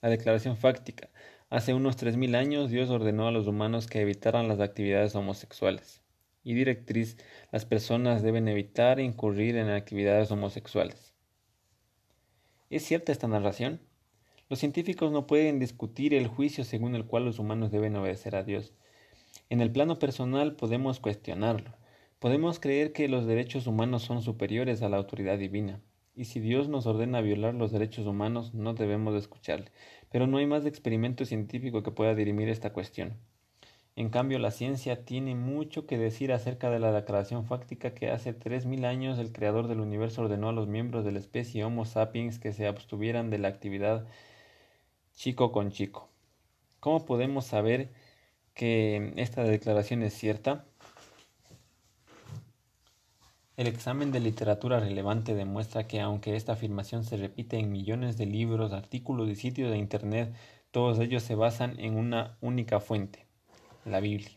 La 0.00 0.08
declaración 0.08 0.56
fáctica. 0.56 1.10
Hace 1.50 1.74
unos 1.74 1.96
tres 1.96 2.16
mil 2.16 2.34
años 2.34 2.70
Dios 2.70 2.88
ordenó 2.88 3.28
a 3.28 3.30
los 3.30 3.46
humanos 3.46 3.86
que 3.86 4.00
evitaran 4.00 4.48
las 4.48 4.60
actividades 4.60 5.14
homosexuales. 5.14 6.00
Y 6.42 6.54
directriz. 6.54 7.18
Las 7.52 7.66
personas 7.66 8.22
deben 8.22 8.48
evitar 8.48 8.98
incurrir 8.98 9.56
en 9.56 9.68
actividades 9.68 10.30
homosexuales. 10.30 11.12
¿Es 12.70 12.82
cierta 12.82 13.12
esta 13.12 13.28
narración? 13.28 13.82
Los 14.48 14.58
científicos 14.58 15.12
no 15.12 15.26
pueden 15.26 15.58
discutir 15.58 16.14
el 16.14 16.28
juicio 16.28 16.64
según 16.64 16.94
el 16.94 17.04
cual 17.04 17.26
los 17.26 17.38
humanos 17.38 17.70
deben 17.70 17.94
obedecer 17.96 18.36
a 18.36 18.42
Dios. 18.42 18.72
En 19.50 19.60
el 19.60 19.70
plano 19.70 19.98
personal 19.98 20.56
podemos 20.56 20.98
cuestionarlo 20.98 21.77
Podemos 22.18 22.58
creer 22.58 22.92
que 22.92 23.08
los 23.08 23.26
derechos 23.26 23.68
humanos 23.68 24.02
son 24.02 24.22
superiores 24.22 24.82
a 24.82 24.88
la 24.88 24.96
autoridad 24.96 25.38
divina, 25.38 25.80
y 26.16 26.24
si 26.24 26.40
Dios 26.40 26.68
nos 26.68 26.86
ordena 26.86 27.20
violar 27.20 27.54
los 27.54 27.70
derechos 27.70 28.06
humanos, 28.06 28.54
no 28.54 28.74
debemos 28.74 29.14
escucharle. 29.14 29.70
Pero 30.10 30.26
no 30.26 30.38
hay 30.38 30.46
más 30.46 30.66
experimento 30.66 31.24
científico 31.24 31.84
que 31.84 31.92
pueda 31.92 32.16
dirimir 32.16 32.48
esta 32.48 32.72
cuestión. 32.72 33.18
En 33.94 34.10
cambio, 34.10 34.40
la 34.40 34.50
ciencia 34.50 35.04
tiene 35.04 35.36
mucho 35.36 35.86
que 35.86 35.98
decir 35.98 36.32
acerca 36.32 36.70
de 36.70 36.80
la 36.80 36.92
declaración 36.92 37.46
fáctica 37.46 37.94
que 37.94 38.10
hace 38.10 38.32
tres 38.32 38.66
mil 38.66 38.84
años 38.84 39.18
el 39.18 39.32
creador 39.32 39.68
del 39.68 39.80
universo 39.80 40.22
ordenó 40.22 40.48
a 40.48 40.52
los 40.52 40.68
miembros 40.68 41.04
de 41.04 41.12
la 41.12 41.20
especie 41.20 41.64
Homo 41.64 41.84
sapiens 41.84 42.40
que 42.40 42.52
se 42.52 42.66
abstuvieran 42.66 43.30
de 43.30 43.38
la 43.38 43.48
actividad 43.48 44.06
chico 45.14 45.52
con 45.52 45.70
chico. 45.70 46.10
¿Cómo 46.80 47.04
podemos 47.04 47.46
saber 47.46 47.92
que 48.54 49.12
esta 49.16 49.42
declaración 49.44 50.02
es 50.04 50.14
cierta? 50.14 50.67
El 53.58 53.66
examen 53.66 54.12
de 54.12 54.20
literatura 54.20 54.78
relevante 54.78 55.34
demuestra 55.34 55.88
que 55.88 56.00
aunque 56.00 56.36
esta 56.36 56.52
afirmación 56.52 57.02
se 57.02 57.16
repite 57.16 57.58
en 57.58 57.72
millones 57.72 58.16
de 58.16 58.24
libros, 58.24 58.72
artículos 58.72 59.28
y 59.28 59.34
sitios 59.34 59.72
de 59.72 59.78
Internet, 59.78 60.32
todos 60.70 61.00
ellos 61.00 61.24
se 61.24 61.34
basan 61.34 61.74
en 61.80 61.96
una 61.96 62.38
única 62.40 62.78
fuente, 62.78 63.26
la 63.84 63.98
Biblia. 63.98 64.30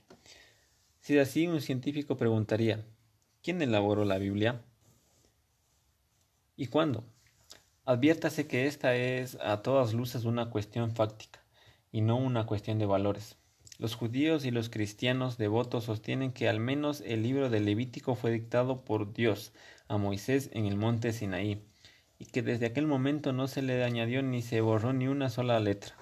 Si 1.01 1.15
es 1.15 1.30
así, 1.30 1.45
un 1.45 1.61
científico 1.61 2.17
preguntaría, 2.17 2.84
¿Quién 3.43 3.61
elaboró 3.61 4.05
la 4.05 4.17
Biblia? 4.17 4.63
¿Y 6.57 6.65
cuándo? 6.65 7.03
Adviértase 7.86 8.47
que 8.47 8.65
esta 8.65 8.95
es 8.95 9.38
a 9.39 9.61
todas 9.61 9.93
luces 9.93 10.26
una 10.26 10.49
cuestión 10.49 10.95
fáctica 10.95 11.43
y 11.91 12.01
no 12.01 12.17
una 12.17 12.47
cuestión 12.47 12.80
de 12.80 12.88
valores. 12.88 13.38
Los 13.82 13.95
judíos 13.95 14.45
y 14.45 14.51
los 14.51 14.69
cristianos 14.69 15.39
devotos 15.39 15.86
sostienen 15.86 16.34
que 16.34 16.47
al 16.47 16.59
menos 16.59 17.01
el 17.01 17.23
libro 17.23 17.49
del 17.49 17.65
Levítico 17.65 18.13
fue 18.13 18.29
dictado 18.29 18.86
por 18.86 19.11
Dios 19.11 19.53
a 19.88 19.97
Moisés 19.97 20.51
en 20.53 20.67
el 20.67 20.75
monte 20.75 21.11
Sinaí, 21.13 21.63
y 22.19 22.25
que 22.25 22.43
desde 22.43 22.67
aquel 22.67 22.86
momento 22.86 23.34
no 23.34 23.47
se 23.47 23.63
le 23.63 23.84
añadió 23.84 24.21
ni 24.21 24.43
se 24.43 24.61
borró 24.61 24.93
ni 24.93 25.07
una 25.07 25.32
sola 25.32 25.59
letra. 25.59 25.95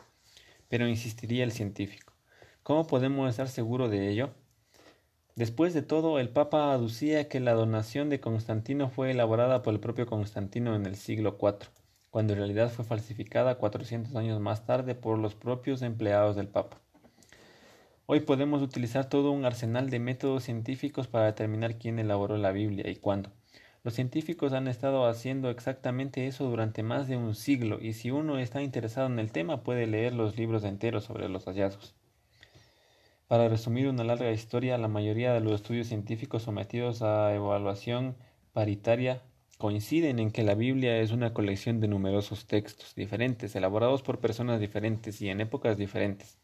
Pero 0.68 0.90
insistiría 0.90 1.46
el 1.46 1.54
científico. 1.54 2.12
¿Cómo 2.64 2.86
podemos 2.86 3.30
estar 3.30 3.48
seguros 3.48 3.90
de 3.90 4.10
ello? 4.10 4.32
Después 5.38 5.74
de 5.74 5.82
todo, 5.82 6.20
el 6.20 6.28
Papa 6.28 6.74
aducía 6.74 7.30
que 7.30 7.40
la 7.40 7.54
donación 7.54 8.10
de 8.10 8.20
Constantino 8.20 8.90
fue 8.90 9.12
elaborada 9.12 9.64
por 9.64 9.74
el 9.74 9.80
propio 9.80 10.06
Constantino 10.06 10.76
en 10.76 10.86
el 10.86 10.98
siglo 10.98 11.38
IV, 11.42 11.70
cuando 12.10 12.34
en 12.34 12.40
realidad 12.40 12.74
fue 12.74 12.84
falsificada 12.84 13.56
400 13.56 14.18
años 14.18 14.42
más 14.42 14.66
tarde 14.66 14.96
por 14.96 15.18
los 15.18 15.34
propios 15.34 15.82
empleados 15.82 16.36
del 16.36 16.50
Papa. 16.50 16.82
Hoy 18.12 18.22
podemos 18.22 18.64
utilizar 18.64 19.08
todo 19.08 19.30
un 19.30 19.46
arsenal 19.46 19.92
de 19.92 20.00
métodos 20.00 20.46
científicos 20.46 21.08
para 21.08 21.28
determinar 21.28 21.78
quién 21.78 22.00
elaboró 22.00 22.38
la 22.38 22.52
Biblia 22.52 22.90
y 22.90 22.96
cuándo. 22.96 23.30
Los 23.84 23.94
científicos 23.94 24.52
han 24.54 24.68
estado 24.68 25.06
haciendo 25.06 25.52
exactamente 25.52 26.26
eso 26.26 26.46
durante 26.46 26.82
más 26.82 27.08
de 27.08 27.18
un 27.18 27.36
siglo 27.36 27.78
y 27.80 27.94
si 27.94 28.10
uno 28.10 28.40
está 28.40 28.64
interesado 28.64 29.06
en 29.06 29.20
el 29.20 29.32
tema 29.32 29.62
puede 29.62 29.86
leer 29.86 30.16
los 30.16 30.38
libros 30.38 30.64
enteros 30.64 31.04
sobre 31.04 31.30
los 31.30 31.46
hallazgos. 31.46 31.94
Para 33.28 33.48
resumir 33.48 33.88
una 33.88 34.04
larga 34.04 34.32
historia, 34.32 34.80
la 34.80 34.88
mayoría 34.88 35.32
de 35.32 35.42
los 35.42 35.54
estudios 35.54 35.86
científicos 35.86 36.42
sometidos 36.42 37.04
a 37.04 37.32
evaluación 37.36 38.16
paritaria 38.54 39.22
coinciden 39.60 40.18
en 40.18 40.32
que 40.32 40.42
la 40.42 40.56
Biblia 40.56 40.98
es 40.98 41.12
una 41.12 41.36
colección 41.36 41.80
de 41.80 41.88
numerosos 41.88 42.48
textos 42.48 42.96
diferentes, 42.96 43.56
elaborados 43.56 44.02
por 44.02 44.20
personas 44.20 44.60
diferentes 44.60 45.22
y 45.22 45.30
en 45.30 45.42
épocas 45.42 45.78
diferentes 45.78 46.40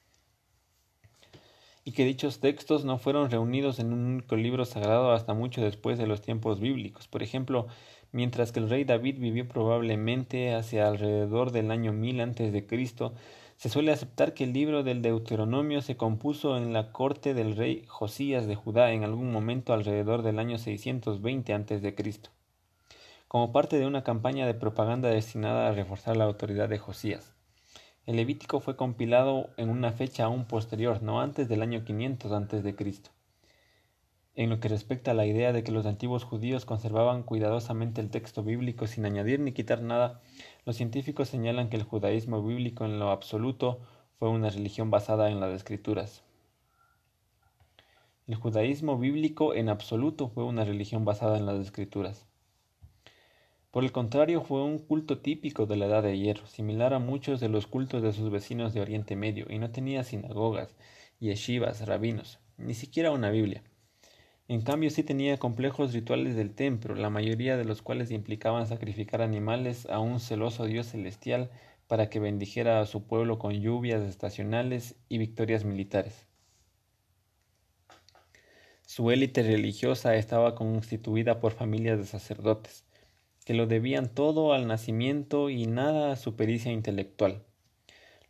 y 1.87 1.91
que 1.91 2.03
dichos 2.03 2.39
textos 2.39 2.83
no 2.83 2.97
fueron 2.97 3.29
reunidos 3.29 3.77
en 3.77 3.93
un 3.93 4.05
único 4.05 4.35
libro 4.35 4.65
sagrado 4.65 5.11
hasta 5.11 5.35
mucho 5.35 5.61
después 5.61 5.99
de 5.99 6.07
los 6.07 6.19
tiempos 6.19 6.59
bíblicos. 6.59 7.07
Por 7.07 7.21
ejemplo, 7.21 7.67
mientras 8.11 8.51
que 8.51 8.59
el 8.59 8.71
rey 8.71 8.85
David 8.85 9.19
vivió 9.19 9.47
probablemente 9.47 10.55
hacia 10.55 10.87
alrededor 10.87 11.51
del 11.51 11.69
año 11.69 11.93
1000 11.93 12.21
antes 12.21 12.51
de 12.51 12.65
Cristo, 12.65 13.13
se 13.57 13.69
suele 13.69 13.91
aceptar 13.91 14.33
que 14.33 14.45
el 14.45 14.53
libro 14.53 14.81
del 14.81 15.03
Deuteronomio 15.03 15.83
se 15.83 15.95
compuso 15.95 16.57
en 16.57 16.73
la 16.73 16.91
corte 16.91 17.35
del 17.35 17.55
rey 17.55 17.85
Josías 17.87 18.47
de 18.47 18.55
Judá 18.55 18.91
en 18.91 19.03
algún 19.03 19.31
momento 19.31 19.71
alrededor 19.71 20.23
del 20.23 20.39
año 20.39 20.57
620 20.57 21.53
antes 21.53 21.83
de 21.83 21.93
Cristo, 21.93 22.31
como 23.27 23.51
parte 23.51 23.77
de 23.77 23.85
una 23.85 24.03
campaña 24.03 24.47
de 24.47 24.55
propaganda 24.55 25.09
destinada 25.09 25.67
a 25.67 25.71
reforzar 25.71 26.17
la 26.17 26.23
autoridad 26.23 26.67
de 26.67 26.79
Josías. 26.79 27.34
El 28.05 28.17
Levítico 28.17 28.59
fue 28.59 28.75
compilado 28.75 29.49
en 29.57 29.69
una 29.69 29.91
fecha 29.91 30.25
aún 30.25 30.45
posterior, 30.45 31.01
no 31.01 31.21
antes 31.21 31.49
del 31.49 31.63
año 31.63 31.83
500 31.83 32.31
antes 32.33 32.63
de 32.63 32.75
Cristo. 32.75 33.09
En 34.35 34.51
lo 34.51 34.59
que 34.59 34.67
respecta 34.67 35.09
a 35.09 35.13
la 35.15 35.25
idea 35.25 35.51
de 35.53 35.63
que 35.63 35.71
los 35.71 35.87
antiguos 35.87 36.23
judíos 36.23 36.65
conservaban 36.65 37.23
cuidadosamente 37.23 38.01
el 38.01 38.11
texto 38.11 38.43
bíblico 38.43 38.85
sin 38.85 39.05
añadir 39.05 39.39
ni 39.39 39.53
quitar 39.53 39.81
nada, 39.81 40.21
los 40.65 40.75
científicos 40.75 41.29
señalan 41.29 41.69
que 41.69 41.77
el 41.77 41.83
judaísmo 41.83 42.43
bíblico 42.43 42.85
en 42.85 42.99
lo 42.99 43.09
absoluto 43.09 43.79
fue 44.19 44.29
una 44.29 44.51
religión 44.51 44.91
basada 44.91 45.31
en 45.31 45.39
las 45.39 45.55
escrituras. 45.55 46.23
El 48.27 48.35
judaísmo 48.35 48.99
bíblico 48.99 49.55
en 49.55 49.67
absoluto 49.67 50.29
fue 50.29 50.43
una 50.43 50.63
religión 50.63 51.05
basada 51.05 51.37
en 51.37 51.47
las 51.47 51.59
escrituras. 51.59 52.27
Por 53.75 53.83
el 53.83 53.91
contrario, 53.91 54.39
fue 54.39 54.63
un 54.63 54.79
culto 54.79 55.17
típico 55.17 55.65
de 55.65 55.75
la 55.75 55.87
Edad 55.87 56.01
de 56.01 56.17
Hierro, 56.17 56.47
similar 56.47 56.93
a 56.93 56.99
muchos 56.99 57.41
de 57.41 57.49
los 57.49 57.67
cultos 57.67 58.01
de 58.01 58.13
sus 58.13 58.31
vecinos 58.31 58.73
de 58.73 58.79
Oriente 58.79 59.17
Medio, 59.17 59.47
y 59.49 59.59
no 59.59 59.69
tenía 59.69 60.05
sinagogas, 60.05 60.73
yeshivas, 61.19 61.85
rabinos, 61.85 62.39
ni 62.55 62.73
siquiera 62.73 63.11
una 63.11 63.31
Biblia. 63.31 63.63
En 64.47 64.61
cambio, 64.61 64.89
sí 64.91 65.03
tenía 65.03 65.35
complejos 65.39 65.91
rituales 65.91 66.37
del 66.37 66.55
templo, 66.55 66.95
la 66.95 67.09
mayoría 67.09 67.57
de 67.57 67.65
los 67.65 67.81
cuales 67.81 68.11
implicaban 68.11 68.65
sacrificar 68.65 69.21
animales 69.21 69.85
a 69.87 69.99
un 69.99 70.21
celoso 70.21 70.63
Dios 70.63 70.87
celestial 70.87 71.51
para 71.87 72.09
que 72.09 72.21
bendijera 72.21 72.79
a 72.79 72.85
su 72.85 73.05
pueblo 73.05 73.39
con 73.39 73.59
lluvias 73.59 74.03
estacionales 74.03 74.95
y 75.09 75.17
victorias 75.17 75.65
militares. 75.65 76.25
Su 78.83 79.11
élite 79.11 79.43
religiosa 79.43 80.15
estaba 80.15 80.55
constituida 80.55 81.41
por 81.41 81.51
familias 81.51 81.97
de 81.97 82.05
sacerdotes, 82.05 82.84
que 83.45 83.53
lo 83.53 83.67
debían 83.67 84.09
todo 84.09 84.53
al 84.53 84.67
nacimiento 84.67 85.49
y 85.49 85.67
nada 85.67 86.11
a 86.11 86.15
su 86.15 86.35
pericia 86.35 86.71
intelectual. 86.71 87.43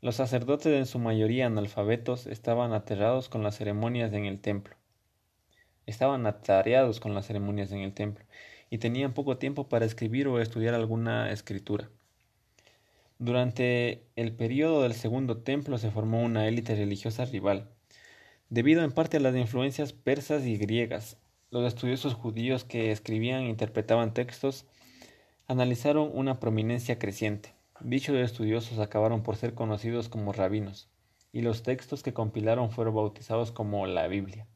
Los 0.02 0.18
sacerdotes, 0.18 0.78
en 0.78 0.86
su 0.86 1.00
mayoría 1.00 1.48
analfabetos, 1.48 2.28
estaban 2.28 2.74
aterrados 2.74 3.30
con 3.30 3.42
las 3.42 3.58
ceremonias 3.58 4.14
en 4.14 4.26
el 4.26 4.40
templo. 4.40 4.76
Estaban 5.88 6.28
atareados 6.28 7.00
con 7.00 7.16
las 7.16 7.26
ceremonias 7.26 7.72
en 7.72 7.80
el 7.80 7.94
templo 7.94 8.26
y 8.70 8.78
tenían 8.78 9.14
poco 9.14 9.38
tiempo 9.38 9.70
para 9.70 9.86
escribir 9.86 10.28
o 10.28 10.40
estudiar 10.40 10.74
alguna 10.74 11.32
escritura. 11.32 11.90
Durante 13.18 14.04
el 14.18 14.34
periodo 14.34 14.84
del 14.84 14.94
segundo 14.94 15.38
templo 15.38 15.78
se 15.78 15.92
formó 15.92 16.22
una 16.22 16.48
élite 16.48 16.76
religiosa 16.76 17.24
rival. 17.24 17.70
Debido 18.50 18.84
en 18.84 18.92
parte 18.92 19.18
a 19.18 19.22
las 19.22 19.36
influencias 19.36 19.94
persas 19.94 20.46
y 20.46 20.58
griegas, 20.58 21.18
los 21.52 21.66
estudiosos 21.66 22.14
judíos 22.14 22.66
que 22.66 22.92
escribían 22.92 23.44
e 23.44 23.50
interpretaban 23.50 24.14
textos 24.14 24.66
analizaron 25.48 26.10
una 26.14 26.40
prominencia 26.40 26.98
creciente. 26.98 27.54
Dichos 27.80 28.16
estudiosos 28.16 28.80
acabaron 28.80 29.22
por 29.22 29.36
ser 29.36 29.54
conocidos 29.54 30.10
como 30.10 30.34
rabinos, 30.34 30.90
y 31.32 31.42
los 31.42 31.62
textos 31.62 32.02
que 32.02 32.14
compilaron 32.14 32.72
fueron 32.72 32.96
bautizados 32.96 33.52
como 33.52 33.86
la 33.86 34.08
Biblia. 34.08 34.48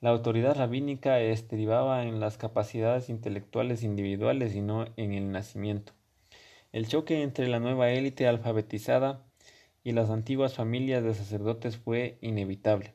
La 0.00 0.10
autoridad 0.10 0.56
rabínica 0.56 1.20
estribaba 1.20 2.04
en 2.04 2.20
las 2.20 2.36
capacidades 2.36 3.08
intelectuales 3.08 3.82
individuales 3.82 4.54
y 4.54 4.60
no 4.60 4.86
en 4.96 5.12
el 5.12 5.30
nacimiento. 5.30 5.92
El 6.72 6.88
choque 6.88 7.22
entre 7.22 7.48
la 7.48 7.60
nueva 7.60 7.90
élite 7.90 8.26
alfabetizada 8.26 9.24
y 9.84 9.92
las 9.92 10.10
antiguas 10.10 10.54
familias 10.54 11.04
de 11.04 11.14
sacerdotes 11.14 11.76
fue 11.76 12.18
inevitable. 12.20 12.94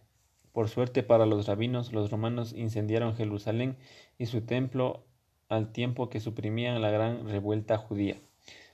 Por 0.51 0.69
suerte 0.69 1.03
para 1.03 1.25
los 1.25 1.47
rabinos, 1.47 1.93
los 1.93 2.11
romanos 2.11 2.53
incendiaron 2.53 3.15
Jerusalén 3.15 3.77
y 4.17 4.27
su 4.27 4.41
templo 4.41 5.03
al 5.55 5.71
tiempo 5.71 6.09
que 6.09 6.19
suprimían 6.19 6.81
la 6.81 6.89
gran 6.89 7.27
revuelta 7.29 7.77
judía, 7.77 8.19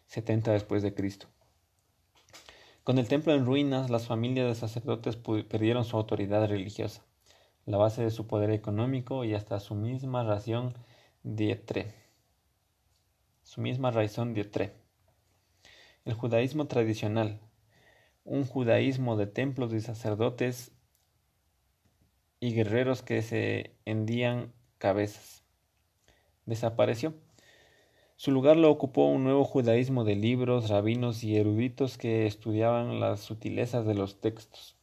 70 0.08 0.52
después 0.54 0.82
de 0.82 0.94
Cristo. 0.94 1.28
Con 2.84 2.98
el 2.98 3.08
templo 3.08 3.34
en 3.34 3.46
ruinas, 3.46 3.90
las 3.90 4.08
familias 4.08 4.48
de 4.48 4.56
sacerdotes 4.56 5.16
perdieron 5.16 5.86
su 5.86 5.98
autoridad 5.98 6.48
religiosa, 6.48 7.06
la 7.66 7.78
base 7.78 8.04
de 8.04 8.12
su 8.12 8.26
poder 8.26 8.52
económico 8.52 9.26
y 9.26 9.34
hasta 9.34 9.60
su 9.60 9.76
misma 9.76 10.24
ración 10.24 10.74
dietre. 11.24 11.94
Su 13.44 13.62
misma 13.62 13.92
razón 13.92 14.34
dietre. 14.34 14.74
El 16.06 16.14
judaísmo 16.14 16.68
tradicional, 16.68 17.42
un 18.24 18.46
judaísmo 18.46 19.18
de 19.18 19.28
templos 19.28 19.74
y 19.74 19.82
sacerdotes 19.82 20.72
y 22.40 22.54
guerreros 22.54 23.04
que 23.04 23.22
se 23.22 23.76
hendían 23.86 24.54
cabezas 24.78 25.39
desapareció. 26.50 27.14
Su 28.20 28.32
lugar 28.32 28.58
lo 28.58 28.70
ocupó 28.70 29.06
un 29.06 29.24
nuevo 29.24 29.46
judaísmo 29.46 30.04
de 30.04 30.18
libros, 30.18 30.68
rabinos 30.68 31.24
y 31.24 31.38
eruditos 31.38 31.98
que 31.98 32.28
estudiaban 32.28 33.00
las 33.00 33.22
sutilezas 33.22 33.86
de 33.86 33.94
los 33.94 34.20
textos. 34.20 34.76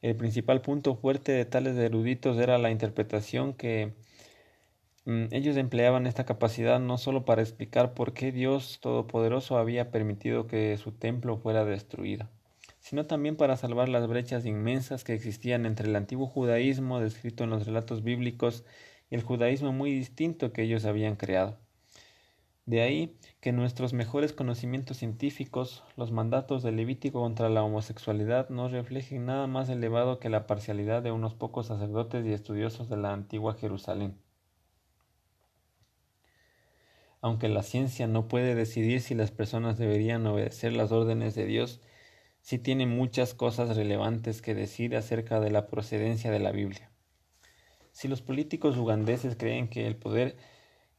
El 0.00 0.16
principal 0.16 0.62
punto 0.62 0.94
fuerte 0.94 1.32
de 1.32 1.44
tales 1.44 1.76
eruditos 1.76 2.38
era 2.38 2.56
la 2.56 2.70
interpretación 2.70 3.52
que 3.52 3.92
mm, 5.04 5.24
ellos 5.30 5.58
empleaban 5.58 6.06
esta 6.06 6.24
capacidad 6.24 6.80
no 6.80 6.96
sólo 6.96 7.26
para 7.26 7.42
explicar 7.42 7.92
por 7.92 8.14
qué 8.14 8.32
Dios 8.32 8.78
Todopoderoso 8.80 9.58
había 9.58 9.90
permitido 9.90 10.46
que 10.46 10.78
su 10.78 10.92
templo 10.92 11.36
fuera 11.36 11.66
destruido, 11.66 12.30
sino 12.78 13.04
también 13.04 13.36
para 13.36 13.58
salvar 13.58 13.90
las 13.90 14.08
brechas 14.08 14.46
inmensas 14.46 15.04
que 15.04 15.12
existían 15.12 15.66
entre 15.66 15.86
el 15.86 15.96
antiguo 15.96 16.26
judaísmo 16.26 16.98
descrito 16.98 17.44
en 17.44 17.50
los 17.50 17.66
relatos 17.66 18.02
bíblicos 18.02 18.64
el 19.10 19.22
judaísmo 19.22 19.72
muy 19.72 19.92
distinto 19.92 20.52
que 20.52 20.62
ellos 20.62 20.84
habían 20.84 21.16
creado. 21.16 21.58
De 22.66 22.82
ahí 22.82 23.16
que 23.40 23.50
nuestros 23.50 23.92
mejores 23.92 24.32
conocimientos 24.32 24.98
científicos, 24.98 25.82
los 25.96 26.12
mandatos 26.12 26.62
del 26.62 26.76
Levítico 26.76 27.20
contra 27.20 27.48
la 27.48 27.64
homosexualidad, 27.64 28.48
no 28.48 28.68
reflejen 28.68 29.26
nada 29.26 29.48
más 29.48 29.68
elevado 29.68 30.20
que 30.20 30.28
la 30.28 30.46
parcialidad 30.46 31.02
de 31.02 31.10
unos 31.10 31.34
pocos 31.34 31.66
sacerdotes 31.66 32.24
y 32.24 32.32
estudiosos 32.32 32.88
de 32.88 32.96
la 32.96 33.12
antigua 33.12 33.54
Jerusalén. 33.54 34.16
Aunque 37.22 37.48
la 37.48 37.62
ciencia 37.62 38.06
no 38.06 38.28
puede 38.28 38.54
decidir 38.54 39.00
si 39.00 39.14
las 39.14 39.30
personas 39.30 39.76
deberían 39.76 40.26
obedecer 40.26 40.72
las 40.72 40.92
órdenes 40.92 41.34
de 41.34 41.46
Dios, 41.46 41.80
sí 42.40 42.58
tiene 42.58 42.86
muchas 42.86 43.34
cosas 43.34 43.76
relevantes 43.76 44.42
que 44.42 44.54
decir 44.54 44.94
acerca 44.96 45.40
de 45.40 45.50
la 45.50 45.66
procedencia 45.66 46.30
de 46.30 46.38
la 46.38 46.52
Biblia. 46.52 46.89
Si 47.92 48.08
los 48.08 48.22
políticos 48.22 48.76
ugandeses 48.76 49.36
creen 49.36 49.68
que 49.68 49.86
el 49.86 49.96
poder 49.96 50.36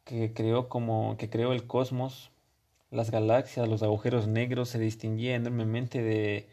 que 0.05 0.33
creó 0.33 0.69
como 0.69 1.17
que 1.17 1.29
creó 1.29 1.53
el 1.53 1.67
cosmos, 1.67 2.31
las 2.91 3.11
galaxias, 3.11 3.67
los 3.69 3.83
agujeros 3.83 4.27
negros 4.27 4.69
se 4.69 4.79
distinguía 4.79 5.35
enormemente 5.35 6.01
de 6.01 6.49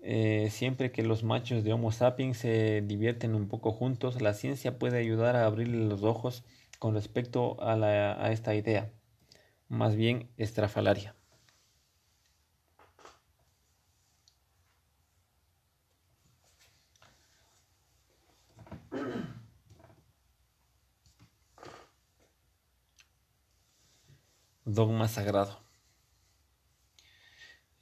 eh, 0.00 0.48
siempre 0.50 0.92
que 0.92 1.02
los 1.02 1.24
machos 1.24 1.64
de 1.64 1.72
Homo 1.72 1.92
sapiens 1.92 2.38
se 2.38 2.82
divierten 2.82 3.34
un 3.34 3.48
poco 3.48 3.72
juntos, 3.72 4.22
la 4.22 4.34
ciencia 4.34 4.78
puede 4.78 4.98
ayudar 4.98 5.36
a 5.36 5.46
abrirle 5.46 5.86
los 5.86 6.02
ojos 6.04 6.44
con 6.78 6.94
respecto 6.94 7.60
a, 7.62 7.74
a 7.74 8.32
esta 8.32 8.54
idea, 8.54 8.90
más 9.68 9.96
bien 9.96 10.28
estrafalaria. 10.36 11.14
Dogma 24.66 25.08
sagrado. 25.08 25.60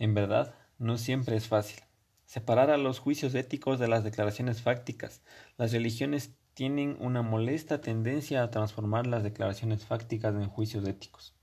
En 0.01 0.15
verdad, 0.15 0.57
no 0.79 0.99
siempre 0.99 1.37
es 1.37 1.47
fácil. 1.47 1.81
Separar 2.25 2.71
a 2.71 2.77
los 2.77 2.99
juicios 2.99 3.37
éticos 3.37 3.79
de 3.79 3.87
las 3.87 4.03
declaraciones 4.03 4.63
fácticas. 4.63 5.23
Las 5.57 5.71
religiones 5.71 6.35
tienen 6.55 6.97
una 6.99 7.23
molesta 7.23 7.81
tendencia 7.81 8.43
a 8.43 8.51
transformar 8.51 9.07
las 9.07 9.23
declaraciones 9.23 9.85
fácticas 9.85 10.35
en 10.35 10.49
juicios 10.49 10.85
éticos, 10.89 11.37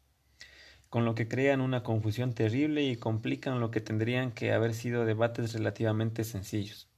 con 0.90 1.06
lo 1.06 1.16
que 1.16 1.30
crean 1.30 1.62
una 1.62 1.84
confusión 1.84 2.34
terrible 2.34 2.84
y 2.84 2.98
complican 2.98 3.62
lo 3.62 3.72
que 3.72 3.80
tendrían 3.80 4.34
que 4.34 4.52
haber 4.52 4.74
sido 4.74 5.06
debates 5.06 5.54
relativamente 5.54 6.26
sencillos. 6.26 6.90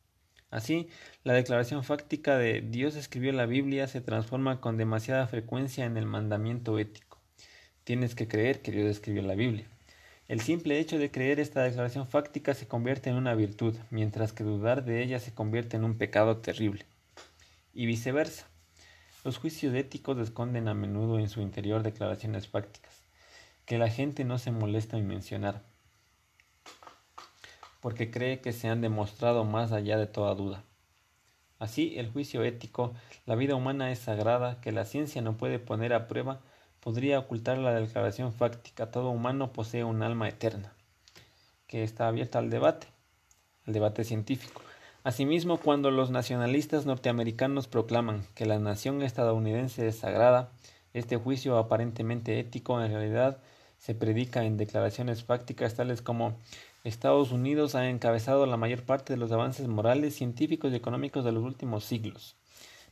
Así, 0.49 0.89
la 1.23 1.33
declaración 1.33 1.83
fáctica 1.83 2.39
de 2.39 2.61
Dios 2.61 2.95
escribió 2.95 3.33
la 3.33 3.45
Biblia 3.45 3.87
se 3.87 4.01
transforma 4.01 4.61
con 4.61 4.77
demasiada 4.77 5.27
frecuencia 5.27 5.85
en 5.85 5.95
el 5.95 6.07
mandamiento 6.07 6.79
ético. 6.79 7.10
Tienes 7.91 8.15
que 8.15 8.29
creer 8.29 8.61
que 8.61 8.71
Dios 8.71 8.89
escribió 8.89 9.21
la 9.21 9.35
Biblia. 9.35 9.65
El 10.29 10.39
simple 10.39 10.79
hecho 10.79 10.97
de 10.97 11.11
creer 11.11 11.41
esta 11.41 11.63
declaración 11.63 12.07
fáctica 12.07 12.53
se 12.53 12.65
convierte 12.65 13.09
en 13.09 13.17
una 13.17 13.35
virtud, 13.35 13.75
mientras 13.89 14.31
que 14.31 14.45
dudar 14.45 14.85
de 14.85 15.03
ella 15.03 15.19
se 15.19 15.33
convierte 15.33 15.75
en 15.75 15.83
un 15.83 15.97
pecado 15.97 16.37
terrible. 16.37 16.85
Y 17.73 17.87
viceversa. 17.87 18.47
Los 19.25 19.39
juicios 19.39 19.73
éticos 19.73 20.17
esconden 20.19 20.69
a 20.69 20.73
menudo 20.73 21.19
en 21.19 21.27
su 21.27 21.41
interior 21.41 21.83
declaraciones 21.83 22.47
fácticas, 22.47 23.03
que 23.65 23.77
la 23.77 23.89
gente 23.89 24.23
no 24.23 24.37
se 24.37 24.51
molesta 24.51 24.95
en 24.95 25.09
mencionar, 25.09 25.61
porque 27.81 28.09
cree 28.09 28.39
que 28.39 28.53
se 28.53 28.69
han 28.69 28.79
demostrado 28.79 29.43
más 29.43 29.73
allá 29.73 29.97
de 29.97 30.07
toda 30.07 30.33
duda. 30.33 30.63
Así, 31.59 31.95
el 31.97 32.09
juicio 32.09 32.41
ético, 32.45 32.93
la 33.25 33.35
vida 33.35 33.55
humana 33.55 33.91
es 33.91 33.99
sagrada, 33.99 34.61
que 34.61 34.71
la 34.71 34.85
ciencia 34.85 35.21
no 35.21 35.35
puede 35.35 35.59
poner 35.59 35.91
a 35.91 36.07
prueba, 36.07 36.39
podría 36.81 37.19
ocultar 37.19 37.57
la 37.59 37.73
declaración 37.73 38.33
fáctica. 38.33 38.91
Todo 38.91 39.11
humano 39.11 39.53
posee 39.53 39.83
un 39.83 40.01
alma 40.03 40.27
eterna, 40.27 40.73
que 41.67 41.83
está 41.83 42.07
abierta 42.07 42.39
al 42.39 42.49
debate, 42.49 42.87
al 43.65 43.73
debate 43.73 44.03
científico. 44.03 44.61
Asimismo, 45.03 45.57
cuando 45.57 45.89
los 45.89 46.11
nacionalistas 46.11 46.85
norteamericanos 46.85 47.67
proclaman 47.67 48.25
que 48.35 48.45
la 48.45 48.59
nación 48.59 49.01
estadounidense 49.01 49.87
es 49.87 49.97
sagrada, 49.97 50.51
este 50.93 51.17
juicio 51.17 51.57
aparentemente 51.57 52.39
ético 52.39 52.81
en 52.83 52.91
realidad 52.91 53.37
se 53.77 53.95
predica 53.95 54.43
en 54.43 54.57
declaraciones 54.57 55.23
fácticas 55.23 55.75
tales 55.75 56.01
como 56.01 56.37
Estados 56.83 57.31
Unidos 57.31 57.75
ha 57.75 57.89
encabezado 57.89 58.45
la 58.45 58.57
mayor 58.57 58.83
parte 58.83 59.13
de 59.13 59.17
los 59.17 59.31
avances 59.31 59.67
morales, 59.67 60.15
científicos 60.15 60.71
y 60.71 60.75
económicos 60.75 61.23
de 61.23 61.31
los 61.31 61.43
últimos 61.43 61.85
siglos 61.85 62.35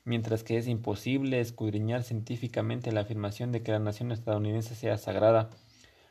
mientras 0.09 0.43
que 0.43 0.57
es 0.57 0.67
imposible 0.67 1.39
escudriñar 1.39 2.01
científicamente 2.01 2.91
la 2.91 3.01
afirmación 3.01 3.51
de 3.51 3.61
que 3.61 3.71
la 3.71 3.77
nación 3.77 4.11
estadounidense 4.11 4.73
sea 4.73 4.97
sagrada. 4.97 5.51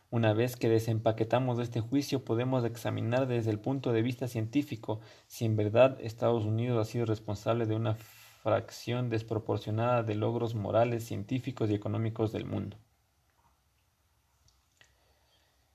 Una 0.09 0.33
vez 0.35 0.55
que 0.55 0.69
desempaquetamos 0.69 1.59
este 1.59 1.81
juicio 1.81 2.25
podemos 2.25 2.65
examinar 2.65 3.27
desde 3.27 3.51
el 3.51 3.59
punto 3.59 3.93
de 3.93 4.03
vista 4.03 4.29
científico 4.29 5.01
si 5.27 5.47
en 5.47 5.57
verdad 5.57 5.99
Estados 6.01 6.45
Unidos 6.45 6.81
ha 6.81 6.89
sido 6.89 7.07
responsable 7.07 7.67
de 7.67 7.75
una 7.75 7.97
fracción 7.97 9.11
desproporcionada 9.11 10.05
de 10.05 10.15
logros 10.15 10.55
morales, 10.55 11.05
científicos 11.05 11.69
y 11.69 11.75
económicos 11.75 12.31
del 12.31 12.45
mundo. 12.45 12.77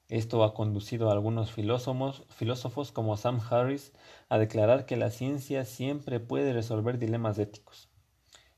Esto 0.08 0.46
ha 0.46 0.54
conducido 0.54 1.10
a 1.10 1.12
algunos 1.12 1.52
filósofos, 1.52 2.92
como 2.94 3.18
Sam 3.18 3.42
Harris 3.50 3.92
a 4.30 4.38
declarar 4.38 4.86
que 4.86 4.96
la 4.96 5.10
ciencia 5.10 5.66
siempre 5.66 6.22
puede 6.22 6.54
resolver 6.54 6.98
dilemas 6.98 7.38
éticos 7.38 7.93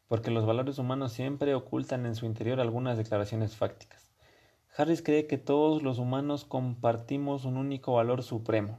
porque 0.08 0.32
los 0.32 0.46
valores 0.46 0.78
humanos 0.78 1.14
siempre 1.14 1.56
ocultan 1.56 2.06
en 2.06 2.16
su 2.16 2.26
interior 2.26 2.60
algunas 2.60 2.98
declaraciones 2.98 3.56
fácticas. 3.56 4.12
Harris 4.78 5.02
cree 5.02 5.26
que 5.26 5.38
todos 5.38 5.82
los 5.82 6.00
humanos 6.00 6.46
compartimos 6.46 7.46
un 7.46 7.58
único 7.58 7.94
valor 7.94 8.24
supremo, 8.24 8.78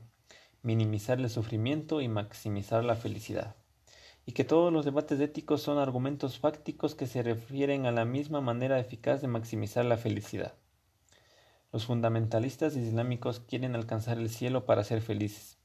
minimizar 0.62 1.18
el 1.18 1.30
sufrimiento 1.30 2.00
y 2.00 2.08
maximizar 2.08 2.84
la 2.84 2.96
felicidad, 2.96 3.56
y 4.24 4.32
que 4.32 4.44
todos 4.44 4.72
los 4.72 4.84
debates 4.84 5.18
éticos 5.20 5.62
son 5.62 5.78
argumentos 5.78 6.38
fácticos 6.38 6.94
que 6.94 7.06
se 7.06 7.22
refieren 7.22 7.86
a 7.86 7.92
la 7.92 8.04
misma 8.04 8.40
manera 8.40 8.78
eficaz 8.78 9.20
de 9.20 9.28
maximizar 9.28 9.84
la 9.84 9.96
felicidad. 9.96 10.54
Los 11.72 11.86
fundamentalistas 11.86 12.76
islámicos 12.76 13.40
quieren 13.40 13.74
alcanzar 13.74 14.18
el 14.18 14.30
cielo 14.30 14.64
para 14.64 14.84
ser 14.84 15.00
felices. 15.00 15.58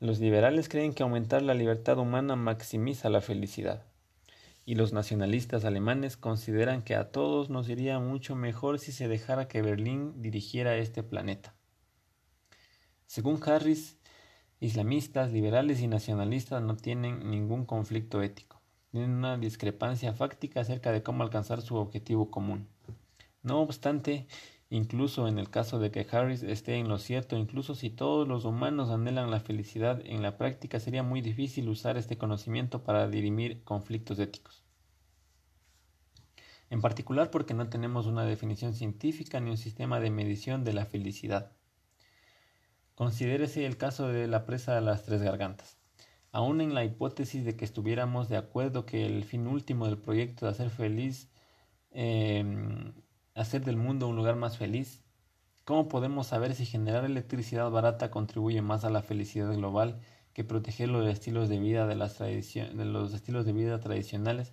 Los 0.00 0.18
liberales 0.18 0.68
creen 0.68 0.92
que 0.92 1.02
aumentar 1.02 1.40
la 1.40 1.54
libertad 1.54 1.98
humana 1.98 2.36
maximiza 2.36 3.08
la 3.08 3.22
felicidad 3.22 3.84
y 4.66 4.74
los 4.74 4.92
nacionalistas 4.92 5.64
alemanes 5.64 6.16
consideran 6.16 6.82
que 6.82 6.96
a 6.96 7.12
todos 7.12 7.48
nos 7.50 7.68
iría 7.68 8.00
mucho 8.00 8.34
mejor 8.34 8.80
si 8.80 8.90
se 8.90 9.06
dejara 9.06 9.46
que 9.46 9.62
Berlín 9.62 10.20
dirigiera 10.20 10.76
este 10.76 11.04
planeta. 11.04 11.54
Según 13.06 13.40
Harris, 13.46 13.96
islamistas, 14.58 15.30
liberales 15.30 15.80
y 15.80 15.86
nacionalistas 15.86 16.60
no 16.62 16.76
tienen 16.76 17.30
ningún 17.30 17.64
conflicto 17.64 18.20
ético, 18.22 18.60
tienen 18.90 19.12
una 19.12 19.38
discrepancia 19.38 20.12
fáctica 20.12 20.62
acerca 20.62 20.90
de 20.90 21.04
cómo 21.04 21.22
alcanzar 21.22 21.62
su 21.62 21.76
objetivo 21.76 22.32
común. 22.32 22.68
No 23.42 23.60
obstante, 23.60 24.26
incluso 24.70 25.28
en 25.28 25.38
el 25.38 25.50
caso 25.50 25.78
de 25.78 25.90
que 25.90 26.06
Harris 26.10 26.42
esté 26.42 26.76
en 26.76 26.88
lo 26.88 26.98
cierto, 26.98 27.36
incluso 27.36 27.74
si 27.74 27.90
todos 27.90 28.26
los 28.26 28.44
humanos 28.44 28.90
anhelan 28.90 29.30
la 29.30 29.40
felicidad, 29.40 30.00
en 30.04 30.22
la 30.22 30.36
práctica 30.36 30.80
sería 30.80 31.02
muy 31.02 31.20
difícil 31.20 31.68
usar 31.68 31.96
este 31.96 32.18
conocimiento 32.18 32.82
para 32.82 33.08
dirimir 33.08 33.62
conflictos 33.64 34.18
éticos. 34.18 34.64
En 36.68 36.80
particular 36.80 37.30
porque 37.30 37.54
no 37.54 37.68
tenemos 37.68 38.06
una 38.06 38.24
definición 38.24 38.74
científica 38.74 39.38
ni 39.38 39.50
un 39.50 39.56
sistema 39.56 40.00
de 40.00 40.10
medición 40.10 40.64
de 40.64 40.72
la 40.72 40.84
felicidad. 40.84 41.52
Considérese 42.96 43.66
el 43.66 43.76
caso 43.76 44.08
de 44.08 44.26
la 44.26 44.46
presa 44.46 44.74
de 44.74 44.80
las 44.80 45.04
tres 45.04 45.22
gargantas. 45.22 45.78
Aún 46.32 46.60
en 46.60 46.74
la 46.74 46.84
hipótesis 46.84 47.44
de 47.44 47.56
que 47.56 47.64
estuviéramos 47.64 48.28
de 48.28 48.36
acuerdo 48.36 48.84
que 48.84 49.06
el 49.06 49.24
fin 49.24 49.46
último 49.46 49.86
del 49.86 49.98
proyecto 49.98 50.44
de 50.44 50.52
hacer 50.52 50.70
feliz 50.70 51.30
em, 51.92 52.92
hacer 53.36 53.64
del 53.64 53.76
mundo 53.76 54.08
un 54.08 54.16
lugar 54.16 54.34
más 54.34 54.56
feliz? 54.56 55.02
¿Cómo 55.64 55.88
podemos 55.88 56.28
saber 56.28 56.54
si 56.54 56.64
generar 56.64 57.04
electricidad 57.04 57.70
barata 57.70 58.10
contribuye 58.10 58.62
más 58.62 58.84
a 58.84 58.90
la 58.90 59.02
felicidad 59.02 59.52
global 59.52 60.00
que 60.32 60.42
proteger 60.42 60.88
los 60.88 61.06
estilos 61.06 61.48
de 61.48 61.58
vida 61.58 61.86
de, 61.86 61.96
las 61.96 62.18
de 62.18 62.84
los 62.86 63.12
estilos 63.12 63.44
de 63.44 63.52
vida 63.52 63.78
tradicionales 63.78 64.52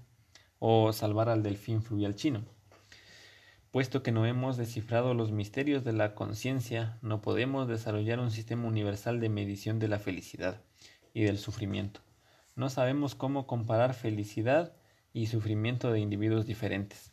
o 0.60 0.92
salvar 0.92 1.30
al 1.30 1.44
delfín 1.44 1.82
fluvial 1.82 2.16
chino? 2.16 2.44
Puesto 3.72 4.04
que 4.04 4.12
no 4.12 4.26
hemos 4.26 4.58
descifrado 4.58 5.14
los 5.14 5.32
misterios 5.32 5.84
de 5.86 5.94
la 5.94 6.14
conciencia, 6.14 7.00
no 7.02 7.22
podemos 7.22 7.70
desarrollar 7.70 8.20
un 8.20 8.32
sistema 8.32 8.68
universal 8.68 9.20
de 9.20 9.30
medición 9.30 9.80
de 9.80 9.88
la 9.88 9.98
felicidad 9.98 10.62
y 11.14 11.24
del 11.24 11.38
sufrimiento. 11.38 12.02
No 12.56 12.70
sabemos 12.70 13.16
cómo 13.16 13.48
comparar 13.48 13.94
felicidad 13.94 14.74
y 15.14 15.28
sufrimiento 15.28 15.92
de 15.92 16.02
individuos 16.02 16.46
diferentes 16.46 17.13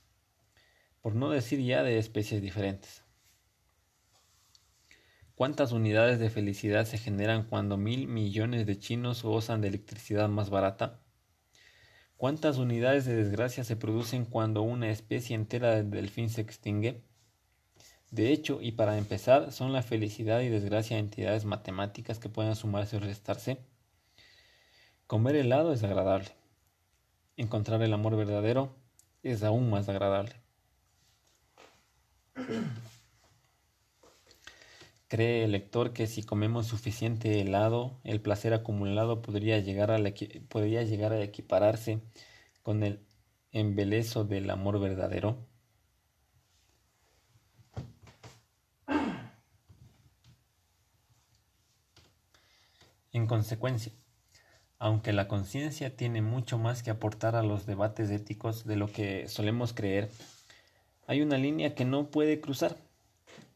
por 1.00 1.14
no 1.14 1.30
decir 1.30 1.60
ya 1.60 1.82
de 1.82 1.98
especies 1.98 2.42
diferentes. 2.42 3.02
¿Cuántas 5.34 5.72
unidades 5.72 6.18
de 6.18 6.28
felicidad 6.28 6.84
se 6.84 6.98
generan 6.98 7.44
cuando 7.44 7.78
mil 7.78 8.08
millones 8.08 8.66
de 8.66 8.78
chinos 8.78 9.22
gozan 9.22 9.62
de 9.62 9.68
electricidad 9.68 10.28
más 10.28 10.50
barata? 10.50 11.00
¿Cuántas 12.18 12.58
unidades 12.58 13.06
de 13.06 13.16
desgracia 13.16 13.64
se 13.64 13.76
producen 13.76 14.26
cuando 14.26 14.60
una 14.60 14.90
especie 14.90 15.34
entera 15.34 15.70
de 15.70 15.84
delfín 15.84 16.28
se 16.28 16.42
extingue? 16.42 17.02
De 18.10 18.30
hecho, 18.32 18.60
y 18.60 18.72
para 18.72 18.98
empezar, 18.98 19.52
¿son 19.52 19.72
la 19.72 19.82
felicidad 19.82 20.40
y 20.40 20.50
desgracia 20.50 20.98
entidades 20.98 21.46
matemáticas 21.46 22.18
que 22.18 22.28
pueden 22.28 22.56
sumarse 22.56 22.98
o 22.98 23.00
restarse? 23.00 23.56
Comer 25.06 25.36
helado 25.36 25.72
es 25.72 25.82
agradable. 25.82 26.28
Encontrar 27.38 27.80
el 27.82 27.94
amor 27.94 28.16
verdadero 28.16 28.76
es 29.22 29.42
aún 29.42 29.70
más 29.70 29.88
agradable. 29.88 30.34
Cree 35.08 35.44
el 35.44 35.52
lector 35.52 35.92
que 35.92 36.06
si 36.06 36.22
comemos 36.22 36.68
suficiente 36.68 37.40
helado, 37.40 37.98
el 38.04 38.20
placer 38.20 38.54
acumulado 38.54 39.22
podría 39.22 39.58
llegar 39.58 39.90
a, 39.90 39.98
podría 40.48 40.84
llegar 40.84 41.12
a 41.12 41.20
equipararse 41.22 42.00
con 42.62 42.84
el 42.84 43.04
embelezo 43.50 44.24
del 44.24 44.50
amor 44.50 44.78
verdadero? 44.78 45.48
En 53.12 53.26
consecuencia, 53.26 53.92
aunque 54.78 55.12
la 55.12 55.26
conciencia 55.26 55.96
tiene 55.96 56.22
mucho 56.22 56.56
más 56.58 56.84
que 56.84 56.90
aportar 56.90 57.34
a 57.34 57.42
los 57.42 57.66
debates 57.66 58.10
éticos 58.10 58.64
de 58.64 58.76
lo 58.76 58.86
que 58.86 59.26
solemos 59.26 59.72
creer, 59.72 60.08
hay 61.10 61.22
una 61.22 61.38
línea 61.38 61.74
que 61.74 61.84
no 61.84 62.08
puede 62.08 62.40
cruzar, 62.40 62.76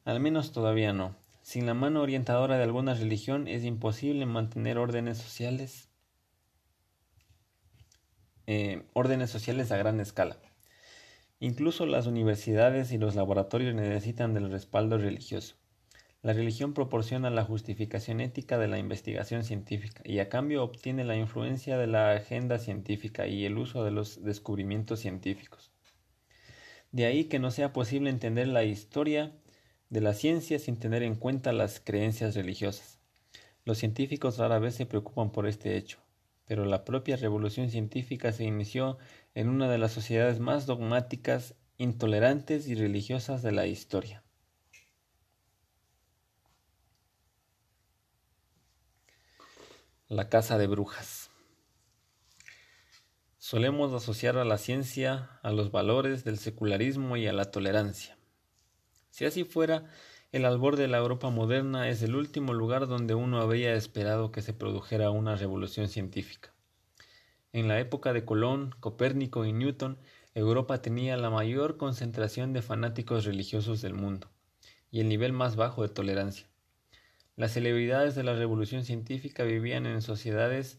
al 0.05 0.19
menos 0.19 0.51
todavía 0.51 0.93
no. 0.93 1.15
Sin 1.43 1.67
la 1.67 1.75
mano 1.75 2.03
orientadora 2.03 2.57
de 2.57 2.65
alguna 2.65 2.95
religión 2.95 3.47
es 3.47 3.63
imposible 3.63 4.27
mantener 4.27 4.77
órdenes 4.77 5.19
sociales, 5.19 5.89
eh, 8.49 8.83
órdenes 8.93 9.31
sociales 9.31 9.71
a 9.71 9.77
gran 9.77 10.01
escala. 10.01 10.37
Incluso 11.39 11.87
las 11.87 12.09
universidades 12.09 12.91
y 12.91 12.99
los 12.99 13.15
laboratorios 13.15 13.73
necesitan 13.73 14.35
del 14.35 14.51
respaldo 14.51 14.99
religioso. 14.99 15.55
La 16.23 16.33
religión 16.33 16.75
proporciona 16.75 17.31
la 17.31 17.45
justificación 17.45 18.21
ética 18.21 18.59
de 18.59 18.67
la 18.67 18.79
investigación 18.79 19.45
científica 19.45 20.03
y 20.05 20.19
a 20.19 20.29
cambio 20.29 20.65
obtiene 20.65 21.05
la 21.05 21.17
influencia 21.17 21.79
de 21.79 21.87
la 21.87 22.15
agenda 22.15 22.59
científica 22.59 23.29
y 23.29 23.45
el 23.45 23.59
uso 23.59 23.85
de 23.85 23.93
los 23.93 24.25
descubrimientos 24.25 24.99
científicos. 24.99 25.74
De 26.95 27.07
ahí 27.07 27.25
que 27.25 27.41
no 27.41 27.51
sea 27.51 27.73
posible 27.73 28.09
entender 28.09 28.47
la 28.47 28.63
historia 28.63 29.33
de 29.91 30.01
la 30.01 30.15
ciencia 30.15 30.61
sin 30.61 30.77
tener 30.77 31.03
en 31.03 31.17
cuenta 31.17 31.53
las 31.53 31.81
creencias 31.81 32.37
religiosas. 32.37 33.01
Los 33.65 33.79
científicos 33.79 34.39
rara 34.39 34.61
vez 34.61 34.77
se 34.77 34.87
preocupan 34.87 35.33
por 35.33 35.49
este 35.49 35.77
hecho, 35.77 35.99
pero 36.45 36.65
la 36.65 36.85
propia 36.85 37.17
revolución 37.17 37.69
científica 37.69 38.31
se 38.31 38.45
inició 38.45 38.97
en 39.35 39.49
una 39.49 39.69
de 39.69 39.79
las 39.79 39.91
sociedades 39.91 40.39
más 40.39 40.67
dogmáticas, 40.67 41.57
intolerantes 41.79 42.69
y 42.69 42.77
religiosas 42.77 43.43
de 43.43 43.51
la 43.51 43.67
historia. 43.67 44.23
La 50.07 50.29
casa 50.29 50.59
de 50.59 50.69
brujas. 50.69 51.24
Solemos 53.47 53.93
asociar 53.93 54.39
a 54.39 54.47
la 54.47 54.57
ciencia 54.57 55.39
a 55.43 55.53
los 55.53 55.71
valores 55.71 56.25
del 56.25 56.39
secularismo 56.39 57.19
y 57.19 57.27
a 57.27 57.33
la 57.35 57.51
tolerancia. 57.51 58.17
Si 59.11 59.27
así 59.27 59.45
fuera, 59.45 59.85
el 60.33 60.47
albor 60.47 60.77
de 60.77 60.89
la 60.89 60.97
Europa 60.97 61.29
moderna 61.29 61.91
es 61.91 62.03
el 62.03 62.17
último 62.17 62.55
lugar 62.55 62.87
donde 62.87 63.15
uno 63.15 63.43
habría 63.43 63.75
esperado 63.75 64.33
que 64.33 64.41
se 64.41 64.55
produjera 64.55 65.11
una 65.11 65.37
revolución 65.37 65.89
científica. 65.89 66.55
En 67.53 67.69
la 67.69 67.79
época 67.81 68.15
de 68.15 68.25
Colón, 68.25 68.75
Copérnico 68.81 69.45
y 69.45 69.53
Newton, 69.53 69.99
Europa 70.35 70.81
tenía 70.81 71.19
la 71.19 71.29
mayor 71.29 71.77
concentración 71.77 72.55
de 72.55 72.63
fanáticos 72.63 73.27
religiosos 73.27 73.83
del 73.83 73.93
mundo 73.93 74.31
y 74.91 75.01
el 75.01 75.09
nivel 75.11 75.35
más 75.35 75.55
bajo 75.55 75.83
de 75.83 75.91
tolerancia. 75.91 76.49
Las 77.37 77.53
celebridades 77.53 78.15
de 78.15 78.23
la 78.23 78.33
revolución 78.33 78.87
científica 78.87 79.45
vivían 79.45 79.85
en 79.85 80.01
sociedades 80.01 80.79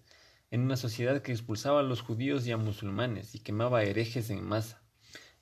en 0.55 0.61
una 0.61 0.77
sociedad 0.77 1.21
que 1.21 1.33
expulsaba 1.33 1.81
a 1.81 1.83
los 1.83 2.01
judíos 2.01 2.47
y 2.47 2.53
a 2.53 2.57
musulmanes 2.57 3.35
y 3.35 3.39
quemaba 3.39 3.83
herejes 3.83 4.29
en 4.29 4.41
masa. 4.41 4.81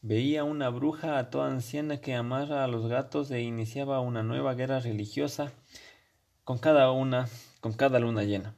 Veía 0.01 0.43
una 0.43 0.69
bruja 0.69 1.19
a 1.19 1.29
toda 1.29 1.51
anciana 1.51 2.01
que 2.01 2.15
amara 2.15 2.63
a 2.63 2.67
los 2.67 2.87
gatos 2.87 3.29
e 3.29 3.41
iniciaba 3.41 3.99
una 3.99 4.23
nueva 4.23 4.55
guerra 4.55 4.79
religiosa 4.79 5.53
con 6.43 6.57
cada 6.57 6.91
una, 6.91 7.29
con 7.61 7.73
cada 7.73 7.99
luna 7.99 8.23
llena. 8.23 8.55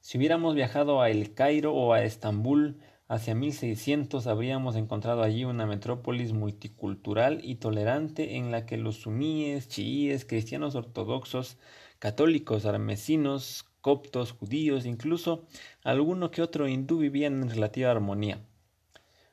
Si 0.00 0.18
hubiéramos 0.18 0.56
viajado 0.56 1.00
a 1.00 1.08
El 1.10 1.32
Cairo 1.32 1.72
o 1.72 1.92
a 1.92 2.02
Estambul, 2.02 2.80
Hacia 3.08 3.36
1600 3.36 4.26
habríamos 4.26 4.74
encontrado 4.74 5.22
allí 5.22 5.44
una 5.44 5.64
metrópolis 5.64 6.32
multicultural 6.32 7.38
y 7.44 7.54
tolerante 7.54 8.34
en 8.34 8.50
la 8.50 8.66
que 8.66 8.76
los 8.76 8.96
suníes, 8.96 9.68
chiíes, 9.68 10.24
cristianos 10.24 10.74
ortodoxos, 10.74 11.56
católicos, 12.00 12.66
armesinos, 12.66 13.64
coptos, 13.86 14.32
judíos, 14.32 14.84
incluso 14.84 15.46
alguno 15.84 16.32
que 16.32 16.42
otro 16.42 16.66
hindú 16.66 16.98
vivían 16.98 17.40
en 17.40 17.50
relativa 17.50 17.92
armonía, 17.92 18.44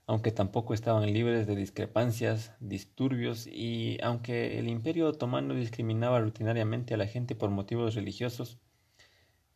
aunque 0.05 0.31
tampoco 0.31 0.75
estaban 0.75 1.11
libres 1.11 1.47
de 1.47 1.55
discrepancias, 1.55 2.51
disturbios 2.59 3.47
y 3.47 3.97
aunque 4.03 4.59
el 4.59 4.67
imperio 4.67 5.07
otomano 5.07 5.55
discriminaba 5.55 6.19
rutinariamente 6.19 6.93
a 6.93 6.97
la 6.97 7.07
gente 7.07 7.33
por 7.33 7.49
motivos 7.49 7.95
religiosos, 7.95 8.59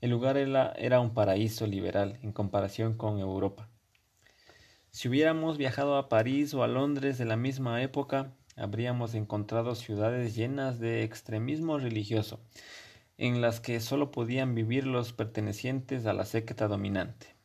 el 0.02 0.10
lugar 0.10 0.36
era, 0.36 0.72
era 0.72 1.00
un 1.00 1.14
paraíso 1.14 1.68
liberal 1.68 2.18
en 2.24 2.32
comparación 2.32 2.98
con 2.98 3.20
Europa. 3.20 3.70
Si 4.90 5.10
hubiéramos 5.10 5.60
viajado 5.60 5.98
a 5.98 6.10
París 6.10 6.56
o 6.56 6.64
a 6.64 6.68
Londres 6.68 7.20
de 7.20 7.26
la 7.26 7.38
misma 7.38 7.84
época, 7.84 8.34
habríamos 8.56 9.14
encontrado 9.14 9.76
ciudades 9.76 10.36
llenas 10.36 10.80
de 10.80 11.04
extremismo 11.04 11.78
religioso, 11.78 12.40
en 13.18 13.42
las 13.42 13.60
que 13.60 13.80
sólo 13.80 14.12
podían 14.12 14.54
vivir 14.54 14.86
los 14.86 15.14
pertenecientes 15.14 16.06
a 16.06 16.14
la 16.14 16.26
secta 16.26 16.68
dominante. 16.68 17.36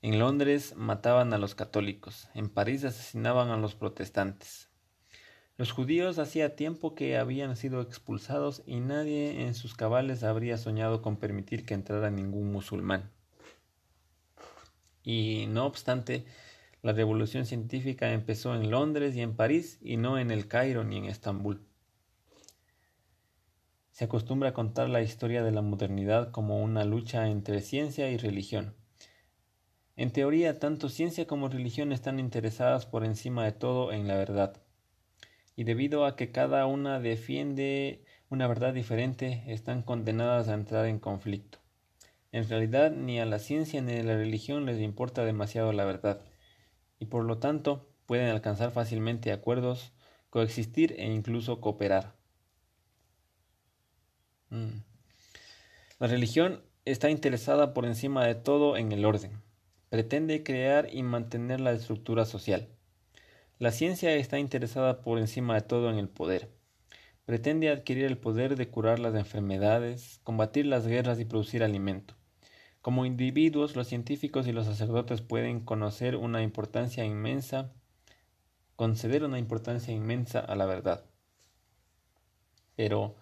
En 0.00 0.18
Londres 0.18 0.74
mataban 0.76 1.32
a 1.32 1.38
los 1.38 1.54
católicos, 1.54 2.28
en 2.34 2.48
París 2.48 2.84
asesinaban 2.84 3.50
a 3.50 3.56
los 3.56 3.74
protestantes. 3.74 4.68
Los 5.58 5.70
judíos 5.70 6.18
hacía 6.18 6.56
tiempo 6.56 6.94
que 6.94 7.18
habían 7.18 7.54
sido 7.54 7.82
expulsados 7.82 8.62
y 8.66 8.80
nadie 8.80 9.42
en 9.42 9.54
sus 9.54 9.74
cabales 9.74 10.24
habría 10.24 10.56
soñado 10.56 11.02
con 11.02 11.18
permitir 11.18 11.66
que 11.66 11.74
entrara 11.74 12.10
ningún 12.10 12.50
musulmán. 12.50 13.10
Y 15.04 15.46
no 15.48 15.66
obstante, 15.66 16.24
la 16.82 16.92
revolución 16.92 17.44
científica 17.44 18.12
empezó 18.12 18.54
en 18.54 18.70
Londres 18.70 19.14
y 19.14 19.20
en 19.20 19.36
París 19.36 19.78
y 19.82 19.98
no 19.98 20.18
en 20.18 20.30
el 20.30 20.48
Cairo 20.48 20.82
ni 20.82 20.96
en 20.96 21.04
Estambul. 21.04 21.60
Se 23.92 24.06
acostumbra 24.06 24.48
a 24.48 24.54
contar 24.54 24.88
la 24.88 25.02
historia 25.02 25.42
de 25.42 25.52
la 25.52 25.60
modernidad 25.60 26.30
como 26.30 26.62
una 26.62 26.82
lucha 26.82 27.28
entre 27.28 27.60
ciencia 27.60 28.10
y 28.10 28.16
religión. 28.16 28.74
En 29.96 30.12
teoría, 30.12 30.58
tanto 30.58 30.88
ciencia 30.88 31.26
como 31.26 31.48
religión 31.48 31.92
están 31.92 32.18
interesadas 32.18 32.86
por 32.86 33.04
encima 33.04 33.44
de 33.44 33.52
todo 33.52 33.92
en 33.92 34.08
la 34.08 34.16
verdad. 34.16 34.56
Y 35.56 35.64
debido 35.64 36.06
a 36.06 36.16
que 36.16 36.32
cada 36.32 36.64
una 36.64 37.00
defiende 37.00 38.02
una 38.30 38.46
verdad 38.46 38.72
diferente, 38.72 39.44
están 39.48 39.82
condenadas 39.82 40.48
a 40.48 40.54
entrar 40.54 40.86
en 40.86 40.98
conflicto. 40.98 41.58
En 42.32 42.48
realidad 42.48 42.92
ni 42.92 43.20
a 43.20 43.26
la 43.26 43.38
ciencia 43.38 43.82
ni 43.82 43.92
a 43.92 44.02
la 44.02 44.16
religión 44.16 44.64
les 44.64 44.80
importa 44.80 45.22
demasiado 45.22 45.70
la 45.74 45.84
verdad, 45.84 46.22
y 46.98 47.06
por 47.06 47.24
lo 47.24 47.36
tanto 47.36 47.90
pueden 48.06 48.30
alcanzar 48.30 48.70
fácilmente 48.70 49.32
acuerdos, 49.32 49.92
coexistir 50.30 50.94
e 50.96 51.12
incluso 51.12 51.60
cooperar. 51.60 52.21
Mm. 54.52 54.82
La 55.98 56.08
religión 56.08 56.60
está 56.84 57.08
interesada 57.08 57.72
por 57.72 57.86
encima 57.86 58.26
de 58.26 58.34
todo 58.34 58.76
en 58.76 58.92
el 58.92 59.06
orden. 59.06 59.40
Pretende 59.88 60.42
crear 60.42 60.88
y 60.92 61.02
mantener 61.02 61.58
la 61.60 61.72
estructura 61.72 62.26
social. 62.26 62.68
La 63.58 63.70
ciencia 63.72 64.14
está 64.14 64.38
interesada 64.38 65.00
por 65.00 65.18
encima 65.18 65.54
de 65.54 65.62
todo 65.62 65.90
en 65.90 65.96
el 65.96 66.08
poder. 66.08 66.50
Pretende 67.24 67.70
adquirir 67.70 68.04
el 68.04 68.18
poder 68.18 68.56
de 68.56 68.68
curar 68.68 68.98
las 68.98 69.14
enfermedades, 69.14 70.20
combatir 70.22 70.66
las 70.66 70.86
guerras 70.86 71.18
y 71.18 71.24
producir 71.24 71.62
alimento. 71.62 72.14
Como 72.82 73.06
individuos, 73.06 73.74
los 73.74 73.86
científicos 73.86 74.46
y 74.46 74.52
los 74.52 74.66
sacerdotes 74.66 75.22
pueden 75.22 75.60
conocer 75.60 76.16
una 76.16 76.42
importancia 76.42 77.06
inmensa, 77.06 77.72
conceder 78.76 79.24
una 79.24 79.38
importancia 79.38 79.94
inmensa 79.94 80.40
a 80.40 80.56
la 80.56 80.66
verdad. 80.66 81.06
Pero, 82.76 83.14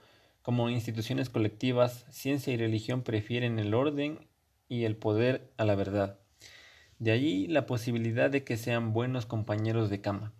como 0.43 0.70
instituciones 0.70 1.28
colectivas, 1.28 2.07
ciencia 2.11 2.53
y 2.53 2.57
religión 2.57 3.03
prefieren 3.03 3.59
el 3.59 3.74
orden 3.74 4.26
y 4.68 4.84
el 4.84 4.97
poder 4.97 5.51
a 5.57 5.64
la 5.64 5.74
verdad. 5.74 6.18
De 6.99 7.12
allí 7.12 7.47
la 7.47 7.66
posibilidad 7.66 8.30
de 8.30 8.45
que 8.45 8.57
sean 8.57 8.93
buenos 8.93 9.26
compañeros 9.26 9.91
de 9.91 10.01
cama. 10.01 10.32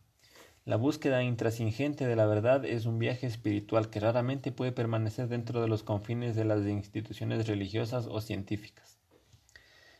La 0.64 0.76
búsqueda 0.76 1.22
intrasingente 1.22 2.07
de 2.07 2.16
la 2.16 2.26
verdad 2.26 2.64
es 2.64 2.86
un 2.86 2.98
viaje 2.98 3.26
espiritual 3.26 3.90
que 3.90 3.98
raramente 3.98 4.53
puede 4.53 4.72
permanecer 4.72 5.28
dentro 5.28 5.61
de 5.61 5.68
los 5.68 5.82
confines 5.82 6.36
de 6.36 6.44
las 6.44 6.64
instituciones 6.66 7.46
religiosas 7.46 8.07
o 8.07 8.20
científicas. 8.20 8.98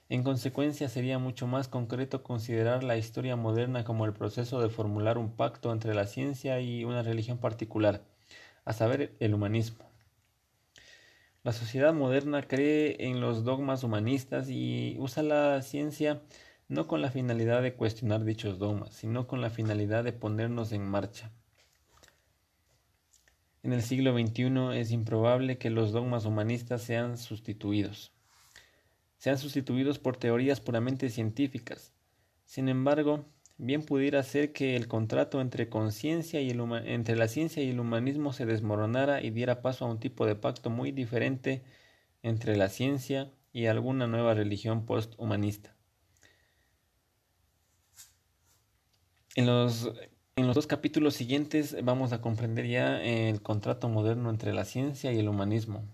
En 0.09 0.23
consecuencia, 0.23 0.89
sería 0.89 1.19
mucho 1.19 1.47
más 1.47 1.69
concreto 1.69 2.23
considerar 2.23 2.85
la 2.85 2.97
historia 2.97 3.37
moderna 3.37 3.85
como 3.85 4.05
el 4.07 4.13
proceso 4.13 4.61
de 4.61 4.69
formular 4.69 5.19
un 5.19 5.31
pacto 5.31 5.73
entre 5.73 5.95
la 5.95 6.07
ciencia 6.07 6.61
y 6.61 6.85
una 6.85 7.03
religión 7.03 7.39
particular, 7.39 8.03
a 8.65 8.73
saber, 8.73 9.17
el 9.21 9.35
humanismo. 9.35 9.90
La 11.43 11.53
sociedad 11.53 11.95
moderna 11.95 12.47
cree 12.47 12.97
en 13.07 13.23
los 13.23 13.45
dogmas 13.45 13.83
humanistas 13.83 14.51
y 14.51 14.97
usa 14.99 15.23
la 15.23 15.63
ciencia 15.63 16.21
no 16.69 16.87
con 16.87 17.01
la 17.01 17.11
finalidad 17.11 17.63
de 17.63 17.75
cuestionar 17.75 18.25
dichos 18.25 18.59
dogmas, 18.59 18.93
sino 18.93 19.27
con 19.27 19.41
la 19.41 19.49
finalidad 19.49 20.05
de 20.05 20.13
ponernos 20.13 20.71
en 20.73 20.87
marcha. 20.87 21.33
En 23.63 23.73
el 23.73 23.83
siglo 23.83 24.13
XXI 24.13 24.79
es 24.79 24.91
improbable 24.91 25.57
que 25.57 25.71
los 25.71 25.93
dogmas 25.93 26.27
humanistas 26.27 26.83
sean 26.83 27.17
sustituidos. 27.17 28.13
sean 29.19 29.37
sustituidos 29.37 29.99
por 29.99 30.17
teorías 30.17 30.61
puramente 30.61 31.11
científicas. 31.11 31.93
Sin 32.45 32.69
embargo, 32.69 33.27
bien 33.61 33.83
pudiera 33.85 34.23
ser 34.23 34.53
que 34.53 34.75
el 34.77 34.89
contrato 34.89 35.41
entre 35.41 35.69
conciencia 35.69 36.41
y 36.41 36.51
el 36.51 36.61
entre 36.87 37.17
la 37.17 37.29
ciencia 37.29 37.63
y 37.63 37.71
el 37.71 37.81
humanismo 37.81 38.33
se 38.33 38.47
desmoronara 38.47 39.23
y 39.23 39.31
diera 39.31 39.63
paso 39.63 39.85
a 39.85 39.89
un 39.89 40.01
tipo 40.01 40.27
de 40.27 40.35
pacto 40.35 40.71
muy 40.71 40.93
diferente 40.93 41.63
entre 42.23 42.57
la 42.57 42.69
ciencia 42.71 43.33
y 43.53 43.67
alguna 43.67 44.07
nueva 44.07 44.35
religión 44.35 44.87
posthumanista. 44.87 45.77
En 49.35 49.47
los, 49.47 49.91
en 50.37 50.47
los 50.47 50.55
dos 50.55 50.67
capítulos 50.67 51.15
siguientes 51.15 51.77
vamos 51.85 52.13
a 52.13 52.21
comprender 52.21 52.67
ya 52.67 53.03
el 53.03 53.43
contrato 53.43 53.89
moderno 53.89 54.31
entre 54.31 54.53
la 54.55 54.65
ciencia 54.65 55.13
y 55.13 55.19
el 55.19 55.29
humanismo. 55.29 55.85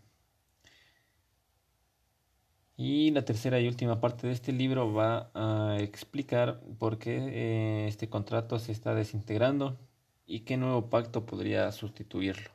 Y 2.76 3.10
la 3.10 3.24
tercera 3.24 3.58
y 3.60 3.68
última 3.68 4.00
parte 4.00 4.26
de 4.26 4.32
este 4.34 4.52
libro 4.52 4.92
va 4.92 5.30
a 5.34 5.78
explicar 5.80 6.60
por 6.78 6.98
qué 6.98 7.16
eh, 7.16 7.88
este 7.88 8.08
contrato 8.08 8.58
se 8.58 8.72
está 8.72 8.94
desintegrando 8.94 9.78
y 10.26 10.40
qué 10.40 10.56
nuevo 10.56 10.90
pacto 10.90 11.24
podría 11.26 11.70
sustituirlo. 11.72 12.50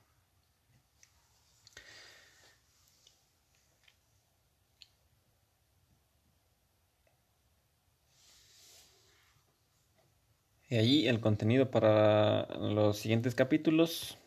Y 10.70 10.78
allí 10.78 11.08
el 11.08 11.20
contenido 11.20 11.70
para 11.70 12.48
los 12.58 12.98
siguientes 12.98 13.36
capítulos. 13.36 14.18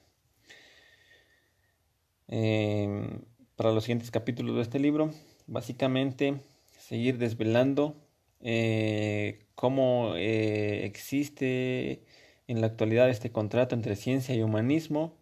Em, 2.28 3.22
para 3.57 3.72
los 3.72 3.84
siguientes 3.84 4.11
capítulos 4.11 4.57
de 4.57 4.62
este 4.62 4.78
libro, 4.78 5.11
básicamente 5.47 6.40
seguir 6.78 7.18
desvelando 7.18 7.97
eh, 8.40 9.47
cómo 9.55 10.14
eh, 10.16 10.84
existe 10.84 12.03
en 12.47 12.61
la 12.61 12.66
actualidad 12.66 13.09
este 13.09 13.30
contrato 13.32 13.74
entre 13.74 13.97
ciencia 13.97 14.34
y 14.34 14.42
humanismo. 14.42 15.14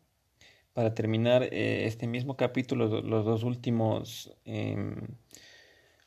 Para 0.74 0.94
terminar 0.94 1.42
eh, 1.44 1.86
este 1.86 2.06
mismo 2.06 2.36
capítulo, 2.36 3.02
los 3.02 3.24
dos 3.24 3.42
últimos 3.42 4.34
em, 4.46 4.96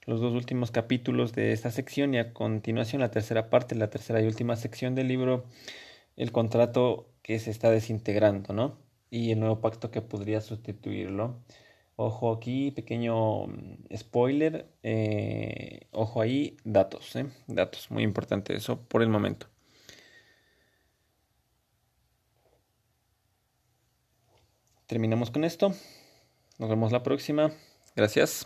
los 0.05 0.21
dos 0.21 0.33
últimos 0.33 0.71
capítulos 0.71 1.33
de 1.33 1.51
esta 1.51 1.71
sección 1.71 2.13
y 2.13 2.19
a 2.19 2.33
continuación 2.33 3.01
la 3.01 3.11
tercera 3.11 3.49
parte, 3.49 3.75
la 3.75 3.89
tercera 3.89 4.21
y 4.21 4.27
última 4.27 4.55
sección 4.55 4.95
del 4.95 5.07
libro, 5.07 5.45
el 6.15 6.31
contrato 6.31 7.09
que 7.23 7.39
se 7.39 7.51
está 7.51 7.71
desintegrando, 7.71 8.53
¿no? 8.53 8.77
Y 9.09 9.31
el 9.31 9.39
nuevo 9.39 9.61
pacto 9.61 9.91
que 9.91 10.01
podría 10.01 10.41
sustituirlo. 10.41 11.39
Ojo 11.97 12.33
aquí, 12.33 12.71
pequeño 12.71 13.47
mm, 13.47 13.95
spoiler, 13.95 14.67
eh, 14.83 15.87
ojo 15.91 16.21
ahí, 16.21 16.57
datos, 16.65 17.15
¿eh? 17.15 17.27
datos, 17.47 17.89
muy 17.89 18.03
importante 18.03 18.53
eso 18.55 18.81
por 18.81 19.01
el 19.01 19.09
momento. 19.09 19.47
Terminamos 24.87 25.31
con 25.31 25.45
esto, 25.45 25.73
nos 26.59 26.69
vemos 26.69 26.91
la 26.91 27.01
próxima, 27.01 27.51
gracias. 27.95 28.45